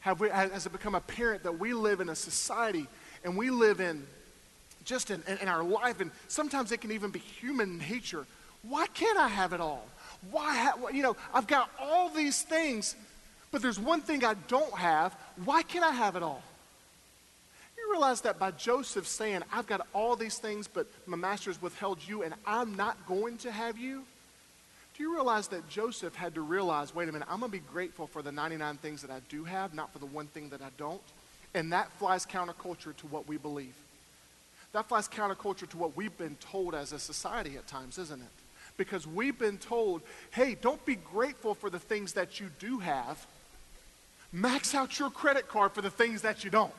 have 0.02 0.20
we, 0.20 0.30
has 0.30 0.66
it 0.66 0.72
become 0.72 0.96
apparent 0.96 1.44
that 1.44 1.60
we 1.60 1.74
live 1.74 2.02
in 2.02 2.10
a 2.10 2.16
society 2.16 2.88
and 3.24 3.38
we 3.38 3.50
live 3.50 3.80
in 3.80 4.06
just 4.86 5.12
in, 5.12 5.24
in 5.42 5.48
our 5.48 5.64
life, 5.64 6.02
and 6.02 6.12
sometimes 6.28 6.72
it 6.72 6.82
can 6.82 6.92
even 6.92 7.10
be 7.10 7.20
human 7.20 7.78
nature. 7.78 8.26
Why 8.64 8.88
can't 8.88 9.18
I 9.18 9.28
have 9.28 9.54
it 9.54 9.62
all? 9.62 9.86
Why, 10.32 10.56
ha- 10.56 10.90
you 10.90 11.04
know, 11.04 11.16
I've 11.34 11.48
got 11.48 11.70
all 11.80 12.10
these 12.10 12.42
things, 12.42 12.96
but 13.54 13.62
there's 13.62 13.80
one 13.80 14.02
thing 14.02 14.26
I 14.26 14.34
don't 14.48 14.74
have. 14.74 15.16
Why 15.46 15.62
can't 15.62 15.86
I 15.86 15.92
have 15.92 16.16
it 16.16 16.24
all? 16.24 16.42
You 17.78 17.92
realize 17.92 18.22
that 18.22 18.40
by 18.40 18.50
Joseph 18.50 19.08
saying, 19.08 19.44
I've 19.52 19.68
got 19.68 19.86
all 19.94 20.16
these 20.16 20.40
things, 20.40 20.68
but 20.68 20.88
my 21.06 21.18
master's 21.18 21.62
withheld 21.62 22.00
you, 22.06 22.24
and 22.24 22.34
I'm 22.48 22.76
not 22.76 23.06
going 23.06 23.38
to 23.38 23.52
have 23.52 23.78
you? 23.78 24.06
Do 24.98 25.04
you 25.04 25.14
realize 25.14 25.50
that 25.50 25.70
Joseph 25.70 26.16
had 26.16 26.34
to 26.34 26.42
realize, 26.42 26.96
wait 26.96 27.10
a 27.10 27.12
minute, 27.12 27.28
I'm 27.30 27.42
going 27.42 27.52
to 27.52 27.58
be 27.58 27.64
grateful 27.72 28.08
for 28.08 28.24
the 28.24 28.32
99 28.32 28.78
things 28.78 29.04
that 29.04 29.12
I 29.12 29.20
do 29.30 29.44
have, 29.44 29.76
not 29.76 29.94
for 29.94 30.00
the 30.00 30.08
one 30.08 30.28
thing 30.28 30.50
that 30.50 30.62
I 30.64 30.70
don't? 30.80 31.02
And 31.54 31.72
that 31.74 31.92
flies 32.00 32.26
counterculture 32.26 32.96
to 32.98 33.08
what 33.08 33.28
we 33.28 33.38
believe. 33.38 33.76
That 34.72 34.90
flies 34.90 35.08
counterculture 35.08 35.70
to 35.70 35.78
what 35.78 35.96
we've 35.96 36.18
been 36.18 36.38
told 36.38 36.74
as 36.74 36.92
a 36.92 36.98
society 36.98 37.56
at 37.58 37.68
times, 37.68 38.00
isn't 38.00 38.20
it? 38.20 38.28
Because 38.78 39.06
we've 39.06 39.38
been 39.38 39.60
told, 39.60 40.02
hey, 40.32 40.58
don't 40.60 40.84
be 40.88 40.96
grateful 40.96 41.54
for 41.54 41.70
the 41.70 41.78
things 41.78 42.14
that 42.14 42.40
you 42.40 42.50
do 42.58 42.80
have 42.80 43.24
Max 44.34 44.74
out 44.74 44.98
your 44.98 45.12
credit 45.12 45.48
card 45.48 45.74
for 45.74 45.84
the 45.84 45.92
things 45.92 46.24
that 46.24 46.44
you 46.44 46.50
don't. 46.50 46.74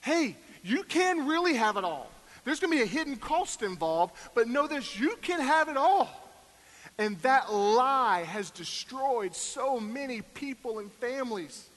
Hey, 0.00 0.36
you 0.62 0.82
can 0.84 1.26
really 1.26 1.54
have 1.54 1.76
it 1.76 1.84
all. 1.84 2.10
There's 2.44 2.60
going 2.60 2.72
to 2.72 2.76
be 2.78 2.82
a 2.82 2.86
hidden 2.86 3.16
cost 3.16 3.62
involved, 3.62 4.14
but 4.34 4.48
know 4.48 4.66
this 4.66 4.98
you 4.98 5.16
can 5.20 5.40
have 5.40 5.68
it 5.68 5.76
all. 5.76 6.08
And 6.98 7.20
that 7.22 7.52
lie 7.52 8.22
has 8.22 8.50
destroyed 8.50 9.34
so 9.34 9.78
many 9.78 10.22
people 10.22 10.78
and 10.78 10.90
families. 10.92 11.68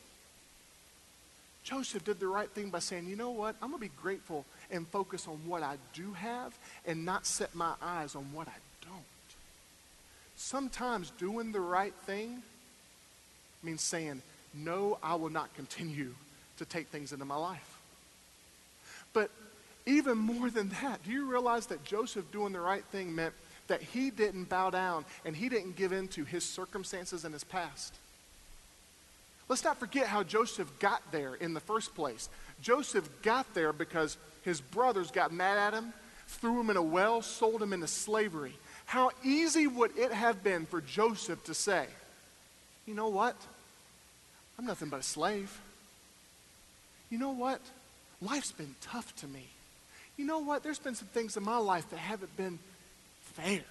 Joseph 1.64 2.06
did 2.06 2.20
the 2.20 2.28
right 2.28 2.50
thing 2.50 2.70
by 2.70 2.80
saying, 2.80 3.08
you 3.08 3.18
know 3.18 3.32
what? 3.32 3.56
I'm 3.62 3.70
going 3.72 3.82
to 3.82 3.90
be 3.90 4.02
grateful 4.02 4.46
and 4.72 4.88
focus 4.88 5.28
on 5.28 5.36
what 5.46 5.64
I 5.64 5.76
do 5.94 6.14
have 6.14 6.58
and 6.86 7.04
not 7.04 7.26
set 7.26 7.54
my 7.54 7.74
eyes 7.82 8.16
on 8.16 8.32
what 8.32 8.48
I 8.48 8.86
don't. 8.86 9.04
Sometimes 10.38 11.12
doing 11.18 11.52
the 11.52 11.60
right 11.60 11.94
thing 12.06 12.42
means 13.64 13.82
saying, 13.82 14.22
No, 14.54 14.98
I 15.02 15.16
will 15.16 15.30
not 15.30 15.54
continue 15.56 16.14
to 16.58 16.66
take 16.66 16.88
things 16.88 17.14
into 17.14 17.26
my 17.26 17.36
life. 17.36 17.78
But 19.14 19.32
even 19.86 20.18
more 20.18 20.50
than 20.50 20.70
that, 20.82 21.04
do 21.04 21.12
you 21.12 21.26
realize 21.26 21.68
that 21.68 21.84
Joseph 21.84 22.32
doing 22.32 22.54
the 22.54 22.60
right 22.60 22.84
thing 22.86 23.16
meant 23.16 23.34
that 23.68 23.82
he 23.82 24.10
didn't 24.10 24.50
bow 24.50 24.70
down 24.70 25.06
and 25.26 25.36
he 25.36 25.50
didn't 25.50 25.76
give 25.76 25.92
in 25.92 26.08
to 26.10 26.24
his 26.24 26.44
circumstances 26.44 27.26
and 27.26 27.34
his 27.34 27.44
past? 27.44 27.94
Let's 29.50 29.64
not 29.64 29.78
forget 29.78 30.08
how 30.08 30.24
Joseph 30.24 30.70
got 30.80 31.02
there 31.12 31.36
in 31.36 31.54
the 31.54 31.62
first 31.62 31.96
place. 31.96 32.30
Joseph 32.62 33.10
got 33.22 33.54
there 33.54 33.72
because 33.72 34.18
his 34.44 34.60
brothers 34.60 35.10
got 35.10 35.32
mad 35.32 35.58
at 35.58 35.74
him, 35.74 35.94
threw 36.28 36.60
him 36.60 36.70
in 36.70 36.78
a 36.78 36.82
well, 36.82 37.22
sold 37.22 37.62
him 37.62 37.72
into 37.72 37.88
slavery. 37.88 38.54
How 38.86 39.12
easy 39.24 39.68
would 39.68 39.98
it 39.98 40.12
have 40.12 40.44
been 40.44 40.66
for 40.66 40.82
Joseph 40.82 41.44
to 41.46 41.54
say, 41.54 41.88
you 42.88 42.94
know 42.94 43.10
what? 43.10 43.36
I'm 44.58 44.66
nothing 44.66 44.90
but 44.90 45.02
a 45.02 45.04
slave. 45.04 45.56
You 47.12 47.20
know 47.20 47.32
what? 47.32 47.62
Life's 48.22 48.52
been 48.52 48.76
tough 48.82 49.16
to 49.18 49.28
me. 49.28 49.46
You 50.18 50.26
know 50.26 50.40
what? 50.40 50.64
There's 50.64 50.80
been 50.80 50.96
some 50.96 51.10
things 51.10 51.38
in 51.38 51.44
my 51.44 51.58
life 51.58 51.90
that 51.92 52.00
haven't 52.00 52.36
been 52.36 52.58
fair. 53.34 53.62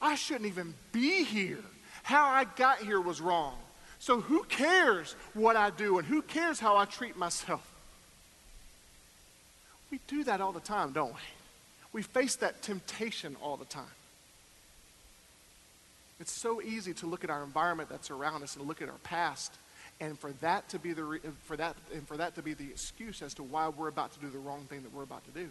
I 0.00 0.14
shouldn't 0.14 0.46
even 0.46 0.74
be 0.92 1.24
here. 1.24 1.58
How 2.04 2.26
I 2.26 2.44
got 2.44 2.78
here 2.78 3.00
was 3.00 3.20
wrong. 3.20 3.54
So 3.98 4.20
who 4.20 4.44
cares 4.44 5.14
what 5.34 5.56
I 5.56 5.70
do 5.70 5.98
and 5.98 6.06
who 6.06 6.22
cares 6.22 6.60
how 6.60 6.76
I 6.76 6.84
treat 6.84 7.16
myself? 7.16 7.66
We 9.90 10.00
do 10.06 10.24
that 10.24 10.40
all 10.40 10.52
the 10.52 10.60
time, 10.60 10.92
don't 10.92 11.12
we? 11.12 11.20
We 11.92 12.02
face 12.02 12.36
that 12.36 12.62
temptation 12.62 13.36
all 13.42 13.56
the 13.56 13.64
time. 13.64 13.84
It's 16.20 16.32
so 16.32 16.60
easy 16.60 16.92
to 16.94 17.06
look 17.06 17.24
at 17.24 17.30
our 17.30 17.42
environment 17.42 17.88
that's 17.88 18.10
around 18.10 18.42
us 18.42 18.56
and 18.56 18.68
look 18.68 18.82
at 18.82 18.88
our 18.88 18.98
past 19.02 19.54
and 20.00 20.18
for 20.18 20.32
that 20.40 20.68
to 20.70 20.78
be 20.78 20.92
the 20.92 21.04
re- 21.04 21.20
for 21.44 21.56
that 21.56 21.76
and 21.92 22.06
for 22.06 22.16
that 22.18 22.34
to 22.34 22.42
be 22.42 22.54
the 22.54 22.64
excuse 22.64 23.22
as 23.22 23.34
to 23.34 23.42
why 23.42 23.68
we're 23.68 23.88
about 23.88 24.12
to 24.12 24.20
do 24.20 24.28
the 24.28 24.38
wrong 24.38 24.64
thing 24.68 24.82
that 24.82 24.92
we're 24.92 25.02
about 25.02 25.24
to 25.24 25.30
do. 25.30 25.48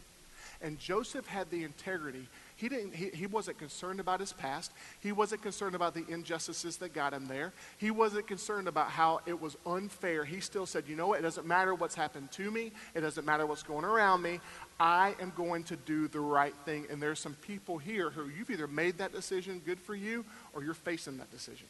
And 0.62 0.78
Joseph 0.78 1.26
had 1.26 1.50
the 1.50 1.64
integrity. 1.64 2.28
He, 2.58 2.68
didn't, 2.68 2.94
he, 2.94 3.10
he 3.10 3.26
wasn't 3.26 3.58
concerned 3.58 4.02
about 4.02 4.20
his 4.20 4.34
past. 4.34 4.74
He 5.00 5.14
wasn't 5.14 5.42
concerned 5.42 5.76
about 5.76 5.94
the 5.94 6.04
injustices 6.10 6.76
that 6.78 6.94
got 6.94 7.14
him 7.14 7.28
there. 7.28 7.54
He 7.78 7.90
wasn't 7.90 8.28
concerned 8.28 8.68
about 8.68 8.90
how 8.90 9.22
it 9.26 9.40
was 9.40 9.56
unfair. 9.66 10.26
He 10.26 10.42
still 10.42 10.66
said, 10.66 10.84
you 10.88 10.98
know 10.98 11.08
what? 11.08 11.20
It 11.20 11.22
doesn't 11.22 11.48
matter 11.48 11.74
what's 11.74 11.96
happened 11.96 12.30
to 12.34 12.52
me. 12.52 12.74
It 12.94 13.00
doesn't 13.00 13.26
matter 13.26 13.46
what's 13.46 13.64
going 13.64 13.86
around 13.86 14.22
me. 14.22 14.42
I 14.78 15.16
am 15.22 15.32
going 15.38 15.64
to 15.66 15.78
do 15.78 16.10
the 16.10 16.20
right 16.20 16.54
thing. 16.66 16.88
And 16.90 17.02
there's 17.02 17.20
some 17.20 17.36
people 17.36 17.78
here 17.78 18.10
who 18.10 18.28
you've 18.28 18.50
either 18.50 18.68
made 18.68 18.98
that 18.98 19.14
decision, 19.14 19.62
good 19.66 19.80
for 19.80 19.96
you, 19.96 20.26
or 20.54 20.62
you're 20.62 20.74
facing 20.74 21.18
that 21.20 21.32
decision. 21.32 21.68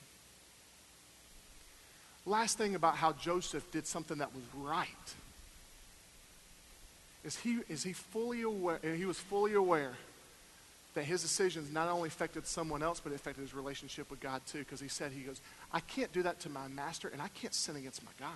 Last 2.26 2.58
thing 2.58 2.74
about 2.74 2.96
how 2.96 3.14
Joseph 3.14 3.72
did 3.72 3.86
something 3.86 4.18
that 4.18 4.34
was 4.34 4.44
right 4.56 4.88
is 7.24 7.38
he, 7.38 7.60
is 7.68 7.84
he 7.84 7.94
fully 7.94 8.42
aware, 8.44 8.80
he 8.82 9.06
was 9.06 9.20
fully 9.20 9.54
aware 9.54 9.94
that 10.96 11.04
his 11.04 11.22
decisions 11.22 11.72
not 11.72 11.88
only 11.88 12.08
affected 12.08 12.48
someone 12.48 12.82
else, 12.82 13.00
but 13.00 13.12
it 13.12 13.16
affected 13.16 13.42
his 13.42 13.54
relationship 13.54 14.10
with 14.10 14.20
God 14.20 14.42
too. 14.48 14.60
Because 14.60 14.80
he 14.80 14.88
said, 14.88 15.12
he 15.12 15.22
goes, 15.22 15.40
I 15.72 15.80
can't 15.82 16.12
do 16.12 16.24
that 16.24 16.40
to 16.42 16.50
my 16.50 16.68
master, 16.68 17.10
and 17.10 17.22
I 17.22 17.28
can't 17.30 17.54
sin 17.54 17.76
against 17.76 18.04
my 18.04 18.12
God. 18.20 18.32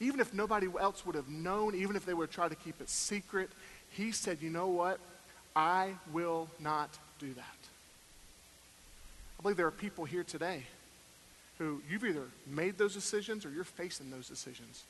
Even 0.00 0.18
if 0.18 0.34
nobody 0.34 0.66
else 0.80 1.06
would 1.06 1.14
have 1.14 1.28
known, 1.28 1.74
even 1.74 1.94
if 1.94 2.04
they 2.04 2.14
would 2.14 2.30
tried 2.30 2.48
to 2.48 2.56
keep 2.56 2.80
it 2.80 2.90
secret, 2.90 3.50
he 3.90 4.10
said, 4.10 4.38
You 4.40 4.50
know 4.50 4.68
what? 4.68 4.98
I 5.54 5.94
will 6.12 6.48
not 6.58 6.90
do 7.18 7.32
that. 7.34 7.56
I 9.38 9.42
believe 9.42 9.56
there 9.56 9.66
are 9.66 9.70
people 9.70 10.04
here 10.04 10.24
today 10.24 10.64
who 11.58 11.80
you've 11.88 12.04
either 12.04 12.24
made 12.46 12.78
those 12.78 12.94
decisions 12.94 13.44
or 13.44 13.50
you're 13.50 13.64
facing 13.64 14.10
those 14.10 14.28
decisions. 14.28 14.82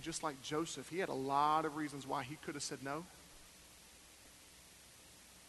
Just 0.00 0.22
like 0.22 0.40
Joseph, 0.42 0.88
he 0.88 0.98
had 0.98 1.08
a 1.08 1.14
lot 1.14 1.64
of 1.64 1.76
reasons 1.76 2.06
why 2.06 2.22
he 2.22 2.36
could 2.44 2.54
have 2.54 2.62
said 2.62 2.78
no 2.82 3.04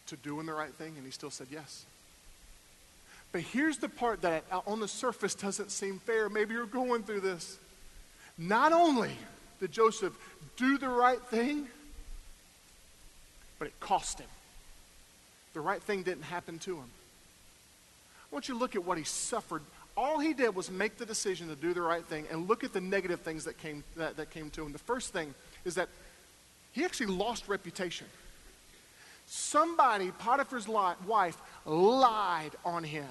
to 0.07 0.15
doing 0.17 0.47
the 0.47 0.53
right 0.53 0.73
thing, 0.73 0.95
and 0.97 1.05
he 1.05 1.11
still 1.11 1.29
said 1.29 1.47
yes. 1.51 1.85
But 3.31 3.41
here's 3.41 3.77
the 3.77 3.89
part 3.89 4.21
that 4.21 4.43
uh, 4.51 4.61
on 4.65 4.79
the 4.79 4.87
surface 4.87 5.35
doesn't 5.35 5.71
seem 5.71 5.99
fair. 5.99 6.29
Maybe 6.29 6.55
you're 6.55 6.65
going 6.65 7.03
through 7.03 7.21
this. 7.21 7.57
Not 8.37 8.73
only 8.73 9.11
did 9.59 9.71
Joseph 9.71 10.13
do 10.57 10.77
the 10.77 10.89
right 10.89 11.21
thing, 11.21 11.67
but 13.59 13.67
it 13.67 13.79
cost 13.79 14.19
him. 14.19 14.27
The 15.53 15.59
right 15.59 15.81
thing 15.81 16.03
didn't 16.03 16.23
happen 16.23 16.57
to 16.59 16.77
him. 16.77 16.89
I 18.31 18.35
want 18.35 18.47
you 18.47 18.55
to 18.55 18.59
look 18.59 18.75
at 18.75 18.85
what 18.85 18.97
he 18.97 19.03
suffered. 19.03 19.61
All 19.99 20.17
he 20.17 20.33
did 20.33 20.55
was 20.55 20.71
make 20.71 20.97
the 20.97 21.05
decision 21.05 21.49
to 21.49 21.57
do 21.57 21.73
the 21.73 21.81
right 21.81 22.05
thing 22.05 22.25
and 22.31 22.47
look 22.47 22.63
at 22.63 22.71
the 22.71 22.79
negative 22.79 23.19
things 23.19 23.43
that 23.43 23.57
came, 23.57 23.83
that, 23.97 24.15
that 24.15 24.29
came 24.29 24.49
to 24.51 24.63
him. 24.63 24.71
The 24.71 24.79
first 24.79 25.11
thing 25.11 25.35
is 25.65 25.75
that 25.75 25.89
he 26.71 26.85
actually 26.85 27.07
lost 27.07 27.49
reputation. 27.49 28.07
Somebody, 29.25 30.11
Potiphar's 30.11 30.69
wife, 30.69 31.35
lied 31.65 32.51
on 32.63 32.85
him. 32.85 33.09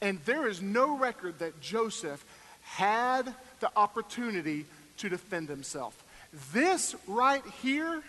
And 0.00 0.20
there 0.26 0.46
is 0.46 0.62
no 0.62 0.96
record 0.96 1.40
that 1.40 1.60
Joseph 1.60 2.24
had 2.62 3.34
the 3.58 3.70
opportunity 3.74 4.64
to 4.98 5.08
defend 5.08 5.48
himself. 5.48 6.04
This 6.52 6.94
right 7.08 7.42
here 7.62 8.00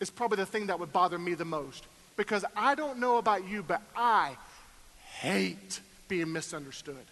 is 0.00 0.10
probably 0.10 0.38
the 0.38 0.46
thing 0.46 0.66
that 0.66 0.80
would 0.80 0.92
bother 0.92 1.16
me 1.16 1.34
the 1.34 1.44
most. 1.44 1.84
Because 2.16 2.44
I 2.56 2.74
don't 2.74 2.98
know 2.98 3.18
about 3.18 3.46
you, 3.46 3.62
but 3.62 3.82
I 3.94 4.36
hate 5.20 5.78
being 6.08 6.32
misunderstood. 6.32 7.04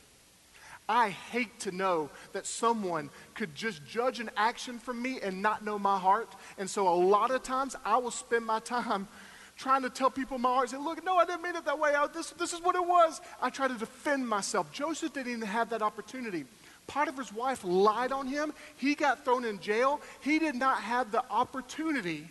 I 0.88 1.10
hate 1.10 1.60
to 1.60 1.72
know 1.72 2.10
that 2.32 2.46
someone 2.46 3.08
could 3.34 3.54
just 3.54 3.84
judge 3.86 4.20
an 4.20 4.30
action 4.36 4.78
from 4.78 5.00
me 5.00 5.18
and 5.22 5.40
not 5.40 5.64
know 5.64 5.78
my 5.78 5.98
heart. 5.98 6.34
And 6.58 6.68
so 6.68 6.88
a 6.88 6.94
lot 6.94 7.30
of 7.30 7.42
times 7.42 7.74
I 7.84 7.96
will 7.96 8.10
spend 8.10 8.44
my 8.44 8.60
time 8.60 9.08
trying 9.56 9.82
to 9.82 9.90
tell 9.90 10.10
people 10.10 10.36
my 10.36 10.50
heart. 10.50 10.70
Say, 10.70 10.76
look, 10.76 11.02
no, 11.04 11.16
I 11.16 11.24
didn't 11.24 11.42
mean 11.42 11.56
it 11.56 11.64
that 11.64 11.78
way. 11.78 11.94
I, 11.94 12.06
this, 12.08 12.30
this 12.32 12.52
is 12.52 12.60
what 12.60 12.74
it 12.74 12.86
was. 12.86 13.20
I 13.40 13.48
try 13.48 13.68
to 13.68 13.74
defend 13.74 14.28
myself. 14.28 14.70
Joseph 14.72 15.14
didn't 15.14 15.32
even 15.32 15.48
have 15.48 15.70
that 15.70 15.80
opportunity. 15.80 16.44
Potiphar's 16.86 17.32
wife 17.32 17.64
lied 17.64 18.12
on 18.12 18.26
him. 18.26 18.52
He 18.76 18.94
got 18.94 19.24
thrown 19.24 19.46
in 19.46 19.60
jail. 19.60 20.02
He 20.20 20.38
did 20.38 20.54
not 20.54 20.82
have 20.82 21.10
the 21.12 21.24
opportunity 21.30 22.28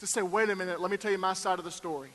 to 0.00 0.06
say, 0.06 0.22
wait 0.22 0.50
a 0.50 0.56
minute, 0.56 0.80
let 0.80 0.90
me 0.90 0.96
tell 0.96 1.12
you 1.12 1.18
my 1.18 1.32
side 1.32 1.60
of 1.60 1.64
the 1.64 1.70
story. 1.70 2.10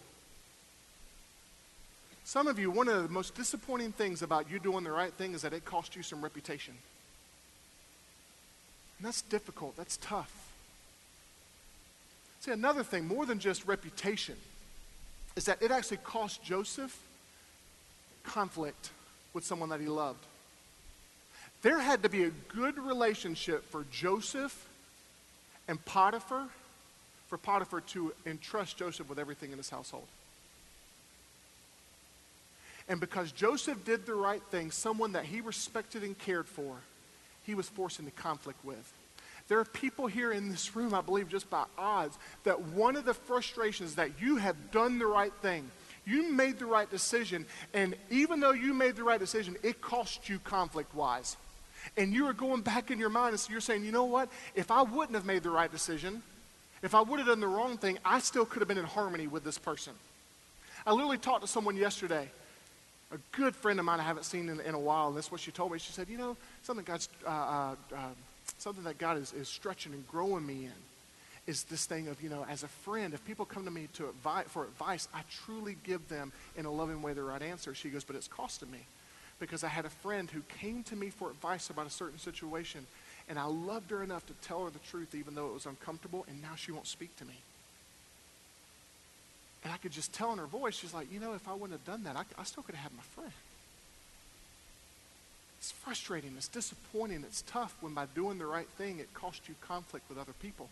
Some 2.25 2.47
of 2.47 2.57
you, 2.57 2.71
one 2.71 2.87
of 2.87 3.03
the 3.03 3.09
most 3.09 3.35
disappointing 3.35 3.91
things 3.91 4.21
about 4.21 4.49
you 4.49 4.59
doing 4.59 4.83
the 4.83 4.91
right 4.91 5.13
thing 5.13 5.33
is 5.33 5.41
that 5.41 5.53
it 5.53 5.65
cost 5.65 5.95
you 5.95 6.03
some 6.03 6.21
reputation. 6.21 6.73
And 8.97 9.07
that's 9.07 9.21
difficult, 9.21 9.75
that's 9.75 9.97
tough. 9.97 10.31
See, 12.39 12.51
another 12.51 12.83
thing, 12.83 13.07
more 13.07 13.25
than 13.25 13.39
just 13.39 13.65
reputation, 13.65 14.35
is 15.35 15.45
that 15.45 15.61
it 15.61 15.71
actually 15.71 15.97
cost 15.97 16.43
Joseph 16.43 16.97
conflict 18.23 18.91
with 19.33 19.45
someone 19.45 19.69
that 19.69 19.79
he 19.79 19.87
loved. 19.87 20.23
There 21.61 21.79
had 21.79 22.03
to 22.03 22.09
be 22.09 22.23
a 22.23 22.31
good 22.49 22.77
relationship 22.77 23.69
for 23.69 23.85
Joseph 23.91 24.67
and 25.67 25.83
Potiphar 25.85 26.47
for 27.27 27.37
Potiphar 27.37 27.81
to 27.81 28.13
entrust 28.25 28.77
Joseph 28.77 29.09
with 29.09 29.17
everything 29.17 29.51
in 29.51 29.57
his 29.57 29.69
household. 29.69 30.05
And 32.89 32.99
because 32.99 33.31
Joseph 33.31 33.83
did 33.85 34.05
the 34.05 34.15
right 34.15 34.41
thing, 34.51 34.71
someone 34.71 35.13
that 35.13 35.25
he 35.25 35.41
respected 35.41 36.03
and 36.03 36.17
cared 36.17 36.47
for, 36.47 36.75
he 37.43 37.55
was 37.55 37.69
forced 37.69 37.99
into 37.99 38.11
conflict 38.11 38.63
with. 38.63 38.91
There 39.47 39.59
are 39.59 39.65
people 39.65 40.07
here 40.07 40.31
in 40.31 40.49
this 40.49 40.75
room, 40.75 40.93
I 40.93 41.01
believe, 41.01 41.29
just 41.29 41.49
by 41.49 41.65
odds, 41.77 42.17
that 42.43 42.61
one 42.61 42.95
of 42.95 43.05
the 43.05 43.13
frustrations 43.13 43.95
that 43.95 44.11
you 44.21 44.37
have 44.37 44.71
done 44.71 44.99
the 44.99 45.05
right 45.05 45.33
thing, 45.41 45.69
you 46.05 46.31
made 46.31 46.59
the 46.59 46.65
right 46.65 46.89
decision, 46.89 47.45
and 47.73 47.95
even 48.09 48.39
though 48.39 48.51
you 48.51 48.73
made 48.73 48.95
the 48.95 49.03
right 49.03 49.19
decision, 49.19 49.55
it 49.63 49.81
cost 49.81 50.29
you 50.29 50.39
conflict 50.39 50.93
wise. 50.95 51.37
And 51.97 52.13
you 52.13 52.27
are 52.27 52.33
going 52.33 52.61
back 52.61 52.91
in 52.91 52.99
your 52.99 53.09
mind 53.09 53.31
and 53.31 53.39
so 53.39 53.51
you're 53.51 53.61
saying, 53.61 53.83
you 53.83 53.91
know 53.91 54.05
what? 54.05 54.29
If 54.55 54.71
I 54.71 54.83
wouldn't 54.83 55.15
have 55.15 55.25
made 55.25 55.43
the 55.43 55.49
right 55.49 55.71
decision, 55.71 56.23
if 56.81 56.95
I 56.95 57.01
would 57.01 57.19
have 57.19 57.27
done 57.27 57.41
the 57.41 57.47
wrong 57.47 57.77
thing, 57.77 57.97
I 58.05 58.19
still 58.19 58.45
could 58.45 58.61
have 58.61 58.67
been 58.67 58.77
in 58.77 58.85
harmony 58.85 59.27
with 59.27 59.43
this 59.43 59.57
person. 59.57 59.93
I 60.85 60.91
literally 60.91 61.17
talked 61.17 61.41
to 61.41 61.47
someone 61.47 61.75
yesterday, 61.75 62.29
a 63.13 63.17
good 63.31 63.55
friend 63.55 63.79
of 63.79 63.85
mine 63.85 63.99
I 63.99 64.03
haven't 64.03 64.23
seen 64.23 64.49
in, 64.49 64.59
in 64.59 64.73
a 64.73 64.79
while, 64.79 65.07
and 65.07 65.17
this 65.17 65.25
is 65.25 65.31
what 65.31 65.41
she 65.41 65.51
told 65.51 65.71
me. 65.71 65.79
She 65.79 65.91
said, 65.91 66.09
You 66.09 66.17
know, 66.17 66.37
something, 66.63 66.85
God's, 66.85 67.09
uh, 67.25 67.29
uh, 67.29 67.75
uh, 67.95 67.97
something 68.57 68.83
that 68.83 68.97
God 68.97 69.17
is, 69.17 69.33
is 69.33 69.47
stretching 69.47 69.93
and 69.93 70.07
growing 70.07 70.45
me 70.45 70.65
in 70.65 70.71
is 71.45 71.63
this 71.63 71.85
thing 71.85 72.07
of, 72.07 72.21
you 72.21 72.29
know, 72.29 72.45
as 72.49 72.63
a 72.63 72.69
friend, 72.69 73.13
if 73.13 73.23
people 73.25 73.45
come 73.45 73.65
to 73.65 73.71
me 73.71 73.89
to 73.93 74.03
advi- 74.23 74.45
for 74.45 74.63
advice, 74.63 75.09
I 75.13 75.21
truly 75.45 75.75
give 75.83 76.07
them 76.07 76.31
in 76.55 76.65
a 76.65 76.71
loving 76.71 77.01
way 77.01 77.11
the 77.11 77.23
right 77.23 77.41
answer. 77.41 77.75
She 77.75 77.89
goes, 77.89 78.03
But 78.03 78.15
it's 78.15 78.27
costing 78.27 78.71
me 78.71 78.79
because 79.39 79.63
I 79.63 79.67
had 79.67 79.85
a 79.85 79.89
friend 79.89 80.29
who 80.31 80.41
came 80.59 80.83
to 80.83 80.95
me 80.95 81.09
for 81.09 81.29
advice 81.29 81.69
about 81.69 81.87
a 81.87 81.89
certain 81.89 82.19
situation 82.19 82.85
and 83.29 83.39
I 83.39 83.45
loved 83.45 83.91
her 83.91 84.03
enough 84.03 84.25
to 84.27 84.33
tell 84.45 84.65
her 84.65 84.69
the 84.69 84.79
truth, 84.79 85.15
even 85.15 85.35
though 85.35 85.47
it 85.47 85.53
was 85.53 85.65
uncomfortable, 85.65 86.25
and 86.27 86.41
now 86.41 86.55
she 86.55 86.71
won't 86.71 86.87
speak 86.87 87.15
to 87.17 87.25
me. 87.25 87.35
And 89.63 89.71
I 89.71 89.77
could 89.77 89.91
just 89.91 90.13
tell 90.13 90.33
in 90.33 90.39
her 90.39 90.45
voice, 90.45 90.75
she's 90.75 90.93
like, 90.93 91.11
you 91.11 91.19
know, 91.19 91.33
if 91.33 91.47
I 91.47 91.53
wouldn't 91.53 91.71
have 91.71 91.85
done 91.85 92.03
that, 92.03 92.15
I, 92.17 92.23
I 92.39 92.43
still 92.43 92.63
could 92.63 92.75
have 92.75 92.91
had 92.91 92.97
my 92.97 93.03
friend. 93.15 93.31
It's 95.59 95.71
frustrating, 95.71 96.33
it's 96.35 96.49
disappointing, 96.49 97.23
it's 97.25 97.41
tough 97.43 97.73
when 97.79 97.93
by 97.93 98.05
doing 98.13 98.37
the 98.37 98.45
right 98.45 98.67
thing, 98.77 98.99
it 98.99 99.13
costs 99.13 99.47
you 99.47 99.55
conflict 99.61 100.09
with 100.09 100.17
other 100.17 100.33
people. 100.41 100.67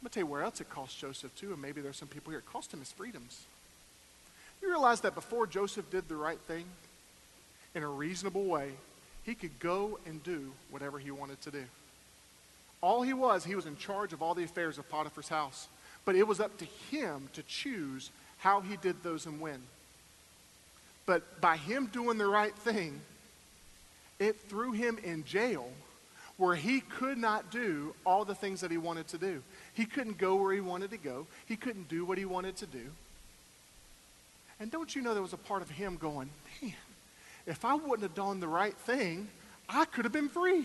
I'm 0.00 0.04
going 0.04 0.10
to 0.10 0.14
tell 0.14 0.22
you 0.22 0.26
where 0.26 0.42
else 0.42 0.60
it 0.60 0.68
cost 0.68 0.98
Joseph, 0.98 1.34
too, 1.36 1.52
and 1.52 1.62
maybe 1.62 1.80
there's 1.80 1.96
some 1.96 2.08
people 2.08 2.30
here. 2.30 2.40
It 2.40 2.46
cost 2.46 2.74
him 2.74 2.80
his 2.80 2.90
freedoms. 2.90 3.42
You 4.60 4.68
realize 4.68 5.00
that 5.02 5.14
before 5.14 5.46
Joseph 5.46 5.88
did 5.90 6.08
the 6.08 6.16
right 6.16 6.38
thing 6.48 6.64
in 7.74 7.84
a 7.84 7.88
reasonable 7.88 8.44
way, 8.44 8.72
he 9.24 9.34
could 9.34 9.58
go 9.60 9.98
and 10.06 10.22
do 10.24 10.50
whatever 10.70 10.98
he 10.98 11.10
wanted 11.10 11.40
to 11.42 11.50
do. 11.50 11.64
All 12.80 13.02
he 13.02 13.12
was, 13.12 13.44
he 13.44 13.54
was 13.54 13.66
in 13.66 13.76
charge 13.76 14.12
of 14.12 14.22
all 14.22 14.34
the 14.34 14.44
affairs 14.44 14.78
of 14.78 14.88
Potiphar's 14.88 15.28
house. 15.28 15.68
But 16.08 16.16
it 16.16 16.26
was 16.26 16.40
up 16.40 16.56
to 16.56 16.64
him 16.90 17.28
to 17.34 17.42
choose 17.42 18.10
how 18.38 18.62
he 18.62 18.78
did 18.78 19.02
those 19.02 19.26
and 19.26 19.42
when. 19.42 19.60
But 21.04 21.42
by 21.42 21.58
him 21.58 21.90
doing 21.92 22.16
the 22.16 22.26
right 22.26 22.54
thing, 22.54 23.02
it 24.18 24.40
threw 24.48 24.72
him 24.72 24.96
in 25.04 25.24
jail 25.24 25.68
where 26.38 26.54
he 26.54 26.80
could 26.80 27.18
not 27.18 27.50
do 27.50 27.94
all 28.06 28.24
the 28.24 28.34
things 28.34 28.62
that 28.62 28.70
he 28.70 28.78
wanted 28.78 29.06
to 29.08 29.18
do. 29.18 29.42
He 29.74 29.84
couldn't 29.84 30.16
go 30.16 30.36
where 30.36 30.54
he 30.54 30.62
wanted 30.62 30.92
to 30.92 30.96
go, 30.96 31.26
he 31.44 31.56
couldn't 31.56 31.90
do 31.90 32.06
what 32.06 32.16
he 32.16 32.24
wanted 32.24 32.56
to 32.56 32.66
do. 32.66 32.86
And 34.60 34.70
don't 34.70 34.96
you 34.96 35.02
know 35.02 35.12
there 35.12 35.22
was 35.22 35.34
a 35.34 35.36
part 35.36 35.60
of 35.60 35.68
him 35.68 35.98
going, 35.98 36.30
man, 36.62 36.72
if 37.46 37.66
I 37.66 37.74
wouldn't 37.74 38.00
have 38.00 38.14
done 38.14 38.40
the 38.40 38.48
right 38.48 38.74
thing, 38.78 39.28
I 39.68 39.84
could 39.84 40.06
have 40.06 40.12
been 40.12 40.30
free. 40.30 40.64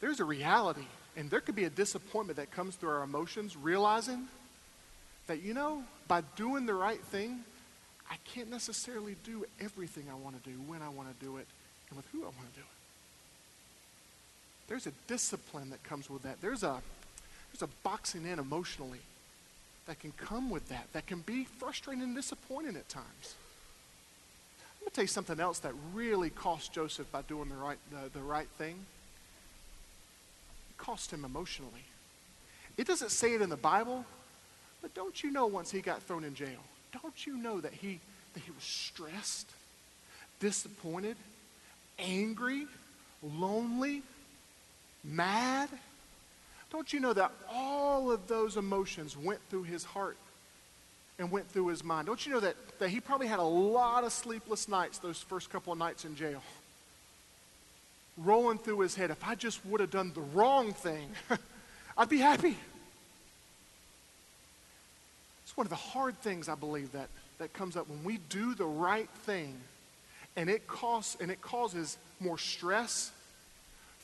There's 0.00 0.20
a 0.20 0.24
reality, 0.24 0.86
and 1.16 1.30
there 1.30 1.40
could 1.40 1.54
be 1.54 1.64
a 1.64 1.70
disappointment 1.70 2.38
that 2.38 2.50
comes 2.50 2.76
through 2.76 2.90
our 2.90 3.02
emotions, 3.02 3.56
realizing 3.56 4.26
that, 5.26 5.42
you 5.42 5.54
know, 5.54 5.82
by 6.08 6.22
doing 6.36 6.66
the 6.66 6.74
right 6.74 7.00
thing, 7.00 7.40
I 8.10 8.16
can't 8.24 8.50
necessarily 8.50 9.16
do 9.24 9.44
everything 9.60 10.04
I 10.10 10.14
want 10.14 10.42
to 10.42 10.50
do 10.50 10.56
when 10.66 10.82
I 10.82 10.88
want 10.88 11.08
to 11.08 11.24
do 11.24 11.36
it 11.38 11.46
and 11.88 11.96
with 11.96 12.06
who 12.12 12.20
I 12.22 12.26
want 12.26 12.52
to 12.52 12.60
do 12.60 12.60
it. 12.60 12.74
There's 14.68 14.86
a 14.86 14.92
discipline 15.06 15.70
that 15.70 15.82
comes 15.82 16.10
with 16.10 16.22
that. 16.22 16.40
There's 16.40 16.62
a, 16.62 16.80
there's 17.52 17.62
a 17.62 17.72
boxing 17.82 18.26
in 18.26 18.38
emotionally 18.38 19.00
that 19.86 20.00
can 20.00 20.12
come 20.12 20.50
with 20.50 20.68
that, 20.68 20.86
that 20.92 21.06
can 21.06 21.20
be 21.20 21.44
frustrating 21.44 22.02
and 22.02 22.14
disappointing 22.14 22.76
at 22.76 22.88
times. 22.88 23.34
I'm 24.60 24.80
going 24.80 24.90
to 24.90 24.94
tell 24.94 25.04
you 25.04 25.08
something 25.08 25.40
else 25.40 25.58
that 25.60 25.72
really 25.92 26.30
cost 26.30 26.72
Joseph 26.72 27.10
by 27.12 27.22
doing 27.22 27.48
the 27.48 27.56
right, 27.56 27.78
the, 27.90 28.18
the 28.18 28.24
right 28.24 28.48
thing. 28.58 28.76
Cost 30.84 31.12
him 31.12 31.24
emotionally. 31.24 31.84
It 32.76 32.86
doesn't 32.86 33.10
say 33.10 33.34
it 33.34 33.40
in 33.40 33.48
the 33.48 33.56
Bible, 33.56 34.04
but 34.82 34.94
don't 34.94 35.22
you 35.22 35.30
know 35.30 35.46
once 35.46 35.70
he 35.70 35.80
got 35.80 36.02
thrown 36.02 36.24
in 36.24 36.34
jail, 36.34 36.60
don't 37.02 37.26
you 37.26 37.36
know 37.36 37.60
that 37.60 37.72
he, 37.72 38.00
that 38.34 38.42
he 38.42 38.50
was 38.50 38.64
stressed, 38.64 39.48
disappointed, 40.40 41.16
angry, 41.98 42.66
lonely, 43.22 44.02
mad? 45.02 45.68
Don't 46.70 46.92
you 46.92 47.00
know 47.00 47.12
that 47.12 47.32
all 47.50 48.10
of 48.10 48.26
those 48.26 48.56
emotions 48.56 49.16
went 49.16 49.40
through 49.48 49.62
his 49.62 49.84
heart 49.84 50.18
and 51.18 51.30
went 51.30 51.48
through 51.48 51.68
his 51.68 51.82
mind? 51.82 52.06
Don't 52.06 52.26
you 52.26 52.32
know 52.32 52.40
that, 52.40 52.56
that 52.78 52.90
he 52.90 53.00
probably 53.00 53.28
had 53.28 53.38
a 53.38 53.42
lot 53.42 54.04
of 54.04 54.12
sleepless 54.12 54.68
nights 54.68 54.98
those 54.98 55.18
first 55.18 55.48
couple 55.48 55.72
of 55.72 55.78
nights 55.78 56.04
in 56.04 56.14
jail? 56.16 56.42
Rolling 58.16 58.58
through 58.58 58.80
his 58.80 58.94
head, 58.94 59.10
if 59.10 59.26
I 59.26 59.34
just 59.34 59.64
would 59.66 59.80
have 59.80 59.90
done 59.90 60.12
the 60.14 60.20
wrong 60.20 60.72
thing, 60.72 61.08
I'd 61.96 62.08
be 62.08 62.18
happy. 62.18 62.56
It's 65.44 65.56
one 65.56 65.66
of 65.66 65.70
the 65.70 65.76
hard 65.76 66.18
things 66.20 66.48
I 66.48 66.54
believe 66.54 66.92
that, 66.92 67.08
that 67.38 67.52
comes 67.52 67.76
up 67.76 67.88
when 67.88 68.04
we 68.04 68.18
do 68.28 68.54
the 68.54 68.64
right 68.64 69.08
thing 69.24 69.54
and 70.36 70.50
it 70.50 70.66
costs 70.66 71.16
and 71.20 71.30
it 71.30 71.40
causes 71.40 71.96
more 72.20 72.38
stress, 72.38 73.12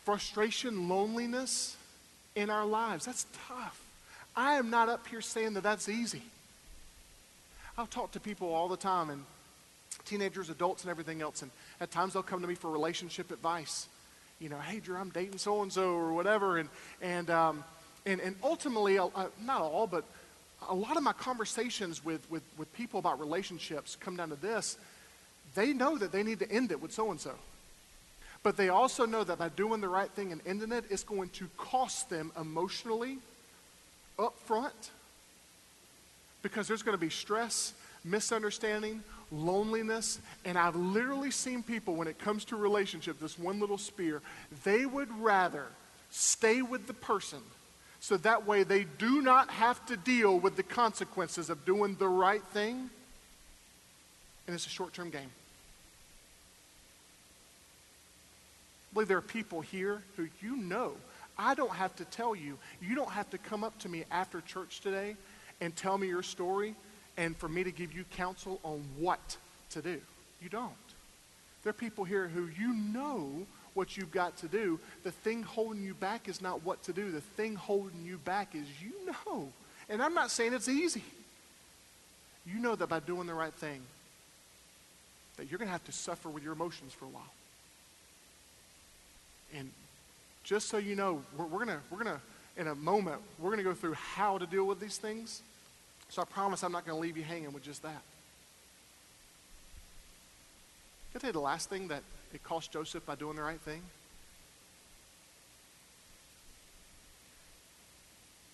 frustration, 0.05 0.89
loneliness 0.89 1.77
in 2.37 2.51
our 2.51 2.67
lives. 2.67 3.05
That's 3.05 3.27
tough. 3.49 3.81
I 4.37 4.55
am 4.55 4.71
not 4.71 4.89
up 4.89 5.07
here 5.09 5.21
saying 5.21 5.55
that 5.55 5.63
that's 5.63 5.89
easy. 5.89 6.23
I'll 7.77 7.87
talk 7.87 8.13
to 8.13 8.21
people 8.21 8.53
all 8.53 8.69
the 8.69 8.77
time 8.77 9.11
and 9.11 9.25
teenagers, 10.05 10.51
adults, 10.51 10.85
and 10.85 10.91
everything 10.91 11.21
else, 11.23 11.43
and 11.43 11.51
at 11.81 11.91
times 11.91 12.13
they'll 12.13 12.23
come 12.23 12.41
to 12.43 12.47
me 12.47 12.55
for 12.55 12.71
relationship 12.71 13.31
advice. 13.31 13.89
You 14.41 14.49
know, 14.49 14.59
hey, 14.59 14.81
Drew, 14.81 14.97
I'm 14.97 15.11
dating 15.11 15.37
so 15.37 15.63
and 15.63 15.71
so 15.71 15.93
or 15.93 16.15
whatever, 16.15 16.57
and 16.57 16.69
and 17.03 17.29
um, 17.29 17.63
and 18.07 18.21
and 18.21 18.35
ultimately, 18.43 18.99
uh, 18.99 19.09
not 19.45 19.61
all, 19.61 19.87
but 19.87 20.05
a 20.69 20.75
lot 20.75 20.97
of 20.97 21.03
my 21.03 21.13
conversations 21.13 22.03
with, 22.03 22.29
with 22.31 22.43
with 22.57 22.73
people 22.73 22.99
about 22.99 23.21
relationships 23.21 23.99
come 24.01 24.17
down 24.17 24.31
to 24.31 24.37
this: 24.37 24.79
they 25.55 25.75
know 25.75 25.99
that 25.99 26.11
they 26.11 26.23
need 26.23 26.39
to 26.39 26.51
end 26.51 26.73
it 26.73 26.81
with 26.81 26.91
so 26.91 27.11
and 27.11 27.21
so. 27.21 27.35
But 28.43 28.57
they 28.57 28.71
also 28.71 29.05
know 29.05 29.23
that 29.25 29.39
by 29.39 29.51
doing 29.51 29.83
the 29.83 29.89
right 29.89 30.11
thing 30.11 30.33
and 30.33 30.41
ending 30.47 30.73
it, 30.73 30.85
it's 30.89 31.05
going 31.05 31.29
to 31.31 31.47
cost 31.59 32.09
them 32.09 32.33
emotionally 32.41 33.19
up 34.19 34.39
front 34.47 34.91
because 36.43 36.67
there's 36.67 36.83
going 36.83 36.97
to 36.97 37.01
be 37.01 37.11
stress, 37.11 37.75
misunderstanding, 38.03 39.03
loneliness. 39.33 40.21
And 40.45 40.59
I've 40.59 40.77
literally 40.77 41.31
seen 41.31 41.63
people, 41.63 41.95
when 41.95 42.09
it 42.09 42.19
comes 42.19 42.45
to 42.47 42.57
relationship, 42.57 43.19
this 43.21 43.39
one 43.39 43.61
little 43.61 43.79
spear, 43.79 44.23
they 44.65 44.87
would 44.87 45.11
rather 45.21 45.67
stay 46.11 46.63
with 46.63 46.87
the 46.87 46.95
person 46.95 47.41
so 48.01 48.17
that 48.19 48.47
way 48.47 48.63
they 48.63 48.85
do 48.99 49.21
not 49.21 49.51
have 49.51 49.85
to 49.87 49.97
deal 49.97 50.39
with 50.39 50.57
the 50.57 50.63
consequences 50.63 51.51
of 51.51 51.65
doing 51.65 51.97
the 51.97 52.09
right 52.09 52.43
thing. 52.53 52.91
And 54.47 54.55
it's 54.55 54.67
a 54.67 54.71
short 54.71 54.95
term 54.95 55.11
game. 55.11 55.31
I 58.91 58.95
believe 58.95 59.09
there 59.09 59.19
are 59.19 59.23
people 59.23 59.61
here 59.61 60.03
who 60.17 60.29
you 60.41 60.57
know. 60.57 60.93
I 61.39 61.55
don't 61.55 61.73
have 61.73 61.95
to 61.97 62.05
tell 62.07 62.35
you. 62.35 62.59
You 62.83 62.95
don't 62.95 63.11
have 63.11 63.31
to 63.31 63.39
come 63.39 63.63
up 63.63 63.79
to 63.81 63.89
me 63.89 64.05
after 64.11 64.41
church 64.41 64.81
today 64.81 65.15
and 65.61 65.77
tell 65.77 65.97
me 65.97 66.09
your 66.09 66.23
story 66.23 66.75
and 67.21 67.37
for 67.37 67.51
me 67.51 67.63
to 67.63 67.71
give 67.71 67.93
you 67.93 68.05
counsel 68.17 68.59
on 68.63 68.83
what 68.99 69.37
to 69.69 69.83
do. 69.83 70.01
You 70.43 70.49
don't. 70.49 70.73
There 71.63 71.71
are 71.71 71.75
people 71.75 72.05
here 72.05 72.29
who 72.29 72.49
you 72.59 72.73
know 72.73 73.47
what 73.75 73.95
you've 73.95 74.11
got 74.11 74.39
to 74.39 74.49
do. 74.49 74.81
The 75.05 75.13
thing 75.13 75.43
holding 75.43 75.83
you 75.83 75.93
back 75.93 76.31
is 76.31 76.41
not 76.41 76.65
what 76.65 76.83
to 76.85 76.95
do. 76.95 77.13
The 77.13 77.21
thing 77.21 77.57
holding 77.57 78.07
you 78.07 78.17
back 78.17 78.55
is 78.55 78.65
you 78.81 79.13
know. 79.27 79.51
And 79.91 80.03
I'm 80.03 80.15
not 80.15 80.31
saying 80.31 80.55
it's 80.55 80.69
easy. 80.69 81.05
You 82.47 82.59
know 82.59 82.75
that 82.75 82.89
by 82.89 83.01
doing 83.01 83.27
the 83.27 83.35
right 83.35 83.53
thing, 83.53 83.83
that 85.37 85.51
you're 85.51 85.59
going 85.59 85.69
to 85.69 85.73
have 85.73 85.85
to 85.85 85.93
suffer 85.93 86.31
with 86.31 86.43
your 86.43 86.55
emotions 86.55 86.95
for 86.95 87.05
a 87.05 87.09
while. 87.09 87.33
And 89.55 89.71
just 90.43 90.69
so 90.69 90.79
you 90.79 90.97
know, 90.97 91.23
we're, 91.37 91.45
we're 91.45 91.67
going 91.67 91.79
we're 91.91 91.99
gonna, 91.99 92.21
in 92.57 92.69
a 92.69 92.75
moment, 92.75 93.21
we're 93.39 93.51
going 93.51 93.59
to 93.59 93.65
go 93.65 93.75
through 93.75 93.93
how 93.93 94.39
to 94.39 94.47
deal 94.47 94.65
with 94.65 94.81
these 94.81 94.97
things. 94.97 95.43
So 96.11 96.23
I 96.23 96.25
promise 96.25 96.65
I'm 96.65 96.73
not 96.73 96.85
going 96.85 96.97
to 96.97 97.01
leave 97.01 97.17
you 97.17 97.23
hanging 97.23 97.53
with 97.53 97.63
just 97.63 97.83
that. 97.83 98.03
Can 101.13 101.17
I 101.17 101.19
tell 101.21 101.29
you 101.29 101.33
the 101.33 101.41
last 101.41 101.71
thing 101.71 101.89
that 101.89 102.03
it 102.35 102.43
cost 102.43 102.73
Joseph 102.73 103.07
by 103.07 103.15
doing 103.15 103.37
the 103.37 103.43
right 103.43 103.61
thing? 103.61 103.83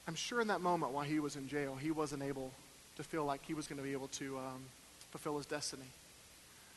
I'm 0.07 0.15
sure 0.15 0.41
in 0.41 0.49
that 0.49 0.61
moment 0.61 0.93
while 0.93 1.05
he 1.05 1.19
was 1.19 1.35
in 1.35 1.49
jail, 1.49 1.77
he 1.81 1.91
wasn't 1.91 2.23
able 2.23 2.53
to 2.97 3.03
feel 3.03 3.25
like 3.25 3.41
he 3.47 3.55
was 3.55 3.67
going 3.67 3.79
to 3.79 3.85
be 3.85 3.93
able 3.93 4.09
to 4.09 4.37
um, 4.39 4.63
fulfill 5.11 5.39
his 5.39 5.47
destiny. 5.47 5.83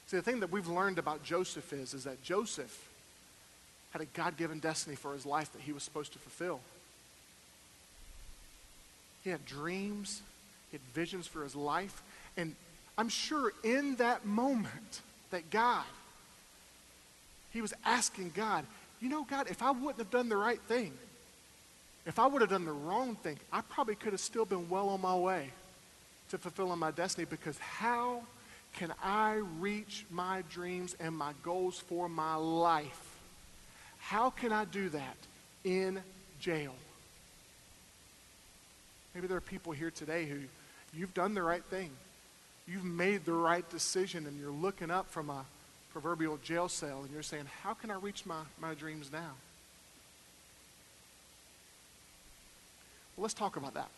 See, 0.08 0.18
the 0.18 0.24
thing 0.24 0.40
that 0.40 0.52
we've 0.52 0.68
learned 0.68 0.98
about 0.98 1.24
Joseph 1.24 1.72
is, 1.72 1.94
is 1.94 2.06
that 2.06 2.24
Joseph 2.24 2.90
had 3.92 4.02
a 4.02 4.06
God 4.06 4.38
given 4.38 4.60
destiny 4.60 4.96
for 4.96 5.14
his 5.14 5.26
life 5.26 5.52
that 5.54 5.62
he 5.62 5.72
was 5.72 5.84
supposed 5.84 6.14
to 6.14 6.20
fulfill. 6.20 6.62
He 9.24 9.30
had 9.30 9.46
dreams, 9.46 10.22
he 10.72 10.78
had 10.78 10.82
visions 10.94 11.28
for 11.28 11.44
his 11.44 11.56
life. 11.56 12.02
And 12.38 12.56
I'm 12.98 13.10
sure 13.10 13.52
in 13.64 13.96
that 13.96 14.26
moment 14.26 15.02
that 15.32 15.50
God, 15.50 15.86
he 17.52 17.62
was 17.62 17.74
asking 17.86 18.32
God, 18.36 18.66
you 19.02 19.10
know, 19.10 19.24
God, 19.24 19.48
if 19.50 19.62
I 19.62 19.72
wouldn't 19.72 19.98
have 19.98 20.12
done 20.12 20.30
the 20.30 20.38
right 20.38 20.62
thing, 20.62 20.94
if 22.06 22.20
I 22.20 22.28
would 22.28 22.42
have 22.42 22.50
done 22.50 22.66
the 22.66 22.72
wrong 22.72 23.16
thing, 23.16 23.38
I 23.52 23.62
probably 23.62 23.96
could 23.96 24.14
have 24.14 24.20
still 24.20 24.46
been 24.46 24.70
well 24.70 24.90
on 24.90 25.02
my 25.02 25.16
way 25.16 25.50
to 26.30 26.38
fulfilling 26.38 26.80
my 26.80 26.92
destiny 26.92 27.26
because 27.30 27.58
how 27.60 28.24
can 28.76 28.94
I 29.04 29.42
reach 29.60 30.06
my 30.12 30.44
dreams 30.50 30.96
and 31.00 31.16
my 31.16 31.34
goals 31.44 31.80
for 31.80 32.08
my 32.08 32.36
life 32.36 33.10
how 34.00 34.32
can 34.32 34.52
I 34.52 34.66
do 34.66 34.90
that 34.90 35.18
in 35.64 36.02
jail? 36.40 36.74
Maybe 39.14 39.28
there 39.28 39.38
are 39.38 39.42
people 39.42 39.72
here 39.72 39.92
today 39.92 40.26
who 40.26 40.40
you've 40.94 41.14
done 41.14 41.34
the 41.34 41.44
right 41.44 41.64
thing. 41.66 41.90
You've 42.68 42.86
made 42.86 43.26
the 43.26 43.34
right 43.34 43.68
decision 43.70 44.28
and 44.28 44.40
you're 44.40 44.52
looking 44.52 44.92
up 44.92 45.10
from 45.10 45.30
a 45.30 45.46
proverbial 45.92 46.38
jail 46.44 46.70
cell 46.70 47.02
and 47.02 47.12
you're 47.12 47.24
saying, 47.24 47.46
How 47.64 47.74
can 47.74 47.90
I 47.90 47.96
reach 47.96 48.26
my, 48.26 48.42
my 48.62 48.74
dreams 48.74 49.12
now? 49.12 49.32
Well, 53.16 53.24
let's 53.24 53.34
talk 53.34 53.58
about 53.58 53.74
that. 53.74 53.90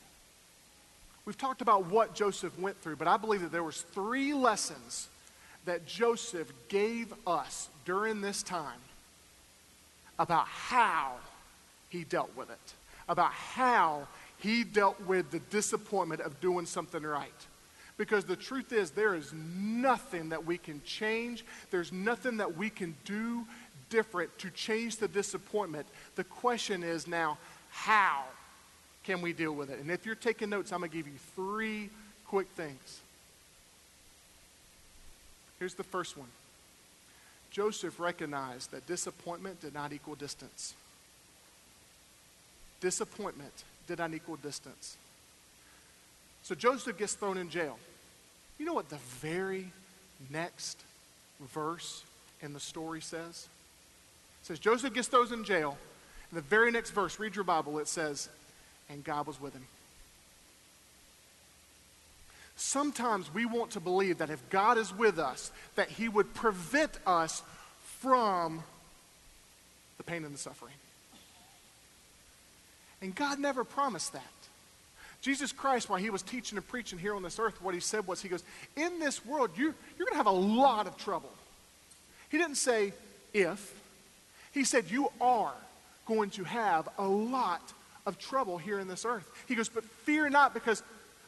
We've 1.26 1.38
talked 1.38 1.62
about 1.62 1.86
what 1.86 2.16
Joseph 2.16 2.58
went 2.58 2.82
through, 2.82 2.96
but 2.96 3.08
I 3.08 3.18
believe 3.18 3.42
that 3.42 3.52
there 3.52 3.64
was 3.64 3.82
three 3.82 4.34
lessons 4.34 5.08
that 5.66 5.86
Joseph 5.86 6.52
gave 6.70 7.14
us 7.28 7.70
during 7.86 8.22
this 8.22 8.42
time 8.42 8.80
about 10.18 10.48
how 10.48 11.14
he 11.90 12.04
dealt 12.04 12.36
with 12.36 12.50
it, 12.50 12.74
about 13.08 13.32
how 13.32 14.08
he 14.42 14.64
dealt 14.64 15.00
with 15.02 15.30
the 15.32 15.40
disappointment 15.40 16.22
of 16.22 16.42
doing 16.42 16.66
something 16.66 17.04
right. 17.04 17.32
Because 17.98 18.26
the 18.26 18.36
truth 18.36 18.74
is, 18.74 18.92
there 18.92 19.14
is 19.14 19.32
nothing 19.34 20.30
that 20.30 20.46
we 20.46 20.58
can 20.58 20.82
change, 20.84 21.46
there's 21.70 21.92
nothing 21.92 22.38
that 22.38 22.58
we 22.58 22.70
can 22.70 22.96
do 23.06 23.46
different 23.90 24.36
to 24.40 24.50
change 24.50 24.98
the 24.98 25.08
disappointment. 25.08 25.86
The 26.16 26.24
question 26.24 26.84
is 26.84 27.08
now, 27.08 27.38
how 27.70 28.24
can 29.04 29.22
we 29.22 29.34
deal 29.34 29.54
with 29.54 29.70
it? 29.70 29.80
And 29.80 29.92
if 29.92 30.06
you're 30.06 30.16
taking 30.16 30.50
notes, 30.50 30.72
I'm 30.72 30.80
going 30.80 30.90
to 30.90 30.98
give 30.98 31.08
you 31.08 31.20
three 31.36 31.90
quick 32.26 32.48
things. 32.56 33.02
Here's 35.60 35.76
the 35.76 35.84
first 35.84 36.18
one 36.18 36.30
Joseph 37.52 38.00
recognized 38.00 38.72
that 38.72 38.88
disappointment 38.88 39.62
did 39.62 39.76
not 39.76 39.94
equal 39.94 40.16
distance. 40.16 40.74
Disappointment 42.80 43.64
did 43.88 44.00
not 44.00 44.14
equal 44.14 44.38
distance. 44.38 44.98
So 46.44 46.56
Joseph 46.56 46.98
gets 46.98 47.14
thrown 47.14 47.38
in 47.38 47.50
jail. 47.50 47.78
You 48.58 48.66
know 48.66 48.74
what 48.74 48.90
the 48.90 49.00
very 49.20 49.72
next 50.30 50.80
verse 51.54 52.04
in 52.42 52.54
the 52.54 52.60
story 52.60 53.02
says? 53.02 53.48
It 54.42 54.48
says 54.48 54.60
Joseph 54.60 54.94
gets 54.94 55.08
thrown 55.08 55.32
in 55.34 55.44
jail. 55.44 55.78
In 56.32 56.36
the 56.36 56.42
very 56.42 56.72
next 56.72 56.92
verse, 56.92 57.20
read 57.20 57.36
your 57.36 57.44
Bible, 57.44 57.80
it 57.80 57.88
says, 57.88 58.30
and 58.90 59.04
God 59.04 59.28
was 59.28 59.40
with 59.40 59.54
him. 59.54 59.66
Sometimes 62.56 63.34
we 63.34 63.46
want 63.46 63.72
to 63.72 63.80
believe 63.80 64.20
that 64.20 64.30
if 64.30 64.48
God 64.52 64.78
is 64.78 64.96
with 64.96 65.18
us, 65.18 65.52
that 65.76 65.90
He 65.90 66.08
would 66.08 66.34
prevent 66.36 66.92
us 67.08 67.42
from 68.00 68.64
the 69.98 70.04
pain 70.04 70.24
and 70.24 70.34
the 70.34 70.38
suffering. 70.38 70.74
And 73.02 73.16
God 73.16 73.40
never 73.40 73.64
promised 73.64 74.14
that. 74.14 74.24
Jesus 75.22 75.52
Christ, 75.52 75.90
while 75.90 76.00
He 76.00 76.10
was 76.10 76.22
teaching 76.22 76.58
and 76.58 76.68
preaching 76.68 76.98
here 76.98 77.16
on 77.16 77.24
this 77.24 77.40
earth, 77.40 77.62
what 77.62 77.74
He 77.74 77.80
said 77.80 78.08
was, 78.08 78.22
He 78.22 78.30
goes, 78.30 78.44
In 78.76 79.00
this 79.00 79.26
world, 79.26 79.52
you, 79.56 79.74
you're 79.98 80.08
going 80.08 80.12
to 80.12 80.18
have 80.18 80.26
a 80.26 80.32
lot 80.32 80.88
of 80.88 80.98
trouble. 80.98 81.32
He 82.30 82.38
didn't 82.38 82.56
say 82.56 82.94
if, 83.34 83.74
He 84.52 84.64
said, 84.64 84.86
You 84.90 85.12
are 85.20 85.54
going 86.08 86.32
to 86.32 86.44
have 86.44 86.90
a 86.98 87.08
lot 87.08 87.62
of 88.06 88.18
trouble 88.18 88.58
here 88.58 88.80
in 88.80 88.88
this 88.88 89.06
earth. 89.06 89.30
He 89.48 89.56
goes, 89.56 89.70
But 89.70 89.84
fear 89.84 90.30
not, 90.30 90.54
because 90.54 90.82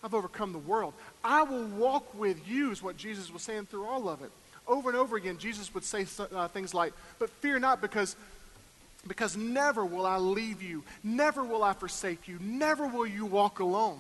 I've 0.03 0.13
overcome 0.13 0.53
the 0.53 0.59
world. 0.59 0.93
I 1.23 1.43
will 1.43 1.65
walk 1.65 2.17
with 2.17 2.47
you, 2.47 2.71
is 2.71 2.81
what 2.81 2.97
Jesus 2.97 3.31
was 3.31 3.43
saying 3.43 3.67
through 3.67 3.85
all 3.85 4.09
of 4.09 4.21
it. 4.21 4.31
Over 4.67 4.89
and 4.89 4.97
over 4.97 5.17
again, 5.17 5.37
Jesus 5.37 5.73
would 5.73 5.83
say 5.83 6.05
uh, 6.33 6.47
things 6.47 6.73
like, 6.73 6.93
But 7.19 7.29
fear 7.29 7.59
not, 7.59 7.79
because 7.79 8.15
Because 9.07 9.35
never 9.35 9.85
will 9.85 10.05
I 10.05 10.17
leave 10.17 10.61
you, 10.61 10.83
never 11.03 11.43
will 11.43 11.63
I 11.63 11.73
forsake 11.73 12.27
you, 12.27 12.37
never 12.39 12.87
will 12.87 13.07
you 13.07 13.25
walk 13.25 13.59
alone. 13.59 13.99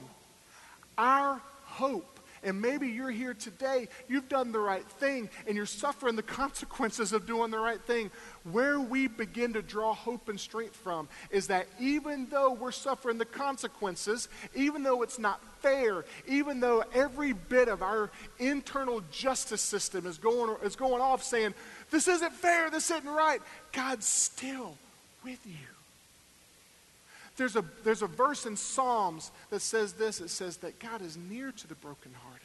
Our 0.97 1.41
hope 1.63 2.13
and 2.43 2.61
maybe 2.61 2.89
you're 2.89 3.11
here 3.11 3.33
today, 3.33 3.87
you've 4.07 4.27
done 4.27 4.51
the 4.51 4.59
right 4.59 4.85
thing, 4.85 5.29
and 5.47 5.55
you're 5.55 5.65
suffering 5.65 6.15
the 6.15 6.23
consequences 6.23 7.13
of 7.13 7.25
doing 7.25 7.51
the 7.51 7.59
right 7.59 7.81
thing. 7.81 8.11
Where 8.51 8.79
we 8.79 9.07
begin 9.07 9.53
to 9.53 9.61
draw 9.61 9.93
hope 9.93 10.29
and 10.29 10.39
strength 10.39 10.75
from 10.75 11.07
is 11.29 11.47
that 11.47 11.67
even 11.79 12.27
though 12.29 12.51
we're 12.51 12.71
suffering 12.71 13.17
the 13.17 13.25
consequences, 13.25 14.27
even 14.53 14.83
though 14.83 15.01
it's 15.01 15.19
not 15.19 15.41
fair, 15.61 16.03
even 16.27 16.59
though 16.59 16.83
every 16.93 17.33
bit 17.33 17.69
of 17.69 17.81
our 17.81 18.11
internal 18.39 19.01
justice 19.11 19.61
system 19.61 20.05
is 20.05 20.17
going, 20.17 20.55
is 20.63 20.75
going 20.75 21.01
off 21.01 21.23
saying, 21.23 21.53
this 21.91 22.07
isn't 22.07 22.33
fair, 22.33 22.69
this 22.69 22.91
isn't 22.91 23.09
right, 23.09 23.41
God's 23.71 24.05
still 24.05 24.77
with 25.23 25.39
you. 25.45 25.67
There's 27.35 27.55
a, 27.55 27.63
there's 27.83 28.03
a 28.03 28.07
verse 28.07 28.45
in 28.45 28.55
Psalms 28.55 29.31
that 29.49 29.61
says 29.61 29.93
this 29.93 30.21
it 30.21 30.29
says 30.29 30.57
that 30.57 30.79
God 30.79 31.01
is 31.01 31.17
near 31.17 31.51
to 31.51 31.67
the 31.67 31.75
brokenhearted. 31.75 32.41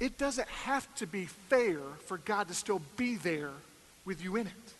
It 0.00 0.18
doesn't 0.18 0.48
have 0.48 0.92
to 0.96 1.06
be 1.06 1.24
fair 1.24 1.78
for 2.06 2.18
God 2.18 2.48
to 2.48 2.54
still 2.54 2.82
be 2.96 3.16
there 3.16 3.52
with 4.04 4.22
you 4.22 4.36
in 4.36 4.46
it. 4.46 4.72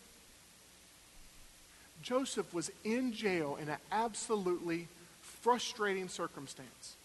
Joseph 2.01 2.53
was 2.53 2.71
in 2.83 3.13
jail 3.13 3.57
in 3.59 3.67
an 3.67 3.77
absolutely 3.91 4.87
frustrating 5.21 6.07
circumstance, 6.07 6.95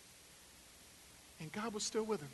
and 1.40 1.50
God 1.52 1.72
was 1.72 1.82
still 1.82 2.02
with 2.02 2.20
him. 2.20 2.28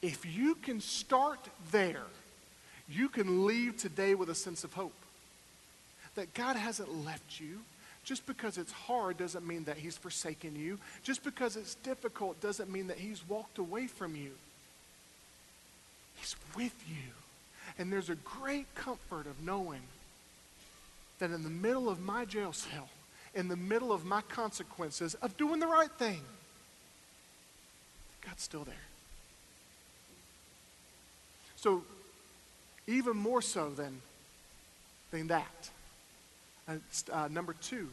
If 0.00 0.26
you 0.26 0.56
can 0.56 0.80
start 0.80 1.48
there, 1.70 2.02
you 2.92 3.08
can 3.08 3.46
leave 3.46 3.76
today 3.76 4.14
with 4.14 4.28
a 4.28 4.34
sense 4.34 4.64
of 4.64 4.72
hope 4.72 4.92
that 6.14 6.34
God 6.34 6.56
hasn't 6.56 7.04
left 7.04 7.40
you. 7.40 7.60
Just 8.04 8.26
because 8.26 8.58
it's 8.58 8.72
hard 8.72 9.16
doesn't 9.16 9.46
mean 9.46 9.64
that 9.64 9.76
He's 9.76 9.96
forsaken 9.96 10.56
you. 10.56 10.78
Just 11.04 11.22
because 11.22 11.56
it's 11.56 11.76
difficult 11.76 12.40
doesn't 12.40 12.70
mean 12.70 12.88
that 12.88 12.98
He's 12.98 13.26
walked 13.28 13.58
away 13.58 13.86
from 13.86 14.16
you. 14.16 14.32
He's 16.16 16.34
with 16.56 16.74
you. 16.88 17.12
And 17.78 17.92
there's 17.92 18.10
a 18.10 18.16
great 18.16 18.72
comfort 18.74 19.26
of 19.26 19.42
knowing 19.44 19.82
that 21.20 21.30
in 21.30 21.44
the 21.44 21.50
middle 21.50 21.88
of 21.88 22.00
my 22.00 22.24
jail 22.24 22.52
cell, 22.52 22.88
in 23.34 23.48
the 23.48 23.56
middle 23.56 23.92
of 23.92 24.04
my 24.04 24.20
consequences 24.22 25.14
of 25.14 25.36
doing 25.36 25.60
the 25.60 25.66
right 25.66 25.90
thing, 25.92 26.20
God's 28.26 28.42
still 28.42 28.64
there. 28.64 28.74
So, 31.56 31.84
even 32.92 33.16
more 33.16 33.42
so 33.42 33.70
than, 33.70 34.00
than 35.10 35.28
that, 35.28 35.70
uh, 36.68 36.74
uh, 37.12 37.28
number 37.28 37.54
two. 37.60 37.88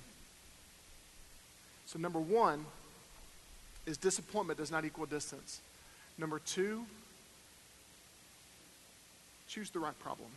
So, 1.85 1.97
number 1.97 2.19
one 2.19 2.65
is 3.85 3.97
disappointment 3.97 4.59
does 4.59 4.71
not 4.71 4.85
equal 4.85 5.05
distance. 5.05 5.61
Number 6.17 6.39
two, 6.39 6.85
choose 9.47 9.69
the 9.71 9.79
right 9.79 9.97
problem. 9.99 10.29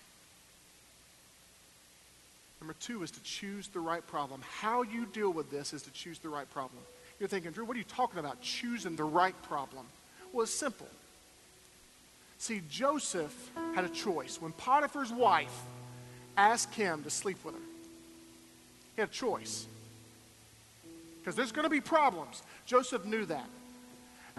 Number 2.61 2.75
two 2.81 3.03
is 3.03 3.11
to 3.11 3.23
choose 3.25 3.69
the 3.69 3.81
right 3.81 4.07
problem. 4.07 4.41
How 4.61 4.83
you 4.83 5.05
deal 5.07 5.33
with 5.33 5.51
this 5.51 5.73
is 5.73 5.83
to 5.83 5.91
choose 5.91 6.21
the 6.21 6.29
right 6.29 6.49
problem. 6.51 6.81
You're 7.19 7.29
thinking, 7.29 7.51
Drew, 7.51 7.65
what 7.65 7.75
are 7.75 7.79
you 7.79 7.85
talking 7.85 8.21
about? 8.21 8.41
Choosing 8.41 8.97
the 8.97 9.05
right 9.05 9.35
problem. 9.43 9.85
Well, 10.33 10.45
it's 10.45 10.55
simple. 10.55 10.87
See, 12.43 12.61
Joseph 12.69 13.53
had 13.77 13.85
a 13.85 13.89
choice. 13.89 14.43
When 14.43 14.51
Potiphar's 14.51 15.13
wife 15.13 15.57
asked 16.37 16.75
him 16.75 17.05
to 17.05 17.09
sleep 17.09 17.37
with 17.45 17.55
her, 17.55 17.61
he 18.97 19.01
had 19.01 19.11
a 19.11 19.13
choice. 19.13 19.65
Because 21.21 21.37
there's 21.37 21.53
going 21.53 21.67
to 21.67 21.71
be 21.71 21.81
problems. 21.81 22.43
Joseph 22.67 23.05
knew 23.05 23.25
that. 23.27 23.49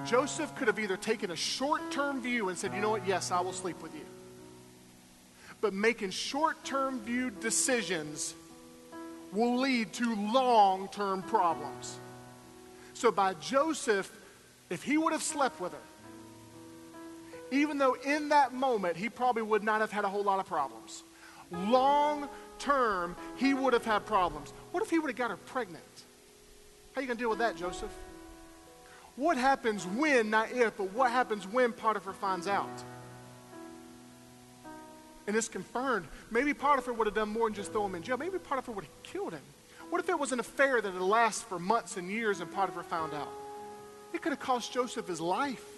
Joseph 0.03 0.53
could 0.57 0.67
have 0.67 0.79
either 0.79 0.97
taken 0.97 1.31
a 1.31 1.35
short 1.37 1.79
term 1.91 2.21
view 2.21 2.49
and 2.49 2.57
said, 2.57 2.73
you 2.73 2.81
know 2.81 2.89
what, 2.89 3.07
yes, 3.07 3.31
I 3.31 3.39
will 3.39 3.53
sleep 3.53 3.81
with 3.81 3.95
you. 3.95 4.05
But 5.61 5.73
making 5.73 6.09
short 6.09 6.61
term 6.65 6.99
view 6.99 7.29
decisions 7.29 8.33
will 9.31 9.61
lead 9.61 9.93
to 9.93 10.13
long 10.33 10.89
term 10.89 11.21
problems. 11.21 11.97
So, 12.95 13.13
by 13.13 13.35
Joseph, 13.35 14.11
if 14.69 14.83
he 14.83 14.97
would 14.97 15.13
have 15.13 15.23
slept 15.23 15.61
with 15.61 15.71
her, 15.71 15.79
even 17.53 17.77
though 17.77 17.93
in 17.93 18.29
that 18.29 18.53
moment 18.53 18.97
he 18.97 19.09
probably 19.09 19.43
would 19.43 19.63
not 19.63 19.81
have 19.81 19.91
had 19.91 20.03
a 20.03 20.09
whole 20.09 20.23
lot 20.23 20.39
of 20.39 20.47
problems, 20.47 21.03
long 21.51 22.27
term, 22.57 23.15
he 23.35 23.53
would 23.53 23.73
have 23.73 23.85
had 23.85 24.05
problems. 24.05 24.51
What 24.71 24.83
if 24.83 24.89
he 24.89 24.99
would 24.99 25.09
have 25.09 25.17
got 25.17 25.29
her 25.29 25.37
pregnant? 25.37 25.83
How 26.93 26.99
are 26.99 27.01
you 27.01 27.07
going 27.07 27.17
to 27.17 27.21
deal 27.21 27.29
with 27.29 27.39
that, 27.39 27.55
Joseph? 27.55 27.91
What 29.15 29.37
happens 29.37 29.85
when, 29.85 30.31
not 30.31 30.51
if, 30.51 30.77
but 30.77 30.91
what 30.93 31.11
happens 31.11 31.47
when 31.47 31.71
Potiphar 31.71 32.13
finds 32.13 32.47
out? 32.47 32.83
And 35.27 35.35
it's 35.35 35.47
confirmed. 35.47 36.07
Maybe 36.31 36.53
Potiphar 36.53 36.93
would 36.93 37.07
have 37.07 37.15
done 37.15 37.29
more 37.29 37.47
than 37.47 37.53
just 37.53 37.71
throw 37.71 37.85
him 37.85 37.95
in 37.95 38.01
jail. 38.01 38.17
Maybe 38.17 38.39
Potiphar 38.39 38.73
would 38.73 38.85
have 38.85 39.03
killed 39.03 39.33
him. 39.33 39.43
What 39.89 40.01
if 40.01 40.09
it 40.09 40.17
was 40.17 40.31
an 40.31 40.39
affair 40.39 40.81
that 40.81 40.91
had 40.91 41.01
lasted 41.01 41.45
for 41.45 41.59
months 41.59 41.97
and 41.97 42.09
years 42.09 42.39
and 42.39 42.51
Potiphar 42.51 42.83
found 42.83 43.13
out? 43.13 43.29
It 44.11 44.21
could 44.21 44.31
have 44.31 44.39
cost 44.39 44.73
Joseph 44.73 45.07
his 45.07 45.21
life. 45.21 45.72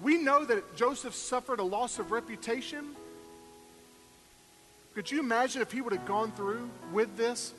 We 0.00 0.18
know 0.18 0.44
that 0.44 0.76
Joseph 0.76 1.14
suffered 1.14 1.58
a 1.58 1.64
loss 1.64 1.98
of 1.98 2.10
reputation 2.10 2.94
could 4.96 5.10
you 5.10 5.20
imagine 5.20 5.60
if 5.60 5.70
he 5.70 5.82
would 5.82 5.92
have 5.92 6.06
gone 6.06 6.32
through 6.32 6.70
with 6.90 7.18
this? 7.18 7.52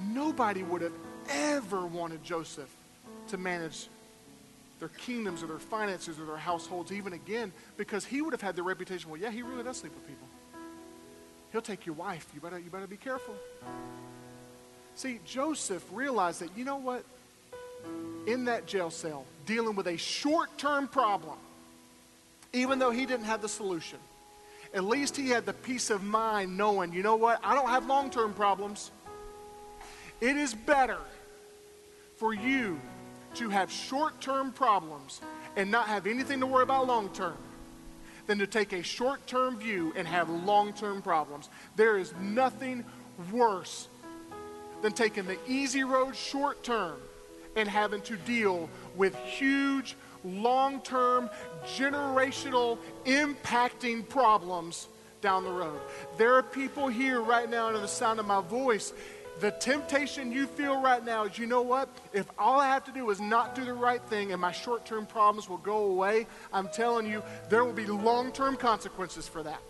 Nobody 0.00 0.62
would 0.62 0.82
have 0.82 0.92
ever 1.28 1.84
wanted 1.84 2.22
Joseph 2.22 2.72
to 3.26 3.36
manage 3.36 3.88
their 4.78 4.90
kingdoms 4.90 5.42
or 5.42 5.48
their 5.48 5.58
finances 5.58 6.20
or 6.20 6.26
their 6.26 6.36
households 6.36 6.92
even 6.92 7.12
again 7.12 7.50
because 7.76 8.04
he 8.04 8.22
would 8.22 8.32
have 8.32 8.40
had 8.40 8.54
the 8.54 8.62
reputation 8.62 9.10
well, 9.10 9.20
yeah, 9.20 9.32
he 9.32 9.42
really 9.42 9.64
does 9.64 9.78
sleep 9.78 9.92
with 9.92 10.06
people. 10.06 10.28
He'll 11.50 11.60
take 11.60 11.86
your 11.86 11.96
wife. 11.96 12.24
You 12.32 12.40
better, 12.40 12.60
you 12.60 12.70
better 12.70 12.86
be 12.86 12.96
careful. 12.96 13.34
See, 14.94 15.18
Joseph 15.26 15.84
realized 15.90 16.40
that, 16.40 16.56
you 16.56 16.64
know 16.64 16.76
what? 16.76 17.04
In 18.26 18.44
that 18.44 18.66
jail 18.66 18.90
cell, 18.90 19.26
dealing 19.46 19.74
with 19.74 19.86
a 19.88 19.96
short 19.96 20.56
term 20.58 20.88
problem, 20.88 21.36
even 22.52 22.78
though 22.78 22.90
he 22.90 23.06
didn't 23.06 23.24
have 23.24 23.42
the 23.42 23.48
solution, 23.48 23.98
at 24.74 24.84
least 24.84 25.16
he 25.16 25.28
had 25.28 25.44
the 25.44 25.52
peace 25.52 25.90
of 25.90 26.02
mind 26.02 26.56
knowing, 26.56 26.92
you 26.92 27.02
know 27.02 27.16
what, 27.16 27.40
I 27.42 27.54
don't 27.54 27.68
have 27.68 27.86
long 27.86 28.10
term 28.10 28.32
problems. 28.32 28.90
It 30.20 30.36
is 30.36 30.54
better 30.54 30.98
for 32.16 32.32
you 32.32 32.80
to 33.34 33.48
have 33.48 33.70
short 33.70 34.20
term 34.20 34.52
problems 34.52 35.20
and 35.56 35.70
not 35.70 35.88
have 35.88 36.06
anything 36.06 36.40
to 36.40 36.46
worry 36.46 36.62
about 36.62 36.86
long 36.86 37.08
term 37.10 37.36
than 38.26 38.38
to 38.38 38.46
take 38.46 38.72
a 38.72 38.82
short 38.82 39.26
term 39.26 39.58
view 39.58 39.92
and 39.96 40.06
have 40.06 40.30
long 40.30 40.72
term 40.72 41.02
problems. 41.02 41.48
There 41.76 41.98
is 41.98 42.14
nothing 42.20 42.84
worse 43.32 43.88
than 44.82 44.92
taking 44.92 45.26
the 45.26 45.38
easy 45.48 45.84
road 45.84 46.14
short 46.14 46.62
term 46.62 46.98
and 47.56 47.68
having 47.68 48.00
to 48.02 48.16
deal 48.16 48.68
with 48.96 49.14
huge 49.16 49.96
long 50.24 50.80
term, 50.80 51.30
generational, 51.64 52.78
impacting 53.04 54.08
problems 54.08 54.88
down 55.20 55.44
the 55.44 55.50
road. 55.50 55.80
There 56.18 56.34
are 56.34 56.42
people 56.42 56.88
here 56.88 57.20
right 57.20 57.48
now 57.48 57.68
under 57.68 57.80
the 57.80 57.88
sound 57.88 58.20
of 58.20 58.26
my 58.26 58.40
voice. 58.40 58.92
The 59.40 59.50
temptation 59.50 60.30
you 60.30 60.46
feel 60.46 60.80
right 60.80 61.04
now 61.04 61.24
is 61.24 61.38
you 61.38 61.46
know 61.46 61.62
what? 61.62 61.88
If 62.12 62.26
all 62.38 62.60
I 62.60 62.68
have 62.68 62.84
to 62.84 62.92
do 62.92 63.08
is 63.10 63.20
not 63.20 63.54
do 63.54 63.64
the 63.64 63.72
right 63.72 64.02
thing 64.02 64.32
and 64.32 64.40
my 64.40 64.52
short 64.52 64.84
term 64.84 65.06
problems 65.06 65.48
will 65.48 65.56
go 65.58 65.84
away, 65.86 66.26
I'm 66.52 66.68
telling 66.68 67.06
you, 67.06 67.22
there 67.48 67.64
will 67.64 67.72
be 67.72 67.86
long 67.86 68.32
term 68.32 68.56
consequences 68.56 69.26
for 69.26 69.42
that. 69.42 69.62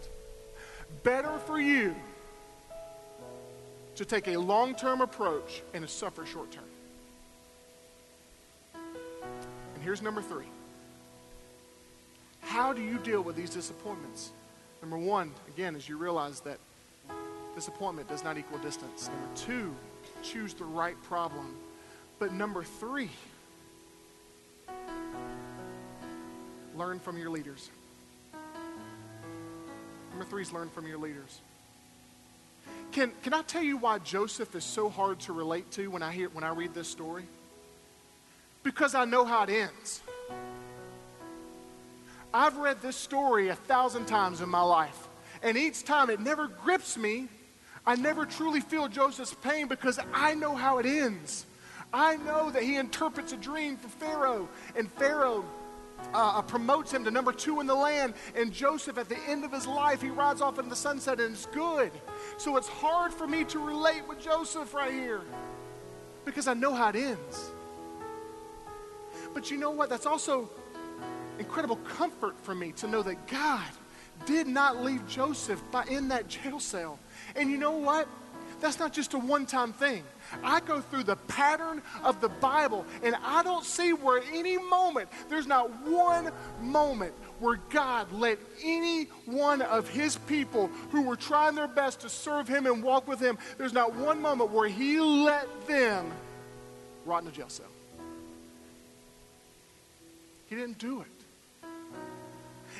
Better 1.05 1.39
for 1.47 1.61
you 1.61 1.95
to 3.95 4.05
take 4.05 4.29
a 4.29 4.37
long 4.37 4.75
term 4.75 5.01
approach 5.01 5.63
and 5.75 5.83
to 5.83 5.89
suffer 5.89 6.27
short 6.27 6.51
term. 6.51 6.65
And 9.83 9.89
here's 9.89 10.01
number 10.01 10.23
three 10.23 10.47
How 12.41 12.73
do 12.73 12.81
you 12.81 12.99
deal 12.99 13.21
with 13.21 13.35
these 13.35 13.51
disappointments? 13.51 14.31
Number 14.81 14.97
one, 14.97 15.33
again, 15.49 15.75
as 15.75 15.89
you 15.89 15.97
realize 15.97 16.39
that 16.43 16.61
disappointment 17.57 18.09
does 18.09 18.23
not 18.23 18.39
equal 18.39 18.59
distance. 18.59 19.09
Number 19.09 19.27
two, 19.35 19.75
choose 20.23 20.55
the 20.55 20.65
right 20.65 20.95
problem. 21.03 21.57
But 22.21 22.33
number 22.33 22.63
three, 22.63 23.11
learn 26.77 27.01
from 27.01 27.19
your 27.19 27.31
leaders. 27.31 27.69
Number 30.11 30.25
three 30.27 30.43
is 30.43 30.53
learn 30.53 30.69
from 30.69 30.87
your 30.87 30.99
leaders. 30.99 31.41
Can, 32.93 33.11
can 33.25 33.35
I 33.35 33.43
tell 33.43 33.65
you 33.65 33.79
why 33.79 33.99
Joseph 33.99 34.55
is 34.55 34.63
so 34.63 34.89
hard 34.89 35.19
to 35.21 35.33
relate 35.33 35.73
to 35.73 35.89
when 35.89 36.05
I, 36.05 36.13
hear, 36.13 36.29
when 36.29 36.45
I 36.45 36.51
read 36.51 36.73
this 36.73 36.87
story? 36.87 37.25
Because 38.63 38.95
I 38.95 39.05
know 39.05 39.25
how 39.25 39.45
it 39.45 39.51
ends. 39.51 40.03
I've 42.35 42.57
read 42.57 42.81
this 42.81 42.97
story 42.97 43.49
a 43.49 43.55
thousand 43.55 44.07
times 44.07 44.41
in 44.41 44.49
my 44.49 44.63
life, 44.63 45.09
and 45.43 45.57
each 45.57 45.85
time 45.85 46.09
it 46.11 46.21
never 46.21 46.49
grips 46.49 46.97
me. 46.97 47.29
I 47.87 47.97
never 47.97 48.25
truly 48.25 48.61
feel 48.61 48.89
Joseph's 48.89 49.35
pain 49.35 49.67
because 49.67 49.99
I 50.15 50.35
know 50.35 50.55
how 50.55 50.79
it 50.79 50.87
ends. 50.87 51.47
I 51.93 52.17
know 52.17 52.51
that 52.51 52.63
he 52.63 52.77
interprets 52.77 53.33
a 53.33 53.37
dream 53.37 53.77
for 53.77 53.89
Pharaoh, 53.89 54.49
and 54.77 54.91
Pharaoh 54.93 55.45
uh, 56.15 56.33
uh, 56.37 56.43
promotes 56.43 56.93
him 56.93 57.05
to 57.05 57.11
number 57.11 57.33
two 57.33 57.61
in 57.61 57.67
the 57.67 57.75
land. 57.75 58.15
And 58.35 58.53
Joseph, 58.53 58.99
at 58.99 59.09
the 59.09 59.19
end 59.29 59.45
of 59.45 59.53
his 59.53 59.67
life, 59.67 60.03
he 60.03 60.09
rides 60.09 60.43
off 60.43 60.59
into 60.59 60.71
the 60.71 60.77
sunset 60.77 61.21
and 61.21 61.33
it's 61.35 61.47
good. 61.47 61.91
So 62.37 62.57
it's 62.57 62.69
hard 62.69 63.13
for 63.15 63.27
me 63.27 63.45
to 63.45 63.59
relate 63.59 64.07
with 64.07 64.21
Joseph 64.21 64.75
right 64.75 64.93
here 64.93 65.23
because 66.25 66.49
I 66.49 66.55
know 66.55 66.75
how 66.75 66.91
it 66.91 66.97
ends. 66.97 67.51
But 69.35 69.51
you 69.51 69.59
know 69.59 69.71
what? 69.71 69.89
That's 69.89 70.07
also 70.07 70.51
incredible 71.39 71.77
comfort 71.77 72.39
for 72.43 72.55
me 72.55 72.73
to 72.73 72.87
know 72.87 73.03
that 73.03 73.27
God 73.27 73.67
did 74.27 74.47
not 74.47 74.85
leave 74.85 75.07
Joseph 75.09 75.63
by, 75.71 75.85
in 75.85 76.09
that 76.09 76.29
jail 76.29 76.61
cell. 76.61 76.99
And 77.35 77.51
you 77.51 77.57
know 77.57 77.73
what? 77.73 78.07
That's 78.61 78.79
not 78.79 78.93
just 78.93 79.15
a 79.15 79.19
one 79.19 79.45
time 79.45 79.73
thing. 79.73 80.05
I 80.45 80.61
go 80.61 80.81
through 80.81 81.03
the 81.03 81.17
pattern 81.17 81.83
of 82.05 82.21
the 82.21 82.29
Bible 82.29 82.87
and 83.03 83.17
I 83.25 83.43
don't 83.43 83.65
see 83.65 83.93
where 83.93 84.23
any 84.33 84.57
moment, 84.57 85.09
there's 85.29 85.49
not 85.49 85.69
one 85.85 86.31
moment 86.61 87.13
where 87.41 87.59
God 87.71 88.13
let 88.13 88.39
any 88.63 89.05
one 89.27 89.63
of 89.63 89.89
his 89.89 90.17
people 90.17 90.69
who 90.93 91.03
were 91.03 91.17
trying 91.17 91.57
their 91.57 91.67
best 91.67 92.01
to 92.01 92.09
serve 92.09 92.47
him 92.47 92.67
and 92.67 92.85
walk 92.85 93.09
with 93.09 93.19
him, 93.19 93.37
there's 93.59 93.73
not 93.73 93.97
one 93.97 94.23
moment 94.23 94.53
where 94.53 94.69
he 94.69 95.01
let 95.01 95.67
them 95.67 96.13
rot 97.05 97.23
in 97.23 97.29
a 97.29 97.33
jail 97.33 97.49
cell. 97.49 97.67
He 100.53 100.59
didn't 100.59 100.77
do 100.77 101.01
it. 101.01 101.67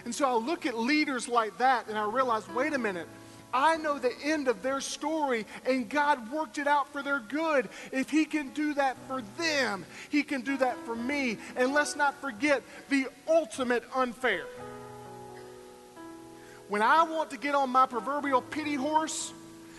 And 0.05 0.15
so 0.15 0.29
I 0.29 0.35
look 0.35 0.67
at 0.67 0.77
leaders 0.77 1.27
like 1.27 1.57
that 1.57 1.89
and 1.89 1.97
I 1.97 2.05
realize 2.05 2.47
wait 2.51 2.75
a 2.75 2.79
minute, 2.79 3.09
I 3.55 3.79
know 3.79 3.99
the 3.99 4.13
end 4.23 4.49
of 4.49 4.63
their 4.63 4.83
story, 4.83 5.47
and 5.65 5.89
God 5.89 6.31
worked 6.31 6.59
it 6.59 6.67
out 6.67 6.93
for 6.93 7.03
their 7.03 7.21
good. 7.21 7.71
If 7.91 8.11
He 8.11 8.27
can 8.27 8.51
do 8.51 8.75
that 8.75 8.99
for 9.09 9.23
them, 9.39 9.87
He 10.11 10.23
can 10.23 10.43
do 10.43 10.59
that 10.59 10.77
for 10.85 10.95
me. 10.95 11.39
And 11.57 11.73
let's 11.73 11.97
not 11.97 12.21
forget 12.21 12.63
the 12.91 13.07
ultimate 13.27 13.85
unfair. 13.95 14.45
When 16.69 16.83
I 16.83 17.05
want 17.05 17.31
to 17.31 17.39
get 17.39 17.55
on 17.55 17.71
my 17.71 17.87
proverbial 17.87 18.43
pity 18.43 18.75
horse 18.75 19.33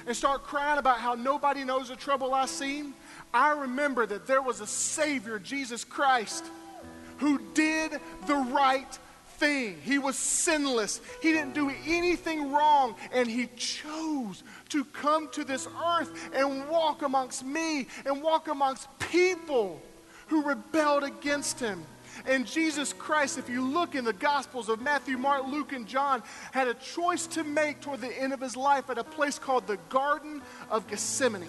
and 0.08 0.18
start 0.18 0.41
crying 0.41 0.80
about 0.80 0.98
how 0.98 1.14
nobody 1.14 1.64
knows 1.64 1.89
the 1.89 1.96
trouble 1.96 2.34
I've 2.34 2.50
seen, 2.50 2.96
I 3.32 3.52
remember 3.52 4.08
that 4.08 4.26
there 4.26 4.41
was 4.41 4.62
a 4.62 4.68
Savior, 4.68 5.38
Jesus 5.38 5.84
Christ, 5.84 6.44
who 7.18 7.39
did 7.53 7.99
the 8.28 8.36
right 8.36 8.99
thing. 9.38 9.78
He 9.84 9.97
was 9.97 10.18
sinless. 10.18 11.01
He 11.22 11.32
didn't 11.32 11.53
do 11.53 11.72
anything 11.86 12.51
wrong. 12.51 12.95
And 13.11 13.28
he 13.28 13.47
chose 13.55 14.43
to 14.70 14.86
come 14.86 15.30
to 15.30 15.43
this 15.43 15.68
earth 15.86 16.11
and 16.34 16.68
walk 16.70 17.01
amongst 17.01 17.45
me 17.45 17.88
and 18.05 18.22
walk 18.22 18.47
amongst 18.47 18.88
people 18.99 19.82
who 20.28 20.43
rebelled 20.43 21.03
against 21.03 21.59
him. 21.59 21.84
And 22.26 22.45
Jesus 22.45 22.93
Christ, 22.93 23.38
if 23.38 23.49
you 23.49 23.66
look 23.66 23.95
in 23.95 24.05
the 24.05 24.14
Gospels 24.14 24.70
of 24.70 24.82
Matthew, 24.82 25.18
Mark, 25.18 25.47
Luke, 25.47 25.74
and 25.74 25.88
John, 25.88 26.24
had 26.51 26.68
a 26.68 26.76
choice 26.76 27.28
to 27.28 27.43
make 27.43 27.82
toward 27.82 28.01
the 28.01 28.22
end 28.22 28.34
of 28.34 28.39
his 28.39 28.55
life 28.55 28.89
at 28.89 28.97
a 28.97 29.03
place 29.03 29.39
called 29.39 29.68
the 29.68 29.78
Garden 29.89 30.41
of 30.70 30.88
Gethsemane, 30.88 31.47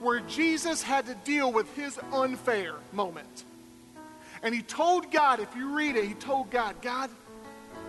where 0.00 0.20
Jesus 0.20 0.82
had 0.82 1.06
to 1.06 1.14
deal 1.24 1.52
with 1.52 1.74
his 1.76 1.98
unfair 2.12 2.74
moment. 2.92 3.44
And 4.46 4.54
he 4.54 4.62
told 4.62 5.10
God, 5.10 5.40
if 5.40 5.56
you 5.56 5.76
read 5.76 5.96
it, 5.96 6.04
he 6.04 6.14
told 6.14 6.52
God, 6.52 6.80
God, 6.80 7.10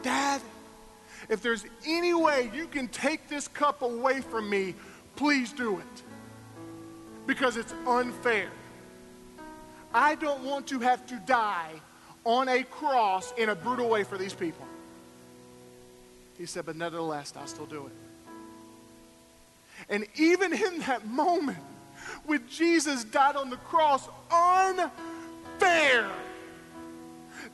Dad, 0.01 0.41
if 1.29 1.39
there's 1.39 1.63
any 1.85 2.15
way 2.15 2.49
you 2.51 2.65
can 2.65 2.87
take 2.87 3.29
this 3.29 3.47
cup 3.47 3.83
away 3.83 4.21
from 4.21 4.49
me, 4.49 4.73
please 5.15 5.53
do 5.53 5.77
it. 5.77 6.03
Because 7.27 7.57
it's 7.57 7.75
unfair. 7.85 8.49
I 9.93 10.15
don't 10.15 10.45
want 10.45 10.65
to 10.69 10.79
have 10.79 11.05
to 11.05 11.21
die 11.27 11.73
on 12.23 12.49
a 12.49 12.63
cross 12.63 13.31
in 13.37 13.49
a 13.49 13.55
brutal 13.55 13.87
way 13.87 14.03
for 14.03 14.17
these 14.17 14.33
people. 14.33 14.65
He 16.39 16.47
said, 16.47 16.65
but 16.65 16.75
nevertheless, 16.75 17.33
I'll 17.37 17.45
still 17.45 17.67
do 17.67 17.85
it. 17.85 17.93
And 19.89 20.07
even 20.15 20.53
in 20.53 20.79
that 20.79 21.05
moment, 21.05 21.59
when 22.25 22.47
Jesus 22.49 23.03
died 23.03 23.35
on 23.35 23.51
the 23.51 23.57
cross, 23.57 24.09
unfair 24.31 26.09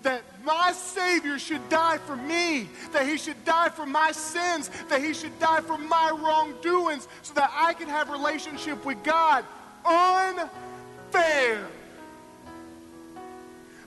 that 0.04 0.24
my 0.43 0.72
Savior 0.74 1.39
should 1.39 1.68
die 1.70 1.97
for 1.97 2.16
me, 2.16 2.68
that 2.91 3.08
He 3.08 3.18
should 3.18 3.43
die 3.45 3.70
for 3.70 3.86
my 3.86 4.12
sins, 4.12 4.70
that 4.89 5.01
He 5.01 5.14
should 5.14 5.38
die 5.39 5.62
for 5.62 5.78
my 5.78 6.12
wrongdoings, 6.12 7.08
so 7.22 7.34
that 7.34 7.51
I 7.54 7.74
can 7.74 7.89
have 7.89 8.10
relationship 8.10 8.86
with 8.86 9.01
God. 9.04 9.43
Unfair. 9.86 11.66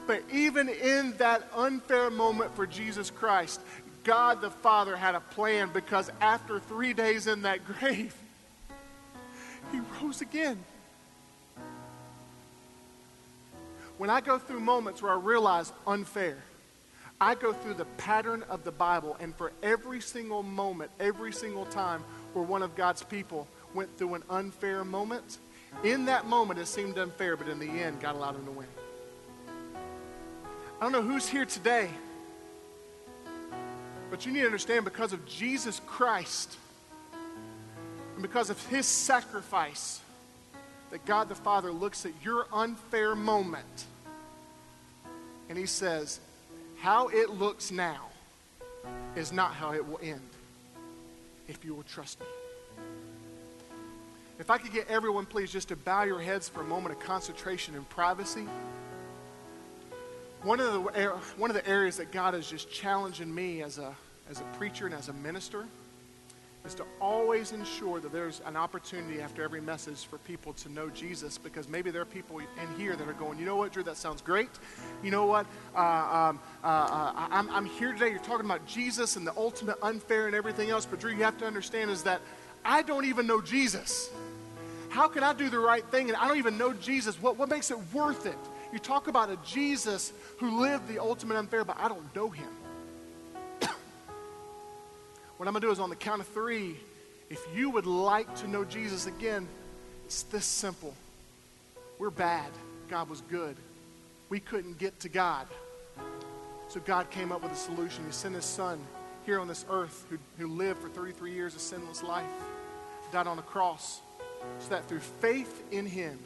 But 0.07 0.23
even 0.33 0.69
in 0.69 1.17
that 1.19 1.49
unfair 1.55 2.11
moment 2.11 2.55
for 2.55 2.67
Jesus 2.67 3.11
Christ, 3.11 3.61
God 4.05 4.41
the 4.41 4.51
Father 4.51 4.97
had 4.97 5.15
a 5.15 5.21
plan 5.21 5.71
because 5.73 6.11
after 6.21 6.61
three 6.61 6.93
days 6.93 7.27
in 7.27 7.43
that 7.43 7.61
grave, 7.79 8.15
He 9.73 9.81
rose 10.01 10.21
again. 10.21 10.59
When 13.99 14.11
I 14.11 14.21
go 14.21 14.39
through 14.39 14.61
moments 14.61 15.01
where 15.01 15.13
I 15.13 15.17
realize 15.17 15.73
unfair, 15.87 16.37
I 17.19 17.35
go 17.35 17.55
through 17.55 17.75
the 17.75 17.87
pattern 17.97 18.43
of 18.51 18.63
the 18.63 18.73
Bible, 18.73 19.17
and 19.21 19.35
for 19.35 19.53
every 19.63 20.03
single 20.03 20.43
moment, 20.43 20.91
every 21.01 21.33
single 21.33 21.65
time 21.65 22.05
where 22.35 22.45
one 22.45 22.63
of 22.63 22.77
God's 22.77 23.03
people 23.03 23.49
went 23.73 23.97
through 23.97 24.15
an 24.15 24.23
unfair 24.29 24.85
moment, 24.85 25.39
in 25.83 26.05
that 26.07 26.27
moment 26.27 26.61
it 26.61 26.67
seemed 26.67 26.99
unfair, 26.99 27.37
but 27.37 27.49
in 27.49 27.59
the 27.59 27.69
end, 27.69 28.01
God 28.01 28.17
allowed 28.17 28.37
him 28.37 28.45
to 28.45 28.51
win. 28.51 28.67
I 30.79 30.83
don't 30.83 30.93
know 30.93 31.03
who's 31.03 31.27
here 31.27 31.47
today, 31.47 31.89
but 34.11 34.27
you 34.27 34.33
need 34.33 34.41
to 34.41 34.47
understand 34.47 34.85
because 34.85 35.15
of 35.15 35.25
Jesus 35.25 35.81
Christ 35.87 36.55
and 38.13 38.21
because 38.21 38.51
of 38.51 38.67
his 38.67 38.85
sacrifice, 38.85 40.01
that 40.97 41.05
God 41.05 41.29
the 41.29 41.35
Father 41.35 41.71
looks 41.71 42.07
at 42.07 42.13
your 42.23 42.47
unfair 42.51 43.15
moment 43.15 43.85
and 45.51 45.59
he 45.59 45.67
says, 45.67 46.21
How 46.79 47.09
it 47.09 47.29
looks 47.29 47.71
now 47.71 48.07
is 49.15 49.31
not 49.31 49.53
how 49.53 49.75
it 49.75 49.87
will 49.87 50.01
end 50.03 50.23
if 51.49 51.67
you 51.67 51.75
will 51.75 51.83
trust 51.83 52.19
me. 52.19 52.27
If 54.39 54.49
I 54.49 54.57
could 54.57 54.73
get 54.73 54.89
everyone, 54.89 55.27
please, 55.27 55.53
just 55.53 55.69
to 55.69 55.77
bow 55.77 56.05
your 56.05 56.21
heads 56.21 56.49
for 56.49 56.63
a 56.63 56.65
moment 56.65 56.95
of 56.95 57.01
concentration 57.01 57.75
and 57.75 57.87
privacy. 57.91 58.47
One 60.45 60.61
of 60.61 60.73
the, 60.73 60.81
one 61.37 61.51
of 61.51 61.57
the 61.57 61.69
areas 61.69 61.99
that 61.99 62.11
God 62.11 62.35
is 62.35 62.49
just 62.49 62.73
challenging 62.73 63.35
me 63.35 63.63
as 63.63 63.77
a, 63.77 63.95
as 64.31 64.41
a 64.41 64.45
preacher 64.57 64.87
and 64.87 64.95
as 64.95 65.11
a 65.11 65.13
minister 65.13 65.67
is 66.67 66.75
to 66.75 66.85
always 67.01 67.53
ensure 67.53 68.01
that 68.01 68.13
there's 68.13 68.43
an 68.45 68.57
opportunity 68.57 69.21
after 69.21 69.43
every 69.43 69.61
message 69.61 70.05
for 70.05 70.19
people 70.19 70.53
to 70.53 70.69
know 70.69 70.91
Jesus 70.91 71.39
because 71.39 71.69
maybe 71.69 71.91
there 71.91 72.03
are 72.03 72.07
people 72.07 72.39
in 72.41 72.47
here 72.77 72.97
that 72.97 73.09
are 73.09 73.13
going, 73.13 73.39
you 73.39 73.47
know 73.47 73.57
what, 73.57 73.73
Drew, 73.73 73.85
that 73.85 73.97
sounds 73.97 74.21
great. 74.21 74.51
You 75.03 75.13
know 75.13 75.27
what, 75.27 75.47
uh, 75.75 75.81
um, 75.81 76.41
uh, 76.65 76.67
uh, 76.67 77.29
I'm, 77.31 77.49
I'm 77.51 77.67
here 77.67 77.93
today. 77.93 78.11
You're 78.11 78.19
talking 78.19 78.45
about 78.45 78.67
Jesus 78.67 79.17
and 79.17 79.25
the 79.27 79.35
ultimate 79.37 79.77
unfair 79.81 80.27
and 80.27 80.35
everything 80.35 80.71
else. 80.71 80.85
But, 80.85 80.99
Drew, 80.99 81.13
you 81.13 81.23
have 81.23 81.39
to 81.39 81.47
understand 81.47 81.91
is 81.91 82.03
that 82.03 82.21
I 82.65 82.83
don't 82.83 83.05
even 83.05 83.27
know 83.27 83.41
Jesus. 83.41 84.11
How 84.89 85.07
can 85.07 85.23
I 85.23 85.33
do 85.33 85.49
the 85.49 85.59
right 85.59 85.85
thing 85.91 86.09
and 86.09 86.17
I 86.17 86.27
don't 86.27 86.39
even 86.39 86.59
know 86.59 86.73
Jesus? 86.73 87.21
What, 87.23 87.37
what 87.37 87.49
makes 87.49 87.71
it 87.71 87.79
worth 87.93 88.27
it? 88.27 88.39
You 88.73 88.81
talk 88.81 89.07
about 89.07 89.31
a 89.31 89.37
Jesus 89.45 90.13
who 90.39 90.61
lived 90.61 90.89
the 90.89 90.99
ultimate 90.99 91.37
unfair, 91.37 91.65
but 91.65 91.77
I 91.79 91.89
don't 91.89 92.15
know 92.15 92.29
him. 92.29 92.49
What 95.37 95.47
I'm 95.47 95.53
going 95.53 95.61
to 95.61 95.67
do 95.67 95.73
is 95.73 95.81
on 95.81 95.91
the 95.91 95.97
count 95.97 96.21
of 96.21 96.29
three, 96.29 96.77
if 97.29 97.45
you 97.55 97.71
would 97.71 97.87
like 97.87 98.35
to 98.37 98.49
know 98.49 98.65
Jesus 98.65 99.07
again, 99.07 99.47
it's 100.07 100.23
this 100.25 100.47
simple. 100.47 100.95
We're 101.99 102.11
bad. 102.11 102.51
God 102.89 103.11
was 103.11 103.21
good. 103.23 103.57
We 104.29 104.41
couldn't 104.41 104.79
get 104.79 104.99
to 105.01 105.09
God. 105.09 105.47
So 106.69 106.81
God 106.81 107.11
came 107.11 107.33
up 107.33 107.43
with 107.43 107.53
a 107.53 107.57
solution. 107.57 108.05
He 108.07 108.13
sent 108.13 108.35
his 108.35 108.45
son 108.45 108.81
here 109.25 109.39
on 109.41 109.49
this 109.49 109.65
earth 109.69 110.07
who, 110.09 110.19
who 110.39 110.47
lived 110.47 110.81
for 110.81 110.89
33 110.89 111.33
years 111.33 111.55
a 111.55 111.59
sinless 111.59 112.03
life, 112.03 112.25
died 113.13 113.27
on 113.27 113.39
a 113.39 113.43
cross, 113.43 114.01
so 114.61 114.71
that 114.71 114.89
through 114.89 115.01
faith 115.01 115.63
in 115.71 115.85
him, 115.85 116.19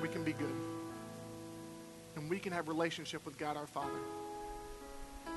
we 0.00 0.08
can 0.08 0.24
be 0.24 0.32
good. 0.32 0.54
And 2.16 2.28
we 2.28 2.38
can 2.38 2.52
have 2.52 2.68
relationship 2.68 3.24
with 3.24 3.38
God 3.38 3.56
our 3.56 3.66
Father. 3.66 3.98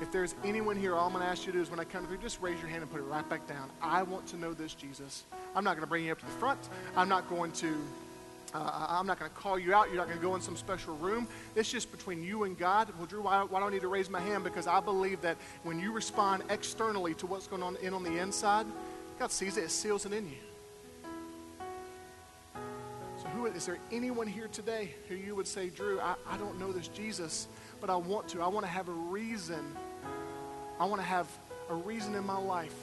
If 0.00 0.12
there's 0.12 0.34
anyone 0.44 0.76
here, 0.76 0.94
all 0.94 1.06
I'm 1.06 1.12
going 1.12 1.24
to 1.24 1.30
ask 1.30 1.46
you 1.46 1.52
to 1.52 1.58
do 1.58 1.62
is 1.62 1.70
when 1.70 1.80
I 1.80 1.84
come 1.84 2.06
through, 2.06 2.18
just 2.18 2.40
raise 2.42 2.60
your 2.60 2.68
hand 2.68 2.82
and 2.82 2.90
put 2.90 3.00
it 3.00 3.04
right 3.04 3.26
back 3.28 3.46
down. 3.46 3.70
I 3.80 4.02
want 4.02 4.26
to 4.28 4.36
know 4.36 4.52
this 4.52 4.74
Jesus. 4.74 5.24
I'm 5.54 5.64
not 5.64 5.70
going 5.70 5.82
to 5.82 5.86
bring 5.86 6.04
you 6.04 6.12
up 6.12 6.18
to 6.18 6.26
the 6.26 6.32
front. 6.32 6.60
I'm 6.96 7.08
not 7.08 7.28
going 7.28 7.52
to 7.52 7.74
Uh, 8.54 8.86
I'm 8.88 9.06
not 9.06 9.18
going 9.18 9.30
to 9.30 9.36
call 9.36 9.58
you 9.58 9.74
out. 9.74 9.88
You're 9.88 9.96
not 9.96 10.06
going 10.06 10.18
to 10.18 10.24
go 10.24 10.34
in 10.34 10.40
some 10.40 10.56
special 10.56 10.96
room. 10.96 11.26
It's 11.56 11.70
just 11.70 11.90
between 11.90 12.22
you 12.22 12.44
and 12.44 12.56
God. 12.56 12.88
Well, 12.96 13.06
Drew, 13.06 13.22
why, 13.22 13.42
why 13.42 13.60
do 13.60 13.66
I 13.66 13.70
need 13.70 13.82
to 13.82 13.88
raise 13.88 14.08
my 14.08 14.20
hand? 14.20 14.44
Because 14.44 14.66
I 14.66 14.80
believe 14.80 15.20
that 15.22 15.36
when 15.64 15.80
you 15.80 15.92
respond 15.92 16.42
externally 16.48 17.12
to 17.14 17.26
what's 17.26 17.48
going 17.48 17.62
on 17.62 17.76
in 17.82 17.92
on 17.92 18.02
the 18.02 18.18
inside, 18.18 18.66
God 19.18 19.30
sees 19.30 19.56
it, 19.56 19.64
it 19.64 19.70
seals 19.70 20.06
it 20.06 20.12
in 20.12 20.26
you. 20.26 20.38
So, 23.20 23.28
who 23.34 23.46
is 23.46 23.66
there 23.66 23.78
anyone 23.90 24.28
here 24.28 24.48
today 24.48 24.94
who 25.08 25.16
you 25.16 25.34
would 25.34 25.48
say, 25.48 25.68
Drew, 25.68 26.00
I, 26.00 26.14
I 26.26 26.36
don't 26.38 26.58
know 26.58 26.70
this 26.72 26.88
Jesus, 26.88 27.48
but 27.86 27.92
I 27.92 27.96
want 27.96 28.28
to. 28.30 28.42
I 28.42 28.48
want 28.48 28.66
to 28.66 28.72
have 28.72 28.88
a 28.88 28.92
reason. 28.92 29.64
I 30.80 30.86
want 30.86 31.00
to 31.00 31.06
have 31.06 31.28
a 31.70 31.74
reason 31.74 32.16
in 32.16 32.26
my 32.26 32.36
life 32.36 32.74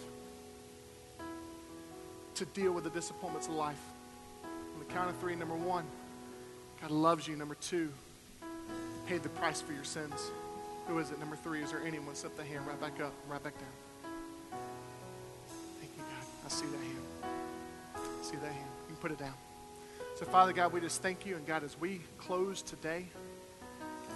to 2.35 2.45
deal 2.45 2.71
with 2.71 2.85
the 2.85 2.89
disappointments 2.89 3.47
of 3.47 3.53
life 3.53 3.81
On 4.43 4.79
the 4.79 4.85
count 4.93 5.09
of 5.09 5.17
three, 5.17 5.35
number 5.35 5.55
one, 5.55 5.83
God 6.81 6.89
loves 6.89 7.27
you. 7.27 7.35
Number 7.35 7.55
two, 7.55 7.89
paid 9.05 9.23
the 9.23 9.29
price 9.29 9.61
for 9.61 9.73
your 9.73 9.83
sins. 9.83 10.31
Who 10.87 10.97
is 10.99 11.11
it? 11.11 11.19
Number 11.19 11.35
three, 11.35 11.61
is 11.61 11.71
there 11.71 11.81
anyone? 11.85 12.15
Slip 12.15 12.35
the 12.37 12.43
hand 12.43 12.65
right 12.65 12.79
back 12.79 13.01
up, 13.01 13.13
right 13.27 13.43
back 13.43 13.53
down. 13.59 14.13
Thank 15.79 15.91
you, 15.97 16.03
God. 16.03 16.45
I 16.45 16.49
see 16.49 16.65
that 16.65 16.77
hand. 16.77 17.35
I 17.95 18.23
see 18.23 18.37
that 18.37 18.51
hand. 18.51 18.71
You 18.87 18.95
can 18.95 18.95
put 18.95 19.11
it 19.11 19.19
down. 19.19 19.35
So, 20.15 20.25
Father 20.25 20.53
God, 20.53 20.71
we 20.71 20.79
just 20.79 21.01
thank 21.01 21.25
you. 21.25 21.35
And 21.35 21.45
God, 21.45 21.63
as 21.63 21.77
we 21.79 22.01
close 22.17 22.61
today, 22.61 23.07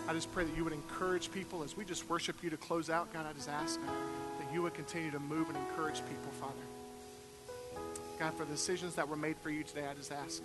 I 0.08 0.14
just 0.14 0.32
pray 0.32 0.45
that 0.45 0.55
you 0.55 0.64
would 0.64 0.74
encourage 0.74 1.32
people 1.32 1.64
as 1.64 1.76
we 1.76 1.84
just 1.84 2.10
worship 2.10 2.41
you 2.41 2.49
to 2.49 2.58
close 2.58 2.89
out. 2.89 3.12
God, 3.12 3.26
I 3.30 3.34
just 3.34 3.49
ask 3.49 3.80
that 4.39 4.53
you 4.53 4.62
would 4.62 4.74
continue 4.74 5.12
to 5.12 5.20
move 5.20 5.49
and 5.49 5.58
encourage 5.58 5.95
people, 5.95 6.32
Father. 6.39 6.53
God, 8.18 8.34
for 8.34 8.45
the 8.45 8.51
decisions 8.51 8.95
that 8.95 9.08
were 9.08 9.18
made 9.18 9.36
for 9.43 9.49
you 9.49 9.64
today, 9.64 9.86
I 9.89 9.93
just 9.93 10.12
ask. 10.12 10.41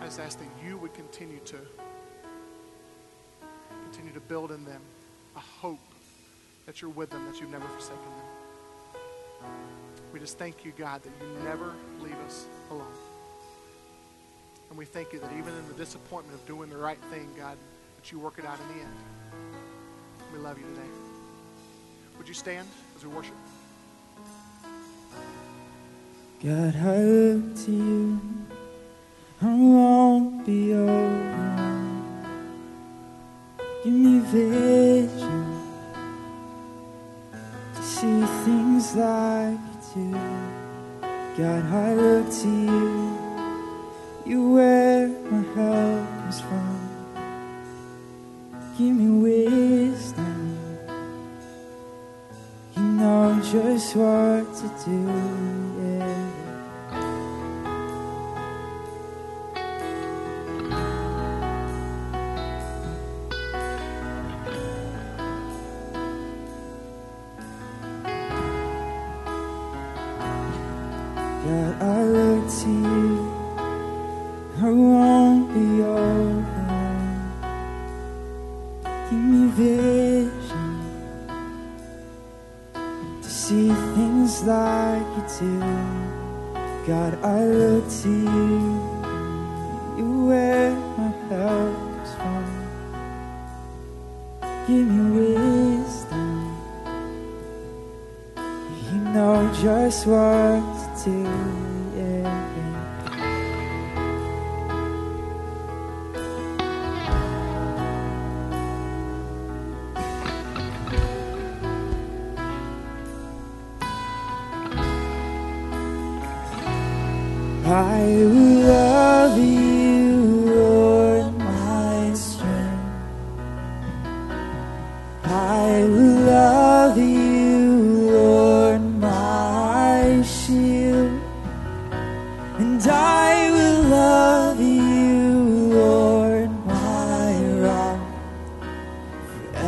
I 0.00 0.04
just 0.06 0.18
ask 0.18 0.38
that 0.40 0.48
you 0.66 0.76
would 0.78 0.92
continue 0.92 1.38
to 1.44 1.56
continue 3.84 4.12
to 4.12 4.20
build 4.20 4.50
in 4.50 4.64
them 4.64 4.80
a 5.36 5.40
hope 5.40 5.78
that 6.66 6.82
you're 6.82 6.90
with 6.90 7.10
them, 7.10 7.24
that 7.30 7.40
you've 7.40 7.50
never 7.50 7.68
forsaken 7.68 7.96
them. 7.96 9.50
We 10.12 10.18
just 10.18 10.38
thank 10.38 10.64
you, 10.64 10.72
God, 10.76 11.02
that 11.02 11.12
you 11.20 11.44
never 11.44 11.72
leave 12.00 12.18
us 12.26 12.46
alone. 12.70 12.86
And 14.68 14.78
we 14.78 14.84
thank 14.84 15.12
you 15.12 15.20
that 15.20 15.30
even 15.32 15.54
in 15.54 15.68
the 15.68 15.74
disappointment 15.74 16.38
of 16.38 16.46
doing 16.46 16.70
the 16.70 16.76
right 16.76 16.98
thing, 17.10 17.28
God, 17.36 17.56
that 18.02 18.10
you 18.10 18.18
work 18.18 18.34
it 18.38 18.44
out 18.44 18.58
in 18.58 18.76
the 18.76 18.82
end. 18.82 18.96
We 20.32 20.38
love 20.40 20.58
you 20.58 20.64
today. 20.64 20.88
Would 22.18 22.26
you 22.26 22.34
stand 22.34 22.66
as 22.96 23.04
we 23.04 23.12
worship? 23.14 23.34
God, 26.42 26.74
I 26.76 26.98
look 26.98 27.56
to 27.66 27.70
you. 27.70 28.31
Know 53.36 53.42
just 53.42 53.96
what 53.96 54.54
to 54.56 54.68
do. 54.84 55.06
just 55.78 56.51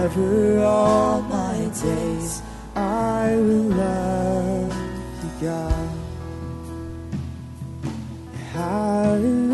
forever. 0.09 0.65
All 0.65 1.23
my 1.23 1.71
days 1.83 2.43
I 2.77 3.35
will 3.37 3.69
love 3.71 4.75
you, 5.23 5.47
God. 5.47 5.89
Hallelujah. 8.53 9.54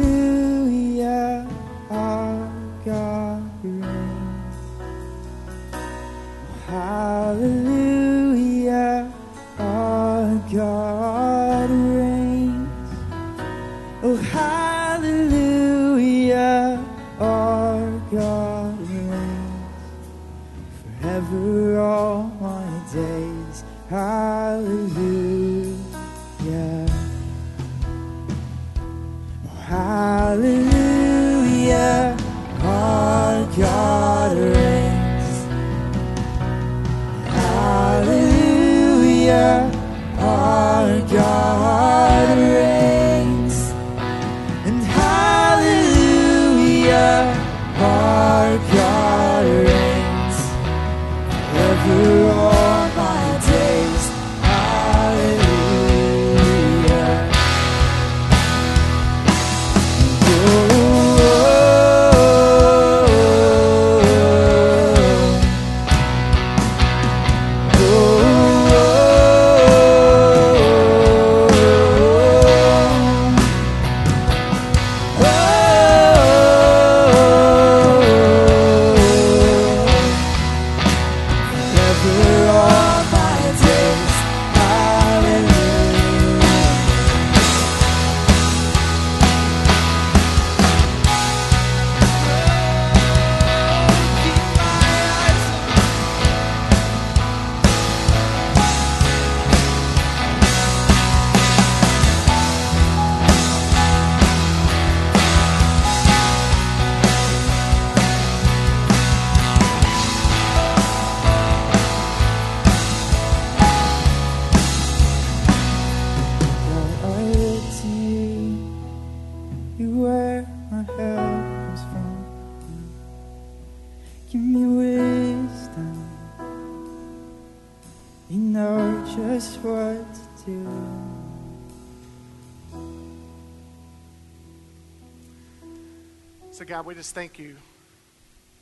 Just 137.00 137.14
thank 137.14 137.38
you 137.38 137.56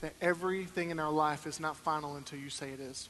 that 0.01 0.12
everything 0.22 0.91
in 0.91 1.01
our 1.01 1.11
life 1.11 1.45
is 1.45 1.59
not 1.59 1.76
final 1.76 2.14
until 2.14 2.39
you 2.39 2.51
say 2.51 2.70
it 2.70 2.78
is. 2.78 3.09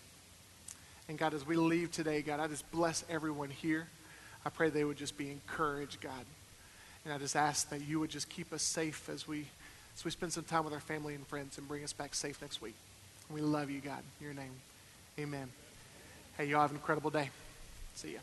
And 1.07 1.19
God, 1.19 1.35
as 1.35 1.47
we 1.47 1.55
leave 1.55 1.93
today, 1.93 2.23
God, 2.23 2.41
I 2.41 2.47
just 2.47 2.71
bless 2.71 3.05
everyone 3.11 3.51
here. 3.51 3.89
I 4.47 4.49
pray 4.49 4.71
they 4.71 4.85
would 4.85 4.97
just 4.97 5.19
be 5.19 5.31
encouraged, 5.31 6.01
God. 6.01 6.25
And 7.05 7.13
I 7.13 7.19
just 7.19 7.37
ask 7.37 7.69
that 7.69 7.83
you 7.87 8.01
would 8.01 8.09
just 8.09 8.31
keep 8.31 8.55
us 8.55 8.63
safe 8.63 9.11
as 9.11 9.29
we 9.29 9.45
as 9.95 10.03
we 10.03 10.11
spend 10.11 10.33
some 10.33 10.45
time 10.45 10.65
with 10.65 10.73
our 10.73 10.81
family 10.81 11.15
and 11.15 11.27
friends 11.27 11.59
and 11.59 11.69
bring 11.69 11.85
us 11.85 11.93
back 11.93 12.15
safe 12.15 12.41
next 12.41 12.63
week. 12.63 12.77
We 13.29 13.43
love 13.43 13.69
you, 13.69 13.81
God. 13.81 14.01
In 14.21 14.25
your 14.25 14.35
name. 14.35 14.55
Amen. 15.19 15.51
Hey, 16.39 16.47
y'all 16.47 16.63
have 16.63 16.71
an 16.71 16.77
incredible 16.77 17.11
day. 17.11 17.29
See 17.97 18.15
ya. 18.15 18.21